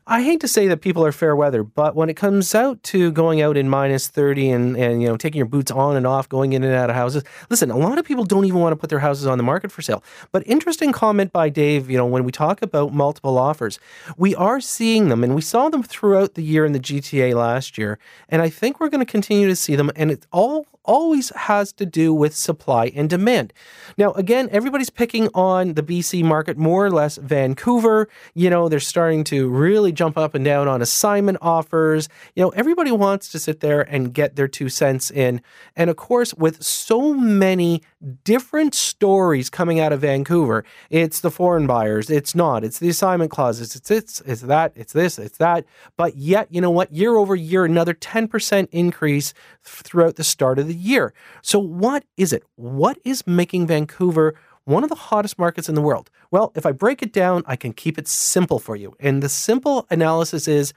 I 0.06 0.22
hate 0.22 0.40
to 0.40 0.48
say 0.48 0.68
that 0.68 0.80
people 0.80 1.04
are 1.04 1.12
fair 1.12 1.34
weather, 1.34 1.62
but 1.62 1.94
when 1.94 2.08
it 2.08 2.14
comes 2.14 2.54
out 2.54 2.82
to 2.84 3.10
going 3.12 3.40
out 3.40 3.56
in 3.56 3.68
minus 3.68 4.08
30 4.08 4.50
and, 4.50 4.76
and 4.76 5.02
you 5.02 5.08
know 5.08 5.16
taking 5.16 5.38
your 5.38 5.46
boots 5.46 5.70
on 5.70 5.96
and 5.96 6.06
off, 6.06 6.28
going 6.28 6.52
in 6.52 6.64
and 6.64 6.74
out 6.74 6.90
of 6.90 6.96
houses, 6.96 7.22
listen, 7.50 7.70
a 7.70 7.76
lot 7.76 7.98
of 7.98 8.04
people 8.04 8.24
don't 8.24 8.44
even 8.44 8.60
want 8.60 8.72
to 8.72 8.76
put 8.76 8.90
their 8.90 8.98
houses 8.98 9.26
on 9.26 9.38
the 9.38 9.44
market 9.44 9.72
for 9.72 9.82
sale. 9.82 10.02
But 10.30 10.46
interesting 10.46 10.92
comment 10.92 11.32
by 11.32 11.48
Dave, 11.48 11.90
you 11.90 11.96
know, 11.96 12.06
when 12.06 12.24
we 12.24 12.32
talk 12.32 12.62
about 12.62 12.92
multiple 12.92 13.38
offers, 13.38 13.78
we 14.16 14.34
are 14.34 14.60
seeing 14.60 15.08
them 15.08 15.24
and 15.24 15.34
we 15.34 15.42
saw 15.42 15.68
them 15.68 15.82
throughout 15.82 16.34
the 16.34 16.42
year 16.42 16.64
in 16.64 16.72
the 16.72 16.80
GTA 16.80 17.34
last 17.34 17.78
year, 17.78 17.98
and 18.28 18.42
I 18.42 18.48
think 18.48 18.80
we're 18.80 18.88
going 18.88 19.04
to 19.04 19.10
continue 19.10 19.48
to 19.48 19.56
see 19.56 19.76
them 19.76 19.90
and 19.96 20.10
it's 20.10 20.26
all 20.32 20.66
always 20.84 21.30
has 21.30 21.72
to 21.74 21.86
do 21.86 22.12
with 22.12 22.34
supply 22.34 22.92
and 22.94 23.08
demand. 23.08 23.52
Now, 23.96 24.12
again, 24.12 24.48
everybody's 24.50 24.90
picking 24.90 25.28
on 25.34 25.74
the 25.74 25.82
BC 25.82 26.24
market, 26.24 26.56
more 26.56 26.86
or 26.86 26.90
less 26.90 27.16
Vancouver. 27.16 28.08
You 28.34 28.50
know, 28.50 28.68
they're 28.68 28.80
starting 28.80 29.24
to 29.24 29.48
really 29.48 29.92
jump 29.92 30.18
up 30.18 30.34
and 30.34 30.44
down 30.44 30.68
on 30.68 30.82
assignment 30.82 31.38
offers. 31.40 32.08
You 32.34 32.42
know, 32.42 32.50
everybody 32.50 32.90
wants 32.90 33.28
to 33.30 33.38
sit 33.38 33.60
there 33.60 33.82
and 33.82 34.12
get 34.12 34.36
their 34.36 34.48
two 34.48 34.68
cents 34.68 35.10
in. 35.10 35.40
And 35.76 35.90
of 35.90 35.96
course, 35.96 36.34
with 36.34 36.62
so 36.62 37.14
many 37.14 37.82
different 38.24 38.74
stories 38.74 39.50
coming 39.50 39.78
out 39.78 39.92
of 39.92 40.00
Vancouver, 40.00 40.64
it's 40.90 41.20
the 41.20 41.30
foreign 41.30 41.66
buyers, 41.66 42.10
it's 42.10 42.34
not, 42.34 42.64
it's 42.64 42.78
the 42.78 42.88
assignment 42.88 43.30
clauses, 43.30 43.76
it's 43.76 43.90
it's 43.90 44.20
it's 44.22 44.42
that, 44.42 44.72
it's 44.74 44.92
this, 44.92 45.18
it's 45.18 45.38
that. 45.38 45.64
But 45.96 46.16
yet, 46.16 46.48
you 46.50 46.60
know 46.60 46.70
what? 46.70 46.92
Year 46.92 47.14
over 47.16 47.34
year, 47.34 47.64
another 47.64 47.94
10% 47.94 48.68
increase 48.72 49.34
throughout 49.62 50.16
the 50.16 50.24
start 50.24 50.58
of 50.58 50.66
the 50.72 50.78
year. 50.78 51.12
So, 51.42 51.58
what 51.58 52.04
is 52.16 52.32
it? 52.32 52.44
What 52.56 52.98
is 53.04 53.26
making 53.26 53.66
Vancouver 53.66 54.34
one 54.64 54.82
of 54.82 54.88
the 54.88 54.94
hottest 55.10 55.38
markets 55.38 55.68
in 55.68 55.74
the 55.74 55.82
world? 55.82 56.10
Well, 56.30 56.52
if 56.54 56.64
I 56.64 56.72
break 56.72 57.02
it 57.02 57.12
down, 57.12 57.42
I 57.46 57.56
can 57.56 57.72
keep 57.72 57.98
it 57.98 58.08
simple 58.08 58.58
for 58.58 58.74
you. 58.76 58.94
And 58.98 59.22
the 59.22 59.28
simple 59.28 59.86
analysis 59.90 60.48
is 60.48 60.72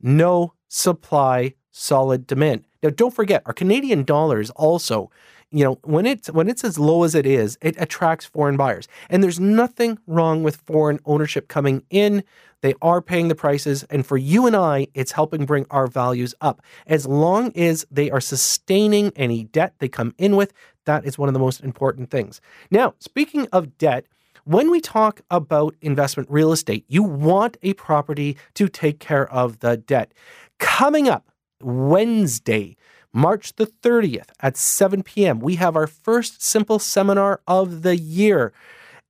no 0.00 0.54
supply, 0.68 1.54
solid 1.70 2.26
demand. 2.26 2.64
Now, 2.82 2.90
don't 2.90 3.14
forget, 3.14 3.42
our 3.44 3.52
Canadian 3.52 4.04
dollars 4.04 4.50
also 4.50 5.10
you 5.50 5.64
know 5.64 5.78
when 5.84 6.06
it's 6.06 6.30
when 6.30 6.48
it's 6.48 6.62
as 6.62 6.78
low 6.78 7.04
as 7.04 7.14
it 7.14 7.24
is 7.24 7.56
it 7.62 7.74
attracts 7.78 8.26
foreign 8.26 8.56
buyers 8.56 8.86
and 9.08 9.22
there's 9.22 9.40
nothing 9.40 9.98
wrong 10.06 10.42
with 10.42 10.56
foreign 10.56 11.00
ownership 11.06 11.48
coming 11.48 11.82
in 11.90 12.22
they 12.60 12.74
are 12.82 13.00
paying 13.00 13.28
the 13.28 13.34
prices. 13.34 13.84
And 13.84 14.04
for 14.04 14.16
you 14.16 14.46
and 14.46 14.56
I, 14.56 14.88
it's 14.94 15.12
helping 15.12 15.46
bring 15.46 15.66
our 15.70 15.86
values 15.86 16.34
up. 16.40 16.62
As 16.86 17.06
long 17.06 17.52
as 17.56 17.86
they 17.90 18.10
are 18.10 18.20
sustaining 18.20 19.12
any 19.16 19.44
debt 19.44 19.74
they 19.78 19.88
come 19.88 20.14
in 20.18 20.36
with, 20.36 20.52
that 20.84 21.04
is 21.04 21.18
one 21.18 21.28
of 21.28 21.34
the 21.34 21.38
most 21.40 21.60
important 21.60 22.10
things. 22.10 22.40
Now, 22.70 22.94
speaking 22.98 23.46
of 23.52 23.78
debt, 23.78 24.06
when 24.44 24.70
we 24.70 24.80
talk 24.80 25.20
about 25.30 25.76
investment 25.82 26.30
real 26.30 26.52
estate, 26.52 26.84
you 26.88 27.02
want 27.02 27.58
a 27.62 27.74
property 27.74 28.36
to 28.54 28.68
take 28.68 28.98
care 28.98 29.30
of 29.30 29.60
the 29.60 29.76
debt. 29.76 30.12
Coming 30.58 31.08
up 31.08 31.30
Wednesday, 31.60 32.76
March 33.18 33.54
the 33.56 33.66
30th 33.66 34.28
at 34.40 34.56
7 34.56 35.02
p.m., 35.02 35.40
we 35.40 35.56
have 35.56 35.76
our 35.76 35.86
first 35.86 36.42
simple 36.42 36.78
seminar 36.78 37.40
of 37.46 37.82
the 37.82 37.96
year. 37.96 38.52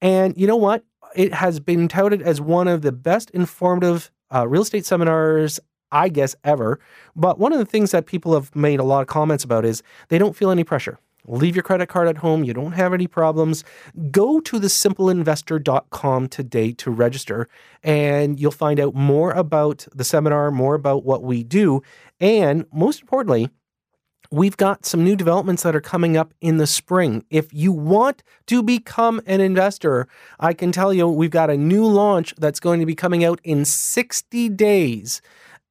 And 0.01 0.37
you 0.37 0.47
know 0.47 0.57
what? 0.57 0.85
it 1.15 1.35
has 1.35 1.61
been 1.61 1.89
touted 1.89 2.23
as 2.23 2.41
one 2.41 2.69
of 2.69 2.83
the 2.83 2.93
best 2.93 3.31
informative 3.31 4.11
uh, 4.35 4.47
real 4.47 4.63
estate 4.63 4.85
seminars, 4.85 5.59
I 5.91 6.09
guess, 6.09 6.37
ever. 6.45 6.81
But 7.17 7.39
one 7.39 7.53
of 7.53 7.59
the 7.59 7.65
things 7.65 7.91
that 7.93 8.07
people 8.07 8.35
have 8.35 8.55
made 8.55 8.81
a 8.81 8.85
lot 8.85 9.01
of 9.01 9.07
comments 9.07 9.45
about 9.45 9.65
is 9.65 9.83
they 10.09 10.19
don't 10.19 10.37
feel 10.37 10.51
any 10.51 10.65
pressure. 10.65 10.99
Leave 11.27 11.55
your 11.55 11.63
credit 11.63 11.89
card 11.89 12.09
at 12.09 12.19
home. 12.19 12.43
You 12.43 12.55
don't 12.55 12.73
have 12.73 12.95
any 12.95 13.07
problems. 13.07 13.63
Go 14.11 14.41
to 14.41 14.59
thesimpleinvestor.com 14.59 16.29
today 16.29 16.73
to 16.73 16.91
register, 16.91 17.49
and 17.83 18.41
you'll 18.41 18.51
find 18.51 18.81
out 18.81 18.95
more 18.95 19.33
about 19.33 19.87
the 19.95 20.05
seminar, 20.05 20.51
more 20.51 20.75
about 20.75 21.05
what 21.05 21.23
we 21.23 21.43
do, 21.43 21.83
and 22.19 22.65
most 22.73 23.03
importantly, 23.03 23.51
we've 24.31 24.57
got 24.57 24.85
some 24.85 25.05
new 25.05 25.17
developments 25.17 25.63
that 25.63 25.75
are 25.75 25.81
coming 25.81 26.17
up 26.17 26.35
in 26.41 26.59
the 26.59 26.67
spring. 26.67 27.25
If 27.31 27.53
you 27.53 27.73
want 27.73 28.23
to 28.47 28.63
become 28.63 29.21
an 29.27 29.41
investor, 29.41 30.07
I 30.39 30.53
can 30.53 30.73
tell 30.73 30.93
you 30.93 31.09
we've 31.09 31.31
got 31.31 31.51
a 31.51 31.57
new 31.57 31.87
launch 31.87 32.35
that's 32.37 32.61
going 32.61 32.81
to 32.81 32.87
be 32.87 32.95
coming 32.95 33.25
out 33.25 33.41
in 33.43 33.65
60 33.65 34.49
days. 34.51 35.23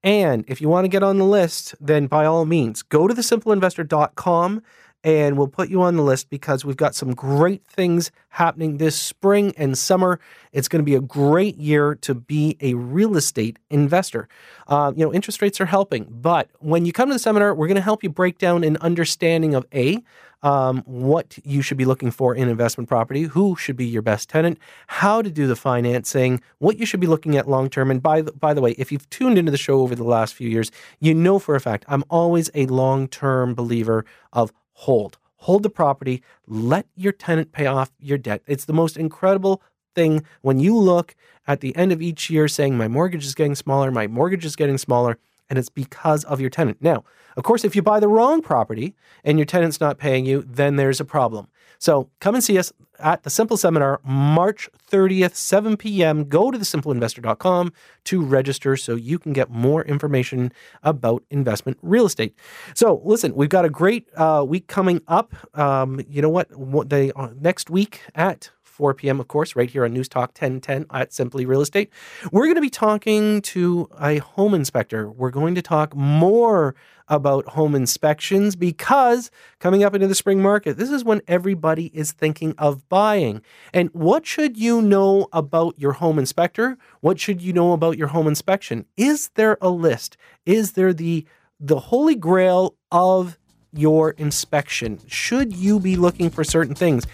And 0.04 0.46
if 0.48 0.62
you 0.62 0.70
want 0.70 0.86
to 0.86 0.90
get 0.90 1.04
on 1.04 1.18
the 1.18 1.26
list, 1.26 1.76
then 1.80 2.08
by 2.08 2.26
all 2.26 2.46
means, 2.46 2.82
go 2.82 3.08
to 3.08 3.14
thesimpleinvestor.com 3.14 4.64
and 5.04 5.38
we'll 5.38 5.48
put 5.48 5.70
you 5.70 5.82
on 5.82 5.96
the 5.96 6.04
list 6.04 6.30
because 6.30 6.66
we've 6.66 6.78
got 6.78 6.96
some 6.96 7.14
great 7.14 7.64
things 7.66 8.12
happening 8.30 8.78
this 8.78 9.00
spring 9.00 9.54
and 9.58 9.78
summer. 9.78 10.20
It's 10.52 10.68
going 10.68 10.82
to 10.82 10.86
be 10.86 10.96
a 10.96 11.02
great 11.02 11.58
year 11.58 11.96
to 11.96 12.16
be 12.16 12.58
a 12.62 12.74
real 12.74 13.16
estate 13.16 13.60
investor. 13.70 14.28
Uh, 14.68 14.92
you 14.96 15.06
know, 15.06 15.14
interest 15.14 15.42
rates 15.42 15.62
are 15.62 15.66
helping, 15.66 16.08
but 16.10 16.50
when 16.60 16.86
you 16.86 16.92
come 16.92 17.10
to 17.10 17.14
the 17.14 17.20
seminar, 17.20 17.54
we're 17.54 17.68
going 17.68 17.76
to 17.76 17.82
help 17.82 18.04
you 18.04 18.10
break 18.10 18.38
down 18.38 18.64
an 18.64 18.78
understanding 18.78 19.56
of 19.56 19.66
a 19.74 20.04
um, 20.44 20.84
what 20.86 21.38
you 21.44 21.62
should 21.62 21.78
be 21.78 21.86
looking 21.86 22.12
for 22.12 22.36
in 22.36 22.48
investment 22.48 22.88
property, 22.88 23.24
who 23.24 23.56
should 23.56 23.76
be 23.76 23.86
your 23.86 24.02
best 24.02 24.30
tenant, 24.30 24.60
how 24.88 25.22
to 25.22 25.32
do 25.32 25.48
the 25.48 25.56
financing, 25.56 26.42
what 26.60 26.78
you 26.78 26.86
should 26.86 27.00
be 27.00 27.08
looking 27.08 27.38
at 27.38 27.50
long 27.50 27.70
term. 27.70 27.90
And 27.90 28.02
by 28.02 28.22
the, 28.22 28.32
by 28.34 28.54
the 28.54 28.62
way, 28.62 28.72
if 28.72 28.92
you've 28.92 29.10
tuned 29.10 29.38
into 29.38 29.52
the 29.52 29.58
show 29.58 29.82
over 29.82 29.96
the 29.96 30.04
last 30.04 30.36
few 30.36 30.50
years, 30.50 30.72
you 31.00 31.14
know 31.14 31.40
for 31.40 31.56
a 31.56 31.60
fact 31.60 31.86
I'm 31.88 32.04
always 32.10 32.50
a 32.54 32.66
long 32.68 33.08
term 33.08 33.56
believer 33.56 34.06
of 34.32 34.52
hold. 34.78 35.18
Hold 35.42 35.64
the 35.64 35.70
property, 35.70 36.22
let 36.48 36.88
your 36.96 37.12
tenant 37.12 37.52
pay 37.52 37.66
off 37.66 37.92
your 38.00 38.18
debt. 38.18 38.42
It's 38.48 38.66
the 38.66 38.74
most 38.74 38.96
incredible 38.96 39.62
thing 39.96 40.24
when 40.42 40.60
you 40.60 40.78
look 40.78 41.16
at 41.48 41.62
the 41.62 41.76
end 41.76 41.92
of 41.92 42.02
each 42.02 42.30
year 42.30 42.48
saying, 42.48 42.78
My 42.78 42.88
mortgage 42.88 43.26
is 43.26 43.34
getting 43.34 43.56
smaller, 43.56 43.92
my 43.92 44.08
mortgage 44.08 44.46
is 44.46 44.56
getting 44.56 44.78
smaller, 44.78 45.18
and 45.50 45.58
it's 45.58 45.70
because 45.70 46.24
of 46.26 46.40
your 46.40 46.50
tenant. 46.50 46.78
Now, 46.82 47.04
of 47.36 47.44
course, 47.44 47.66
if 47.66 47.76
you 47.76 47.82
buy 47.82 48.00
the 48.00 48.08
wrong 48.08 48.42
property 48.42 48.96
and 49.24 49.40
your 49.40 49.46
tenant's 49.46 49.82
not 49.82 49.98
paying 49.98 50.26
you, 50.26 50.44
then 50.46 50.76
there's 50.76 51.00
a 51.00 51.06
problem. 51.06 51.48
So 51.80 52.10
come 52.20 52.36
and 52.36 52.44
see 52.44 52.58
us 52.58 52.72
at 53.00 53.24
the 53.24 53.30
Simple 53.30 53.58
Seminar, 53.58 54.00
March 54.04 54.70
30th, 54.90 55.36
7 55.36 55.78
p.m. 55.78 56.26
Go 56.26 56.52
to 56.52 56.58
thesimpleinvestor.com 56.58 57.74
to 58.06 58.22
register 58.22 58.78
so 58.78 58.96
you 58.96 59.20
can 59.20 59.34
get 59.34 59.50
more 59.50 59.84
information 59.84 60.52
about 60.84 61.24
investment 61.30 61.78
real 61.82 62.06
estate. 62.06 62.36
So, 62.74 63.02
listen, 63.04 63.36
we've 63.36 63.50
got 63.50 63.66
a 63.66 63.70
great 63.70 64.08
uh, 64.16 64.46
week 64.48 64.68
coming 64.68 65.02
up. 65.08 65.36
Um, 65.58 66.02
you 66.10 66.22
know 66.22 66.30
what? 66.30 66.56
what 66.58 66.90
they 66.90 67.12
uh, 67.14 67.30
next 67.40 67.70
week 67.70 68.02
at 68.16 68.52
4 68.78 68.94
p.m., 68.94 69.20
of 69.20 69.28
course, 69.28 69.56
right 69.56 69.70
here 69.70 69.86
on 69.86 69.94
News 69.94 70.08
Talk 70.08 70.30
1010 70.40 70.86
at 70.92 71.12
Simply 71.12 71.48
Real 71.48 71.62
Estate. 71.62 71.92
We're 72.32 72.46
going 72.46 72.56
to 72.56 72.62
be 72.62 72.70
talking 72.70 73.42
to 73.42 73.90
a 74.00 74.20
home 74.20 74.54
inspector. 74.54 75.10
We're 75.10 75.32
going 75.32 75.56
to 75.56 75.64
talk 75.64 75.96
more 75.96 76.76
about 77.08 77.48
home 77.50 77.76
inspections 77.76 78.56
because 78.56 79.32
coming 79.60 79.84
up 79.84 79.96
into 79.96 80.08
the 80.08 80.16
spring 80.16 80.42
market, 80.42 80.78
this 80.78 80.90
is 80.90 81.04
when 81.04 81.22
everybody 81.28 81.88
is 81.88 82.12
thinking 82.12 82.54
of 82.58 82.88
buying. 82.90 83.42
And 83.74 83.90
what 83.94 84.26
should 84.26 84.58
you 84.58 84.82
know 84.82 85.28
about 85.32 85.80
your 85.80 85.94
home 85.94 86.20
inspector? 86.20 86.78
What 87.02 87.20
should 87.20 87.42
you 87.42 87.54
know 87.54 87.74
about 87.74 87.98
your 87.98 88.08
home 88.08 88.28
inspection? 88.28 88.86
Is 88.98 89.30
there 89.36 89.58
a 89.62 89.70
list? 89.70 90.18
Is 90.46 90.74
there 90.74 90.94
the 90.94 91.26
the 91.60 91.80
holy 91.80 92.16
grail 92.16 92.76
of 92.92 93.38
your 93.74 94.12
inspection? 94.12 95.00
Should 95.08 95.56
you 95.56 95.80
be 95.80 95.96
looking 95.96 96.30
for 96.30 96.44
certain 96.44 96.76
things? 96.76 97.06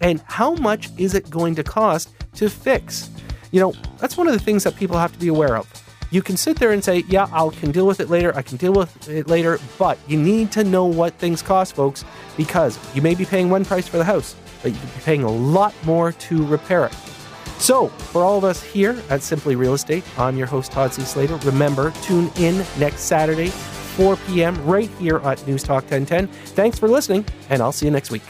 And 0.00 0.20
how 0.26 0.54
much 0.54 0.90
is 0.98 1.14
it 1.14 1.30
going 1.30 1.54
to 1.54 1.62
cost 1.62 2.10
to 2.34 2.50
fix? 2.50 3.10
You 3.52 3.60
know, 3.60 3.72
that's 3.98 4.16
one 4.16 4.26
of 4.26 4.32
the 4.32 4.40
things 4.40 4.64
that 4.64 4.76
people 4.76 4.98
have 4.98 5.12
to 5.12 5.18
be 5.18 5.28
aware 5.28 5.56
of. 5.56 5.81
You 6.12 6.20
can 6.20 6.36
sit 6.36 6.58
there 6.58 6.72
and 6.72 6.84
say, 6.84 7.04
yeah, 7.08 7.26
I 7.32 7.48
can 7.48 7.72
deal 7.72 7.86
with 7.86 7.98
it 7.98 8.10
later. 8.10 8.36
I 8.36 8.42
can 8.42 8.58
deal 8.58 8.74
with 8.74 9.08
it 9.08 9.28
later. 9.28 9.58
But 9.78 9.98
you 10.06 10.18
need 10.18 10.52
to 10.52 10.62
know 10.62 10.84
what 10.84 11.14
things 11.14 11.40
cost, 11.40 11.74
folks, 11.74 12.04
because 12.36 12.78
you 12.94 13.00
may 13.00 13.14
be 13.14 13.24
paying 13.24 13.48
one 13.48 13.64
price 13.64 13.88
for 13.88 13.96
the 13.96 14.04
house, 14.04 14.36
but 14.62 14.72
you 14.72 14.78
could 14.78 14.94
be 14.94 15.00
paying 15.00 15.22
a 15.22 15.30
lot 15.30 15.74
more 15.84 16.12
to 16.12 16.46
repair 16.46 16.84
it. 16.84 16.92
So, 17.58 17.88
for 17.88 18.24
all 18.24 18.36
of 18.36 18.44
us 18.44 18.62
here 18.62 19.00
at 19.08 19.22
Simply 19.22 19.56
Real 19.56 19.72
Estate, 19.72 20.04
I'm 20.18 20.36
your 20.36 20.48
host, 20.48 20.70
Todd 20.70 20.92
C. 20.92 21.00
Slater. 21.02 21.36
Remember, 21.46 21.92
tune 22.02 22.30
in 22.36 22.58
next 22.78 23.02
Saturday, 23.02 23.48
4 23.48 24.16
p.m., 24.26 24.62
right 24.66 24.90
here 24.98 25.16
at 25.18 25.46
News 25.46 25.62
Talk 25.62 25.84
1010. 25.84 26.26
Thanks 26.54 26.78
for 26.78 26.88
listening, 26.88 27.24
and 27.48 27.62
I'll 27.62 27.72
see 27.72 27.86
you 27.86 27.92
next 27.92 28.10
week. 28.10 28.22